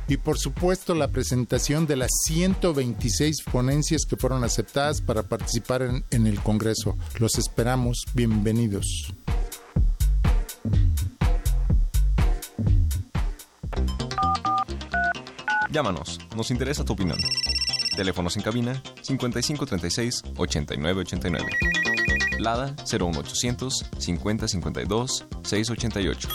y 0.07 0.17
por 0.17 0.37
supuesto 0.39 0.95
la 0.95 1.09
presentación 1.09 1.85
de 1.85 1.95
las 1.97 2.11
126 2.25 3.43
ponencias 3.51 4.05
que 4.07 4.17
fueron 4.17 4.43
aceptadas 4.43 5.01
para 5.01 5.23
participar 5.23 5.83
en, 5.83 6.05
en 6.09 6.27
el 6.27 6.39
Congreso. 6.41 6.97
Los 7.19 7.37
esperamos. 7.37 8.03
Bienvenidos. 8.13 9.13
Llámanos, 15.75 16.21
nos 16.37 16.51
interesa 16.51 16.85
tu 16.85 16.93
opinión. 16.93 17.17
Teléfonos 17.97 18.37
en 18.37 18.43
cabina 18.43 18.81
5536 19.01 20.23
8989. 20.37 21.45
Lada 22.39 22.73
01800 22.89 23.85
5052 23.97 25.25
688. 25.43 26.29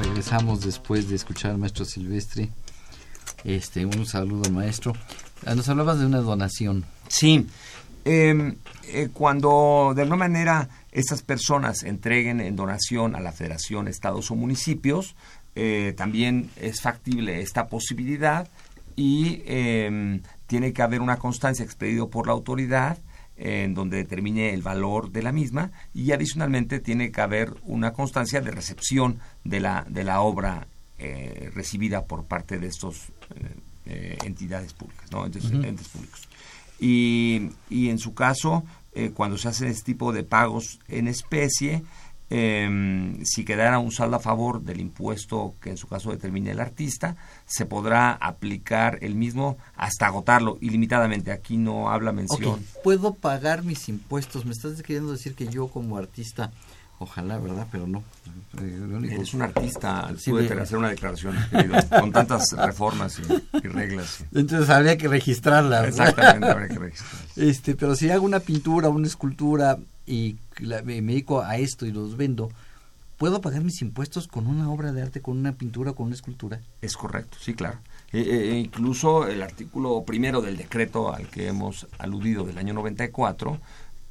Regresamos 0.00 0.64
después 0.64 1.10
de 1.10 1.16
escuchar 1.16 1.50
al 1.50 1.58
maestro 1.58 1.84
Silvestre. 1.84 2.48
Este, 3.44 3.84
un 3.84 4.06
saludo 4.06 4.50
maestro. 4.50 4.94
Ah, 5.44 5.54
Nos 5.54 5.68
hablabas 5.68 5.98
de 5.98 6.06
una 6.06 6.20
donación. 6.20 6.86
Sí. 7.08 7.46
Eh, 8.06 8.56
eh, 8.88 9.10
cuando 9.12 9.92
de 9.94 10.00
alguna 10.00 10.16
manera 10.16 10.70
estas 10.92 11.22
personas 11.22 11.82
entreguen 11.82 12.40
en 12.40 12.56
donación 12.56 13.16
a 13.16 13.20
la 13.20 13.32
federación, 13.32 13.86
estados 13.88 14.30
o 14.30 14.34
municipios, 14.34 15.14
eh, 15.54 15.94
también 15.96 16.50
es 16.56 16.80
factible 16.80 17.40
esta 17.40 17.68
posibilidad 17.68 18.48
y 18.96 19.42
eh, 19.46 20.20
tiene 20.46 20.72
que 20.72 20.82
haber 20.82 21.00
una 21.00 21.18
constancia 21.18 21.64
expedida 21.64 22.06
por 22.06 22.26
la 22.26 22.32
autoridad 22.32 22.98
en 23.36 23.74
donde 23.74 23.96
determine 23.96 24.54
el 24.54 24.62
valor 24.62 25.10
de 25.10 25.22
la 25.22 25.32
misma 25.32 25.72
y 25.92 26.12
adicionalmente 26.12 26.78
tiene 26.78 27.10
que 27.10 27.20
haber 27.20 27.54
una 27.64 27.92
constancia 27.92 28.40
de 28.40 28.52
recepción 28.52 29.18
de 29.42 29.60
la, 29.60 29.84
de 29.88 30.04
la 30.04 30.20
obra 30.20 30.68
eh, 30.98 31.50
recibida 31.54 32.04
por 32.04 32.24
parte 32.24 32.58
de 32.58 32.68
estos 32.68 33.12
entidades 33.86 34.72
públicas, 34.72 35.10
¿no? 35.12 35.26
entes 35.26 35.44
públicos. 35.88 36.26
Y, 36.80 37.50
y 37.68 37.90
en 37.90 37.98
su 37.98 38.14
caso, 38.14 38.64
eh, 38.96 39.10
cuando 39.12 39.36
se 39.38 39.48
hacen 39.48 39.68
este 39.68 39.84
tipo 39.84 40.12
de 40.12 40.22
pagos 40.22 40.78
en 40.86 41.08
especie, 41.08 41.82
eh, 42.30 43.18
si 43.24 43.44
quedara 43.44 43.78
un 43.78 43.92
saldo 43.92 44.16
a 44.16 44.20
favor 44.20 44.62
del 44.62 44.80
impuesto 44.80 45.54
que 45.60 45.70
en 45.70 45.76
su 45.76 45.86
caso 45.86 46.10
determine 46.10 46.50
el 46.50 46.60
artista, 46.60 47.16
se 47.46 47.66
podrá 47.66 48.12
aplicar 48.12 48.98
el 49.02 49.14
mismo 49.14 49.58
hasta 49.76 50.06
agotarlo 50.06 50.58
ilimitadamente. 50.60 51.32
Aquí 51.32 51.56
no 51.56 51.90
habla 51.90 52.12
mención. 52.12 52.60
¿Puedo 52.82 53.14
pagar 53.14 53.62
mis 53.62 53.88
impuestos? 53.88 54.44
¿Me 54.44 54.52
estás 54.52 54.82
queriendo 54.82 55.12
decir 55.12 55.34
que 55.34 55.46
yo 55.48 55.68
como 55.68 55.96
artista, 55.98 56.50
ojalá, 56.98 57.38
verdad? 57.38 57.66
Pero 57.70 57.86
no. 57.86 58.02
Eh, 58.60 59.10
Eres 59.12 59.34
un 59.34 59.42
artista, 59.42 60.10
Sí, 60.16 60.30
puede 60.30 60.48
de- 60.48 60.60
hacer 60.62 60.78
una 60.78 60.88
declaración, 60.88 61.36
querido, 61.50 61.76
con 62.00 62.10
tantas 62.12 62.52
reformas 62.52 63.18
y, 63.18 63.56
y 63.58 63.68
reglas. 63.68 64.24
y- 64.32 64.38
Entonces 64.38 64.70
habría 64.70 64.96
que 64.96 65.08
registrarla. 65.08 65.82
¿verdad? 65.82 66.08
Exactamente, 66.08 66.48
habría 66.50 66.68
que 66.68 66.78
registrarla. 66.78 67.20
Este, 67.36 67.74
pero 67.74 67.96
si 67.96 68.10
hago 68.10 68.24
una 68.24 68.38
pintura, 68.40 68.88
una 68.88 69.06
escultura 69.08 69.76
y 70.06 70.38
me 70.60 70.82
dedico 70.82 71.40
a 71.40 71.56
esto 71.56 71.86
y 71.86 71.92
los 71.92 72.16
vendo, 72.16 72.50
¿puedo 73.16 73.40
pagar 73.40 73.62
mis 73.62 73.80
impuestos 73.82 74.28
con 74.28 74.46
una 74.46 74.70
obra 74.70 74.92
de 74.92 75.02
arte, 75.02 75.20
con 75.20 75.38
una 75.38 75.52
pintura, 75.52 75.92
con 75.92 76.06
una 76.06 76.14
escultura? 76.14 76.60
Es 76.80 76.96
correcto, 76.96 77.38
sí, 77.40 77.54
claro. 77.54 77.78
Eh, 78.12 78.20
eh, 78.20 78.58
incluso 78.58 79.26
el 79.26 79.42
artículo 79.42 80.04
primero 80.04 80.40
del 80.40 80.56
decreto 80.56 81.12
al 81.12 81.28
que 81.28 81.48
hemos 81.48 81.86
aludido 81.98 82.44
del 82.44 82.58
año 82.58 82.74
94 82.74 83.60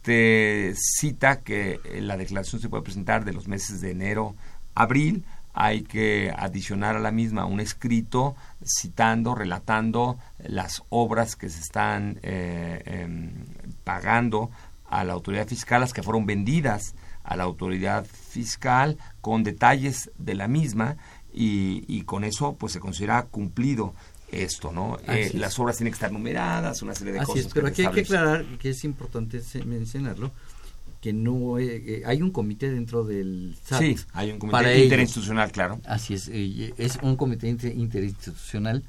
te 0.04 0.74
cita 0.76 1.40
que 1.40 1.80
eh, 1.86 2.02
la 2.02 2.18
declaración 2.18 2.62
se 2.62 2.70
puede 2.70 2.84
presentar 2.84 3.26
de 3.26 3.34
los 3.34 3.48
meses 3.48 3.82
de 3.82 3.92
enero 3.92 4.36
abril. 4.76 5.26
Hay 5.54 5.84
que 5.84 6.34
adicionar 6.36 6.96
a 6.96 7.00
la 7.00 7.12
misma 7.12 7.46
un 7.46 7.60
escrito 7.60 8.36
citando, 8.66 9.34
relatando 9.34 10.18
las 10.40 10.84
obras 10.90 11.36
que 11.36 11.50
se 11.50 11.62
están 11.62 12.20
eh, 12.22 12.82
em, 12.86 13.32
pagando 13.84 14.52
a 15.00 15.04
la 15.04 15.14
autoridad 15.14 15.48
fiscal, 15.48 15.82
las 15.82 15.94
que 15.94 16.04
fueron 16.04 16.26
vendidas 16.26 16.94
a 17.24 17.36
la 17.36 17.44
autoridad 17.44 18.06
fiscal 18.06 18.98
con 19.22 19.44
detalles 19.44 20.12
de 20.18 20.34
la 20.36 20.48
misma 20.48 20.98
y, 21.34 21.84
y 21.88 22.04
con 22.04 22.24
eso 22.24 22.56
pues 22.60 22.74
se 22.74 22.80
considera 22.80 23.24
cumplido 23.24 23.94
esto, 24.32 24.72
¿no? 24.72 24.98
Eh, 25.08 25.28
es. 25.28 25.36
las 25.36 25.58
obras 25.60 25.78
tienen 25.78 25.92
que 25.94 25.96
estar 25.96 26.12
numeradas, 26.12 26.82
una 26.82 26.96
serie 26.96 27.14
de 27.14 27.20
Así 27.20 27.28
cosas. 27.32 27.46
es, 27.48 27.54
pero 27.54 27.68
que 27.68 27.72
aquí 27.72 27.82
hay 27.86 27.94
que 27.94 28.02
aclarar 28.02 28.46
que 28.60 28.70
es 28.70 28.84
importante 28.84 29.42
mencionarlo 29.66 30.32
que 31.02 31.12
no 31.12 31.60
eh, 31.60 31.66
eh, 31.86 32.04
hay 32.06 32.22
un 32.22 32.32
comité 32.32 32.72
dentro 32.72 33.04
del 33.04 33.56
SAT 33.66 33.80
Sí, 33.82 33.96
hay 34.14 34.32
un 34.32 34.40
comité 34.40 34.52
para 34.58 34.76
interinstitucional, 34.78 35.52
claro. 35.52 35.80
Así 35.86 36.14
es, 36.14 36.30
eh, 36.32 36.74
es 36.78 36.98
un 37.02 37.16
comité 37.18 37.50
inter- 37.50 37.76
interinstitucional 37.76 38.84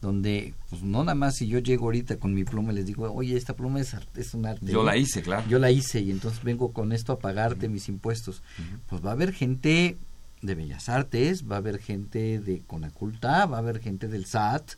donde 0.00 0.54
pues 0.70 0.82
no 0.82 1.04
nada 1.04 1.14
más 1.14 1.36
si 1.36 1.46
yo 1.46 1.58
llego 1.58 1.86
ahorita 1.86 2.16
con 2.16 2.32
mi 2.32 2.44
pluma 2.44 2.72
y 2.72 2.76
les 2.76 2.86
digo, 2.86 3.12
oye, 3.12 3.36
esta 3.36 3.54
pluma 3.54 3.80
es, 3.80 3.94
arte, 3.94 4.20
es 4.20 4.32
un 4.34 4.46
arte. 4.46 4.66
Yo 4.66 4.78
¿no? 4.78 4.84
la 4.84 4.96
hice, 4.96 5.22
claro. 5.22 5.44
Yo 5.48 5.58
la 5.58 5.70
hice 5.70 6.00
y 6.00 6.10
entonces 6.10 6.42
vengo 6.42 6.72
con 6.72 6.92
esto 6.92 7.12
a 7.12 7.18
pagarte 7.18 7.68
mis 7.68 7.88
impuestos. 7.88 8.42
Pues 8.88 9.04
va 9.04 9.10
a 9.10 9.12
haber 9.12 9.32
gente 9.32 9.98
de 10.40 10.54
Bellas 10.54 10.88
Artes, 10.88 11.44
va 11.50 11.56
a 11.56 11.58
haber 11.58 11.78
gente 11.78 12.40
de 12.40 12.62
Conaculta, 12.66 13.44
va 13.46 13.58
a 13.58 13.60
haber 13.60 13.80
gente 13.80 14.08
del 14.08 14.24
SAT 14.24 14.72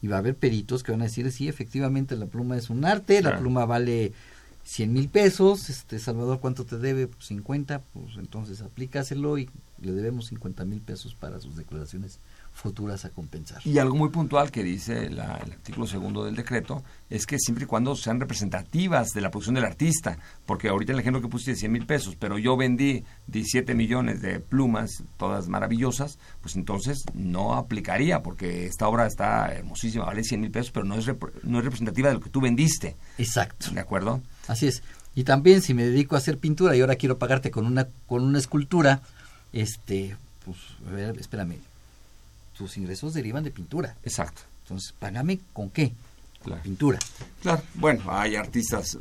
y 0.00 0.06
va 0.06 0.16
a 0.16 0.20
haber 0.20 0.34
peritos 0.34 0.82
que 0.82 0.92
van 0.92 1.02
a 1.02 1.04
decir, 1.04 1.30
sí, 1.30 1.48
efectivamente 1.48 2.16
la 2.16 2.26
pluma 2.26 2.56
es 2.56 2.70
un 2.70 2.84
arte, 2.84 3.20
la 3.20 3.38
pluma 3.38 3.66
vale 3.66 4.12
100 4.64 4.92
mil 4.92 5.08
pesos, 5.08 5.68
este 5.68 5.98
Salvador, 5.98 6.40
¿cuánto 6.40 6.64
te 6.64 6.78
debe? 6.78 7.06
Pues 7.06 7.26
50, 7.26 7.80
pues 7.92 8.16
entonces 8.16 8.62
aplícaselo 8.62 9.36
y 9.36 9.50
le 9.80 9.92
debemos 9.92 10.26
50 10.26 10.64
mil 10.64 10.80
pesos 10.80 11.14
para 11.14 11.40
sus 11.40 11.56
declaraciones 11.56 12.20
futuras 12.60 13.04
a 13.04 13.10
compensar. 13.10 13.60
Y 13.64 13.78
algo 13.78 13.94
muy 13.94 14.08
puntual 14.08 14.50
que 14.50 14.64
dice 14.64 15.10
la- 15.10 15.36
el 15.44 15.52
artículo 15.52 15.86
segundo 15.86 16.24
del 16.24 16.34
decreto 16.34 16.82
es 17.08 17.24
que 17.24 17.38
siempre 17.38 17.64
y 17.64 17.66
cuando 17.68 17.94
sean 17.94 18.18
representativas 18.18 19.10
de 19.10 19.20
la 19.20 19.30
producción 19.30 19.54
del 19.54 19.64
artista, 19.64 20.18
porque 20.44 20.68
ahorita 20.68 20.92
el 20.92 20.98
ejemplo 20.98 21.22
que 21.22 21.28
puse 21.28 21.52
es 21.52 21.60
100 21.60 21.70
mil 21.70 21.86
pesos, 21.86 22.16
pero 22.18 22.36
yo 22.36 22.56
vendí 22.56 23.04
17 23.28 23.74
millones 23.74 24.20
de 24.22 24.40
plumas, 24.40 25.04
todas 25.16 25.46
maravillosas, 25.48 26.18
pues 26.40 26.56
entonces 26.56 27.04
no 27.14 27.54
aplicaría, 27.54 28.22
porque 28.22 28.66
esta 28.66 28.88
obra 28.88 29.06
está 29.06 29.52
hermosísima, 29.52 30.04
vale 30.06 30.24
100 30.24 30.40
mil 30.40 30.50
pesos, 30.50 30.72
pero 30.72 30.84
no 30.84 30.96
es, 30.96 31.06
no 31.44 31.58
es 31.58 31.64
representativa 31.64 32.08
de 32.08 32.14
lo 32.14 32.20
que 32.20 32.30
tú 32.30 32.40
vendiste. 32.40 32.96
Exacto. 33.18 33.70
¿De 33.70 33.80
acuerdo? 33.80 34.20
Así 34.48 34.66
es. 34.66 34.82
Y 35.14 35.22
también 35.24 35.62
si 35.62 35.74
me 35.74 35.84
dedico 35.84 36.16
a 36.16 36.18
hacer 36.18 36.38
pintura 36.38 36.74
y 36.76 36.80
ahora 36.80 36.96
quiero 36.96 37.18
pagarte 37.18 37.50
con 37.52 37.66
una 37.66 37.86
con 38.06 38.22
una 38.24 38.38
escultura, 38.38 39.00
este, 39.52 40.16
pues 40.44 40.58
a 40.88 40.90
ver, 40.92 41.16
espérame. 41.18 41.56
Tus 42.58 42.76
ingresos 42.76 43.14
derivan 43.14 43.44
de 43.44 43.52
pintura. 43.52 43.94
Exacto. 44.02 44.42
Entonces, 44.64 44.92
págame 44.98 45.38
con 45.52 45.70
qué? 45.70 45.92
Claro. 46.42 46.60
Pintura. 46.62 46.98
Claro, 47.40 47.62
bueno, 47.74 48.02
hay 48.08 48.34
artistas 48.34 48.98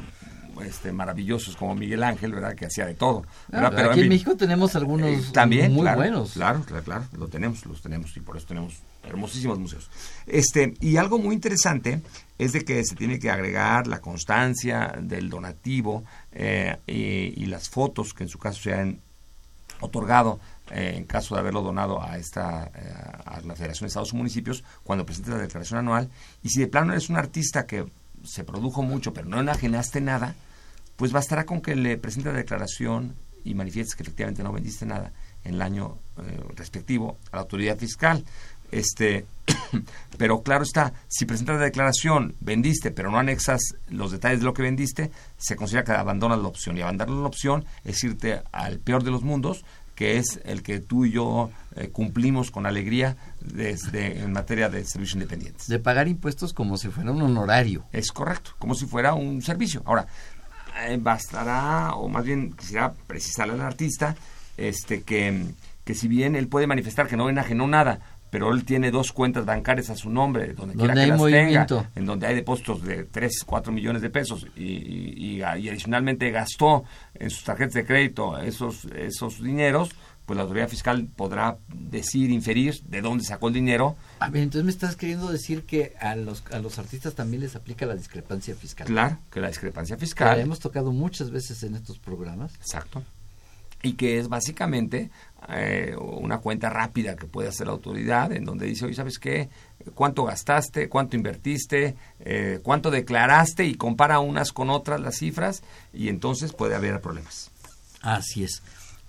este, 0.63 0.91
maravillosos 0.91 1.55
como 1.55 1.73
Miguel 1.73 2.03
Ángel, 2.03 2.33
¿verdad? 2.33 2.55
Que 2.55 2.67
hacía 2.67 2.85
de 2.85 2.93
todo. 2.93 3.25
Ah, 3.51 3.69
¿verdad? 3.69 3.91
aquí 3.91 4.01
en, 4.01 4.09
México 4.09 4.35
tenemos 4.37 4.75
algunos 4.75 5.09
eh, 5.09 5.31
también, 5.33 5.73
muy 5.73 5.81
claro, 5.81 5.97
buenos. 5.97 6.33
Claro, 6.33 6.63
claro, 6.65 6.83
claro, 6.83 7.05
lo 7.17 7.27
tenemos, 7.27 7.65
los 7.65 7.81
tenemos 7.81 8.15
y 8.15 8.19
por 8.19 8.37
eso 8.37 8.45
tenemos 8.45 8.75
hermosísimos 9.03 9.57
museos. 9.57 9.89
Este, 10.27 10.75
y 10.79 10.97
algo 10.97 11.17
muy 11.17 11.33
interesante 11.33 12.01
es 12.37 12.53
de 12.53 12.63
que 12.63 12.83
se 12.85 12.95
tiene 12.95 13.19
que 13.19 13.31
agregar 13.31 13.87
la 13.87 14.01
constancia 14.01 14.93
del 15.01 15.29
donativo 15.29 16.03
eh, 16.31 16.77
y, 16.85 17.43
y 17.43 17.45
las 17.47 17.69
fotos 17.69 18.13
que 18.13 18.23
en 18.23 18.29
su 18.29 18.37
caso 18.37 18.61
se 18.61 18.73
han 18.73 18.99
otorgado 19.79 20.39
eh, 20.71 20.93
en 20.95 21.05
caso 21.05 21.35
de 21.35 21.41
haberlo 21.41 21.61
donado 21.61 22.01
a 22.01 22.17
esta 22.17 22.71
eh, 22.75 22.93
a 23.25 23.41
la 23.41 23.55
Federación 23.55 23.85
de 23.85 23.87
Estados 23.87 24.13
y 24.13 24.17
Municipios 24.17 24.63
cuando 24.83 25.05
presente 25.05 25.31
la 25.31 25.37
declaración 25.37 25.79
anual 25.79 26.09
y 26.43 26.49
si 26.49 26.59
de 26.59 26.67
plano 26.67 26.91
eres 26.91 27.09
un 27.09 27.17
artista 27.17 27.65
que 27.65 27.85
se 28.23 28.43
produjo 28.43 28.81
mucho 28.81 29.13
pero 29.13 29.27
no 29.27 29.39
enajenaste 29.39 30.01
nada 30.01 30.35
pues 30.97 31.11
bastará 31.11 31.45
con 31.45 31.61
que 31.61 31.75
le 31.75 31.97
presente 31.97 32.31
la 32.31 32.37
declaración 32.37 33.15
y 33.43 33.53
manifiestes 33.53 33.95
que 33.95 34.03
efectivamente 34.03 34.43
no 34.43 34.51
vendiste 34.51 34.85
nada 34.85 35.13
en 35.43 35.55
el 35.55 35.61
año 35.61 35.97
eh, 36.17 36.43
respectivo 36.55 37.17
a 37.31 37.37
la 37.37 37.41
autoridad 37.43 37.77
fiscal. 37.77 38.25
Este 38.69 39.25
pero 40.17 40.41
claro 40.41 40.63
está 40.63 40.91
si 41.07 41.25
presentas 41.25 41.55
la 41.55 41.63
declaración 41.63 42.35
vendiste 42.41 42.91
pero 42.91 43.09
no 43.09 43.17
anexas 43.17 43.61
los 43.87 44.11
detalles 44.11 44.39
de 44.39 44.45
lo 44.45 44.53
que 44.53 44.61
vendiste 44.61 45.09
se 45.37 45.55
considera 45.55 45.85
que 45.85 45.93
abandonas 45.93 46.39
la 46.39 46.47
opción. 46.47 46.77
Y 46.77 46.81
abandonar 46.81 47.15
la 47.15 47.27
opción 47.27 47.65
es 47.85 48.03
irte 48.03 48.41
al 48.51 48.79
peor 48.79 49.03
de 49.03 49.11
los 49.11 49.23
mundos 49.23 49.63
que 49.97 50.17
es 50.17 50.39
el 50.45 50.61
que 50.61 50.79
tú 50.79 51.05
y 51.05 51.11
yo 51.11 51.49
eh, 51.75 51.89
cumplimos 51.89 52.51
con 52.51 52.67
alegría 52.67 53.17
desde 53.41 54.19
en 54.19 54.31
materia 54.31 54.69
de 54.69 54.85
servicios 54.85 55.15
independientes. 55.15 55.67
De 55.67 55.79
pagar 55.79 56.07
impuestos 56.07 56.53
como 56.53 56.77
si 56.77 56.89
fuera 56.89 57.11
un 57.11 57.23
honorario. 57.23 57.83
Es 57.91 58.11
correcto, 58.11 58.51
como 58.59 58.75
si 58.75 58.85
fuera 58.85 59.15
un 59.15 59.41
servicio. 59.41 59.81
Ahora, 59.85 60.05
eh, 60.85 60.99
bastará, 61.01 61.95
o 61.95 62.09
más 62.09 62.23
bien 62.23 62.53
quisiera 62.53 62.93
precisarle 63.07 63.55
al 63.55 63.61
artista, 63.61 64.15
este 64.55 65.01
que, 65.01 65.45
que 65.83 65.95
si 65.95 66.07
bien 66.07 66.35
él 66.35 66.47
puede 66.47 66.67
manifestar 66.67 67.07
que 67.07 67.17
no 67.17 67.27
enajenó 67.27 67.67
nada, 67.67 67.99
pero 68.29 68.51
él 68.53 68.65
tiene 68.65 68.91
dos 68.91 69.11
cuentas 69.11 69.45
bancarias 69.45 69.89
a 69.89 69.95
su 69.95 70.09
nombre, 70.09 70.53
donde, 70.53 70.75
quiera 70.75 70.93
que 70.93 71.07
las 71.07 71.17
movimiento. 71.17 71.77
tenga, 71.77 71.91
en 71.95 72.05
donde 72.05 72.27
hay 72.27 72.35
depósitos 72.35 72.83
de 72.83 73.05
3, 73.05 73.43
4 73.45 73.71
millones 73.71 74.01
de 74.01 74.09
pesos 74.09 74.47
y, 74.55 75.37
y, 75.37 75.41
adicionalmente 75.41 76.29
gastó 76.31 76.83
en 77.13 77.29
sus 77.29 77.43
tarjetas 77.43 77.73
de 77.73 77.85
crédito 77.85 78.37
esos, 78.37 78.85
esos 78.85 79.41
dineros, 79.41 79.91
pues 80.25 80.35
la 80.35 80.43
autoridad 80.43 80.67
fiscal 80.67 81.07
podrá 81.15 81.57
decir, 81.69 82.29
inferir 82.31 82.81
de 82.83 83.01
dónde 83.01 83.23
sacó 83.23 83.47
el 83.47 83.53
dinero. 83.53 83.95
A 84.19 84.29
ver, 84.29 84.43
entonces 84.43 84.65
me 84.65 84.71
estás 84.71 84.97
queriendo 84.97 85.31
decir 85.31 85.63
que 85.63 85.93
a 86.01 86.17
los, 86.17 86.43
a 86.51 86.59
los 86.59 86.77
artistas 86.79 87.15
también 87.15 87.41
les 87.41 87.55
aplica 87.55 87.85
la 87.85 87.95
discrepancia 87.95 88.53
fiscal. 88.53 88.87
Claro, 88.87 89.19
que 89.31 89.39
la 89.39 89.47
discrepancia 89.47 89.97
fiscal. 89.97 90.31
Que 90.31 90.37
la 90.37 90.43
hemos 90.43 90.59
tocado 90.59 90.91
muchas 90.91 91.31
veces 91.31 91.63
en 91.63 91.75
estos 91.75 91.97
programas. 91.99 92.53
Exacto. 92.55 93.03
Y 93.87 93.93
que 93.93 94.19
es 94.19 94.27
básicamente 94.27 95.09
eh, 95.49 95.95
una 95.97 96.39
cuenta 96.39 96.69
rápida 96.69 97.15
que 97.15 97.25
puede 97.25 97.47
hacer 97.47 97.67
la 97.67 97.73
autoridad 97.73 98.31
en 98.33 98.43
donde 98.43 98.65
dice, 98.65 98.85
oye, 98.85 98.95
¿sabes 98.95 99.17
qué? 99.17 99.49
¿Cuánto 99.95 100.25
gastaste? 100.25 100.89
¿Cuánto 100.89 101.15
invertiste? 101.15 101.95
Eh, 102.19 102.59
¿Cuánto 102.63 102.91
declaraste? 102.91 103.65
Y 103.65 103.75
compara 103.75 104.19
unas 104.19 104.51
con 104.51 104.69
otras 104.69 104.99
las 104.99 105.17
cifras 105.17 105.63
y 105.93 106.09
entonces 106.09 106.51
puede 106.53 106.75
haber 106.75 106.99
problemas. 106.99 107.49
Así 108.01 108.43
es. 108.43 108.61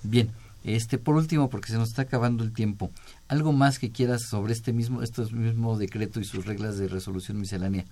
Bien. 0.02 0.30
Este, 0.64 0.98
por 0.98 1.16
último, 1.16 1.48
porque 1.48 1.72
se 1.72 1.78
nos 1.78 1.88
está 1.88 2.02
acabando 2.02 2.44
el 2.44 2.52
tiempo, 2.52 2.90
algo 3.28 3.52
más 3.52 3.78
que 3.78 3.90
quieras 3.90 4.22
sobre 4.28 4.52
este 4.52 4.72
mismo, 4.72 5.02
este 5.02 5.22
mismo 5.32 5.78
decreto 5.78 6.20
y 6.20 6.24
sus 6.24 6.44
reglas 6.44 6.76
de 6.78 6.88
resolución 6.88 7.40
miscelánea 7.40 7.84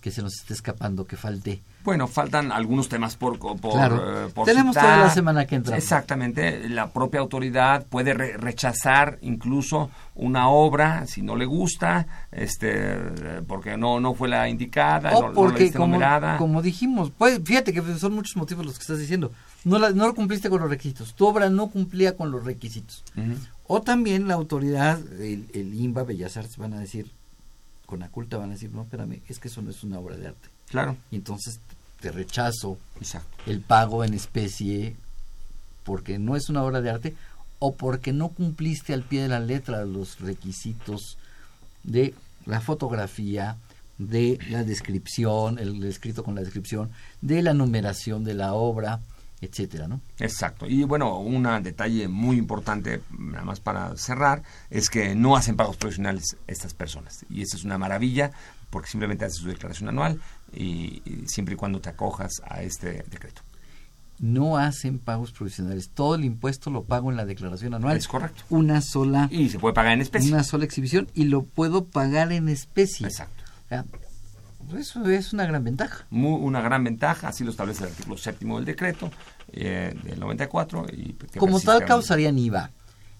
que 0.00 0.10
se 0.10 0.22
nos 0.22 0.34
esté 0.34 0.54
escapando, 0.54 1.06
que 1.06 1.16
falte. 1.16 1.62
Bueno, 1.84 2.08
faltan 2.08 2.52
algunos 2.52 2.88
temas 2.88 3.16
por, 3.16 3.38
por, 3.38 3.72
claro. 3.72 4.26
eh, 4.26 4.30
por 4.34 4.44
Tenemos 4.46 4.74
citar. 4.74 4.94
toda 4.96 5.06
la 5.06 5.10
semana 5.14 5.46
que 5.46 5.54
entra. 5.56 5.76
Exactamente, 5.76 6.68
la 6.68 6.90
propia 6.90 7.20
autoridad 7.20 7.86
puede 7.86 8.12
re 8.14 8.36
rechazar 8.36 9.18
incluso 9.22 9.90
una 10.14 10.48
obra 10.48 11.06
si 11.06 11.22
no 11.22 11.36
le 11.36 11.46
gusta, 11.46 12.06
este, 12.32 12.96
porque 13.46 13.76
no 13.76 13.98
no 14.00 14.14
fue 14.14 14.28
la 14.28 14.48
indicada, 14.48 15.16
o 15.16 15.28
no, 15.28 15.32
porque 15.32 15.64
no 15.66 15.70
la 15.70 15.72
como, 15.78 15.86
numerada. 15.94 16.36
como 16.36 16.62
dijimos, 16.62 17.12
pues 17.16 17.40
fíjate 17.44 17.72
que 17.72 17.82
son 17.98 18.14
muchos 18.14 18.36
motivos 18.36 18.64
los 18.66 18.74
que 18.76 18.82
estás 18.82 18.98
diciendo. 18.98 19.32
No 19.64 19.78
la, 19.78 19.90
no 19.90 20.06
lo 20.06 20.14
cumpliste 20.14 20.48
con 20.48 20.60
los 20.60 20.70
requisitos, 20.70 21.14
tu 21.14 21.26
obra 21.26 21.50
no 21.50 21.68
cumplía 21.68 22.16
con 22.16 22.30
los 22.30 22.44
requisitos. 22.44 23.04
Uh 23.16 23.20
-huh. 23.20 23.36
O 23.66 23.82
también 23.82 24.26
la 24.26 24.34
autoridad, 24.34 24.98
el, 25.20 25.46
el 25.54 25.74
INBA, 25.74 26.02
Bellas 26.02 26.36
Artes 26.36 26.56
van 26.56 26.72
a 26.74 26.80
decir, 26.80 27.12
con 27.90 28.00
la 28.00 28.08
culta 28.08 28.38
van 28.38 28.50
a 28.50 28.52
decir, 28.52 28.70
no, 28.72 28.82
espérame, 28.82 29.20
es 29.28 29.38
que 29.38 29.48
eso 29.48 29.60
no 29.60 29.70
es 29.70 29.82
una 29.82 29.98
obra 29.98 30.16
de 30.16 30.28
arte. 30.28 30.48
Claro. 30.68 30.96
Y 31.10 31.16
entonces 31.16 31.60
te 32.00 32.12
rechazo 32.12 32.78
Exacto. 32.96 33.36
el 33.46 33.60
pago 33.60 34.04
en 34.04 34.14
especie 34.14 34.96
porque 35.84 36.18
no 36.18 36.36
es 36.36 36.48
una 36.48 36.62
obra 36.62 36.80
de 36.80 36.90
arte 36.90 37.16
o 37.58 37.74
porque 37.74 38.12
no 38.12 38.28
cumpliste 38.28 38.94
al 38.94 39.02
pie 39.02 39.22
de 39.22 39.28
la 39.28 39.40
letra 39.40 39.84
los 39.84 40.20
requisitos 40.20 41.18
de 41.82 42.14
la 42.46 42.60
fotografía, 42.60 43.56
de 43.98 44.38
la 44.48 44.64
descripción, 44.64 45.58
el 45.58 45.82
escrito 45.84 46.24
con 46.24 46.34
la 46.34 46.40
descripción, 46.40 46.90
de 47.20 47.42
la 47.42 47.52
numeración 47.52 48.24
de 48.24 48.34
la 48.34 48.54
obra, 48.54 49.00
etcétera, 49.40 49.88
¿no? 49.88 50.00
Exacto. 50.18 50.66
Y 50.66 50.82
bueno, 50.84 51.18
un 51.18 51.42
detalle 51.62 52.08
muy 52.08 52.36
importante, 52.36 53.00
nada 53.18 53.44
más 53.44 53.60
para 53.60 53.96
cerrar, 53.96 54.42
es 54.68 54.90
que 54.90 55.14
no 55.14 55.36
hacen 55.36 55.56
pagos 55.56 55.76
profesionales 55.76 56.36
estas 56.46 56.74
personas. 56.74 57.24
Y 57.30 57.42
eso 57.42 57.56
es 57.56 57.64
una 57.64 57.78
maravilla, 57.78 58.32
porque 58.70 58.88
simplemente 58.88 59.24
haces 59.24 59.38
su 59.38 59.48
declaración 59.48 59.88
anual 59.88 60.20
y, 60.52 61.02
y 61.04 61.24
siempre 61.26 61.54
y 61.54 61.56
cuando 61.56 61.80
te 61.80 61.88
acojas 61.88 62.42
a 62.46 62.62
este 62.62 63.04
decreto. 63.10 63.42
No 64.18 64.58
hacen 64.58 64.98
pagos 64.98 65.32
provisionales. 65.32 65.88
Todo 65.94 66.14
el 66.14 66.26
impuesto 66.26 66.68
lo 66.68 66.84
pago 66.84 67.10
en 67.10 67.16
la 67.16 67.24
declaración 67.24 67.72
anual. 67.72 67.96
Es 67.96 68.06
correcto. 68.06 68.42
Una 68.50 68.82
sola. 68.82 69.28
Y 69.30 69.48
se 69.48 69.58
puede 69.58 69.72
pagar 69.72 69.94
en 69.94 70.02
especie. 70.02 70.30
Una 70.30 70.44
sola 70.44 70.66
exhibición 70.66 71.08
y 71.14 71.24
lo 71.24 71.44
puedo 71.44 71.86
pagar 71.86 72.30
en 72.32 72.50
especie. 72.50 73.06
Exacto. 73.06 73.44
O 73.64 73.68
sea, 73.68 73.86
eso 74.76 75.08
es 75.08 75.32
una 75.32 75.46
gran 75.46 75.64
ventaja. 75.64 76.06
Muy, 76.10 76.40
una 76.40 76.60
gran 76.60 76.84
ventaja, 76.84 77.28
así 77.28 77.44
lo 77.44 77.50
establece 77.50 77.84
el 77.84 77.90
artículo 77.90 78.16
séptimo 78.16 78.56
del 78.56 78.64
decreto 78.64 79.10
eh, 79.52 79.94
del 80.02 80.20
94. 80.20 80.86
Y 80.92 81.16
Como 81.38 81.60
tal 81.60 81.84
causarían 81.84 82.38
IVA. 82.38 82.70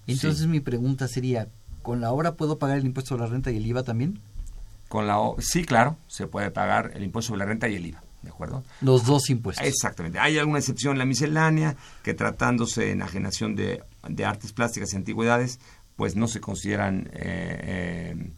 Entonces 0.07 0.41
sí. 0.41 0.47
mi 0.47 0.59
pregunta 0.59 1.07
sería, 1.07 1.47
¿con 1.81 2.01
la 2.01 2.11
obra 2.11 2.35
puedo 2.35 2.57
pagar 2.57 2.77
el 2.77 2.85
impuesto 2.85 3.09
sobre 3.09 3.23
la 3.23 3.31
renta 3.31 3.51
y 3.51 3.57
el 3.57 3.65
IVA 3.65 3.83
también? 3.83 4.19
Con 4.87 5.07
la 5.07 5.17
sí, 5.39 5.63
claro, 5.63 5.97
se 6.07 6.27
puede 6.27 6.51
pagar 6.51 6.91
el 6.95 7.03
impuesto 7.03 7.29
sobre 7.29 7.39
la 7.39 7.45
renta 7.45 7.69
y 7.69 7.75
el 7.75 7.85
IVA. 7.85 8.03
¿De 8.21 8.29
acuerdo? 8.29 8.63
Los 8.81 9.05
dos 9.05 9.31
impuestos. 9.31 9.65
Exactamente. 9.65 10.19
Hay 10.19 10.37
alguna 10.37 10.59
excepción 10.59 10.93
en 10.93 10.99
la 10.99 11.05
miscelánea 11.05 11.75
que 12.03 12.13
tratándose 12.13 12.91
en 12.91 12.99
enajenación 12.99 13.55
de, 13.55 13.83
de 14.07 14.25
artes 14.25 14.53
plásticas 14.53 14.93
y 14.93 14.95
antigüedades, 14.95 15.59
pues 15.95 16.15
no 16.15 16.27
se 16.27 16.39
consideran 16.39 17.09
eh, 17.13 18.13
eh, 18.13 18.31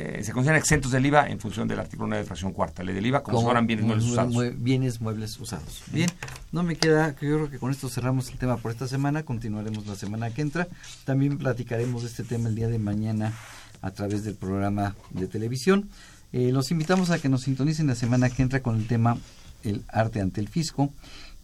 eh, 0.00 0.24
se 0.24 0.32
consideran 0.32 0.58
exentos 0.58 0.92
del 0.92 1.04
IVA 1.04 1.28
en 1.28 1.38
función 1.38 1.68
del 1.68 1.78
artículo 1.78 2.08
9 2.08 2.22
de 2.22 2.26
fracción 2.26 2.52
cuarta, 2.52 2.82
ley 2.82 2.94
del 2.94 3.06
IVA, 3.06 3.22
como, 3.22 3.36
como 3.36 3.48
fueran 3.48 3.66
bienes 3.66 3.84
muebles 3.84 4.06
usados. 4.06 4.32
Mue 4.32 4.50
bienes 4.50 5.00
muebles 5.00 5.38
usados. 5.38 5.82
Bien, 5.92 6.10
no 6.52 6.62
me 6.62 6.76
queda, 6.76 7.10
yo 7.10 7.16
creo 7.18 7.50
que 7.50 7.58
con 7.58 7.70
esto 7.70 7.88
cerramos 7.88 8.30
el 8.30 8.38
tema 8.38 8.56
por 8.56 8.72
esta 8.72 8.88
semana, 8.88 9.22
continuaremos 9.24 9.86
la 9.86 9.96
semana 9.96 10.30
que 10.30 10.42
entra. 10.42 10.68
También 11.04 11.36
platicaremos 11.38 12.02
de 12.02 12.08
este 12.08 12.24
tema 12.24 12.48
el 12.48 12.54
día 12.54 12.68
de 12.68 12.78
mañana 12.78 13.34
a 13.82 13.90
través 13.90 14.24
del 14.24 14.34
programa 14.34 14.94
de 15.10 15.26
televisión. 15.26 15.90
Eh, 16.32 16.52
los 16.52 16.70
invitamos 16.70 17.10
a 17.10 17.18
que 17.18 17.28
nos 17.28 17.42
sintonicen 17.42 17.86
la 17.86 17.94
semana 17.94 18.30
que 18.30 18.42
entra 18.42 18.60
con 18.60 18.76
el 18.76 18.86
tema 18.86 19.18
El 19.64 19.84
arte 19.88 20.20
ante 20.20 20.40
el 20.40 20.48
fisco. 20.48 20.92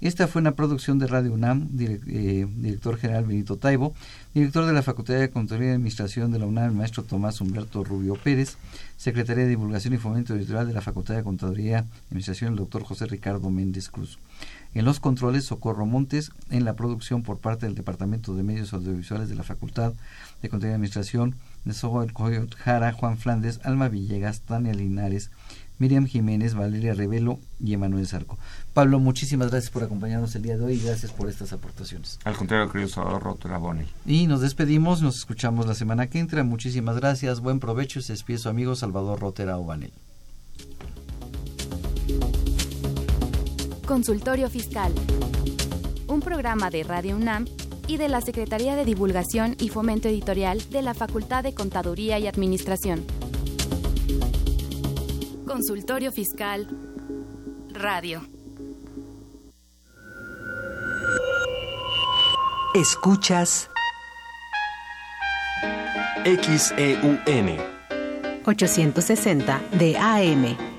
Esta 0.00 0.28
fue 0.28 0.40
una 0.40 0.52
producción 0.52 0.98
de 0.98 1.06
Radio 1.06 1.32
UNAM, 1.32 1.68
direct, 1.72 2.04
eh, 2.06 2.46
director 2.56 2.98
general 2.98 3.24
Benito 3.24 3.56
Taibo, 3.56 3.94
director 4.40 4.66
de 4.66 4.74
la 4.74 4.82
Facultad 4.82 5.14
de 5.14 5.30
Contaduría 5.30 5.70
y 5.70 5.72
Administración 5.72 6.30
de 6.30 6.38
la 6.38 6.44
UNAM, 6.44 6.66
el 6.66 6.76
maestro 6.76 7.02
Tomás 7.02 7.40
Humberto 7.40 7.82
Rubio 7.84 8.16
Pérez, 8.16 8.58
Secretaría 8.98 9.44
de 9.44 9.48
Divulgación 9.48 9.94
y 9.94 9.96
Fomento 9.96 10.34
Editorial 10.34 10.66
de 10.66 10.74
la 10.74 10.82
Facultad 10.82 11.14
de 11.14 11.22
Contaduría 11.22 11.86
y 11.86 12.04
Administración, 12.08 12.50
el 12.50 12.58
doctor 12.58 12.84
José 12.84 13.06
Ricardo 13.06 13.48
Méndez 13.48 13.88
Cruz. 13.88 14.18
En 14.74 14.84
los 14.84 15.00
controles, 15.00 15.44
Socorro 15.44 15.86
Montes, 15.86 16.32
en 16.50 16.66
la 16.66 16.76
producción 16.76 17.22
por 17.22 17.38
parte 17.38 17.64
del 17.64 17.74
Departamento 17.74 18.34
de 18.34 18.42
Medios 18.42 18.74
Audiovisuales 18.74 19.30
de 19.30 19.36
la 19.36 19.42
Facultad 19.42 19.94
de 20.42 20.48
Contaduría 20.50 20.72
y 20.72 20.74
Administración, 20.74 21.34
de 21.64 21.72
Soho 21.72 22.06
Jara, 22.58 22.92
Juan 22.92 23.16
Flandes, 23.16 23.60
Alma 23.64 23.88
Villegas, 23.88 24.42
Tania 24.42 24.74
Linares, 24.74 25.30
Miriam 25.78 26.06
Jiménez, 26.06 26.54
Valeria 26.54 26.94
Revelo 26.94 27.38
y 27.60 27.74
Emanuel 27.74 28.06
Zarco. 28.06 28.38
Pablo, 28.72 28.98
muchísimas 28.98 29.50
gracias 29.50 29.70
por 29.70 29.82
acompañarnos 29.82 30.34
el 30.34 30.42
día 30.42 30.56
de 30.56 30.64
hoy 30.64 30.74
y 30.74 30.80
gracias 30.80 31.12
por 31.12 31.28
estas 31.28 31.52
aportaciones. 31.52 32.18
Al 32.24 32.36
contrario, 32.36 32.70
querido 32.70 32.88
Salvador 32.88 33.22
Rotera 33.22 33.58
Bonel. 33.58 33.86
Y 34.04 34.26
nos 34.26 34.40
despedimos, 34.40 35.02
nos 35.02 35.16
escuchamos 35.16 35.66
la 35.66 35.74
semana 35.74 36.08
que 36.08 36.18
entra. 36.18 36.44
Muchísimas 36.44 36.96
gracias, 36.96 37.40
buen 37.40 37.60
provecho. 37.60 38.00
Se 38.00 38.12
despide 38.12 38.38
su 38.38 38.48
amigo 38.48 38.74
Salvador 38.74 39.20
Rotera 39.20 39.58
Obanel. 39.58 39.92
Consultorio 43.86 44.50
Fiscal. 44.50 44.92
Un 46.08 46.20
programa 46.20 46.70
de 46.70 46.82
Radio 46.82 47.16
UNAM 47.16 47.46
y 47.88 47.98
de 47.98 48.08
la 48.08 48.20
Secretaría 48.20 48.74
de 48.74 48.84
Divulgación 48.84 49.56
y 49.60 49.68
Fomento 49.68 50.08
Editorial 50.08 50.60
de 50.70 50.82
la 50.82 50.94
Facultad 50.94 51.44
de 51.44 51.54
Contaduría 51.54 52.18
y 52.18 52.26
Administración. 52.26 53.04
Consultorio 55.46 56.10
Fiscal 56.10 56.66
Radio. 57.70 58.20
Escuchas 62.74 63.70
XEUN 66.24 67.20
860 68.44 69.62
de 69.78 69.96
AM 69.96 70.75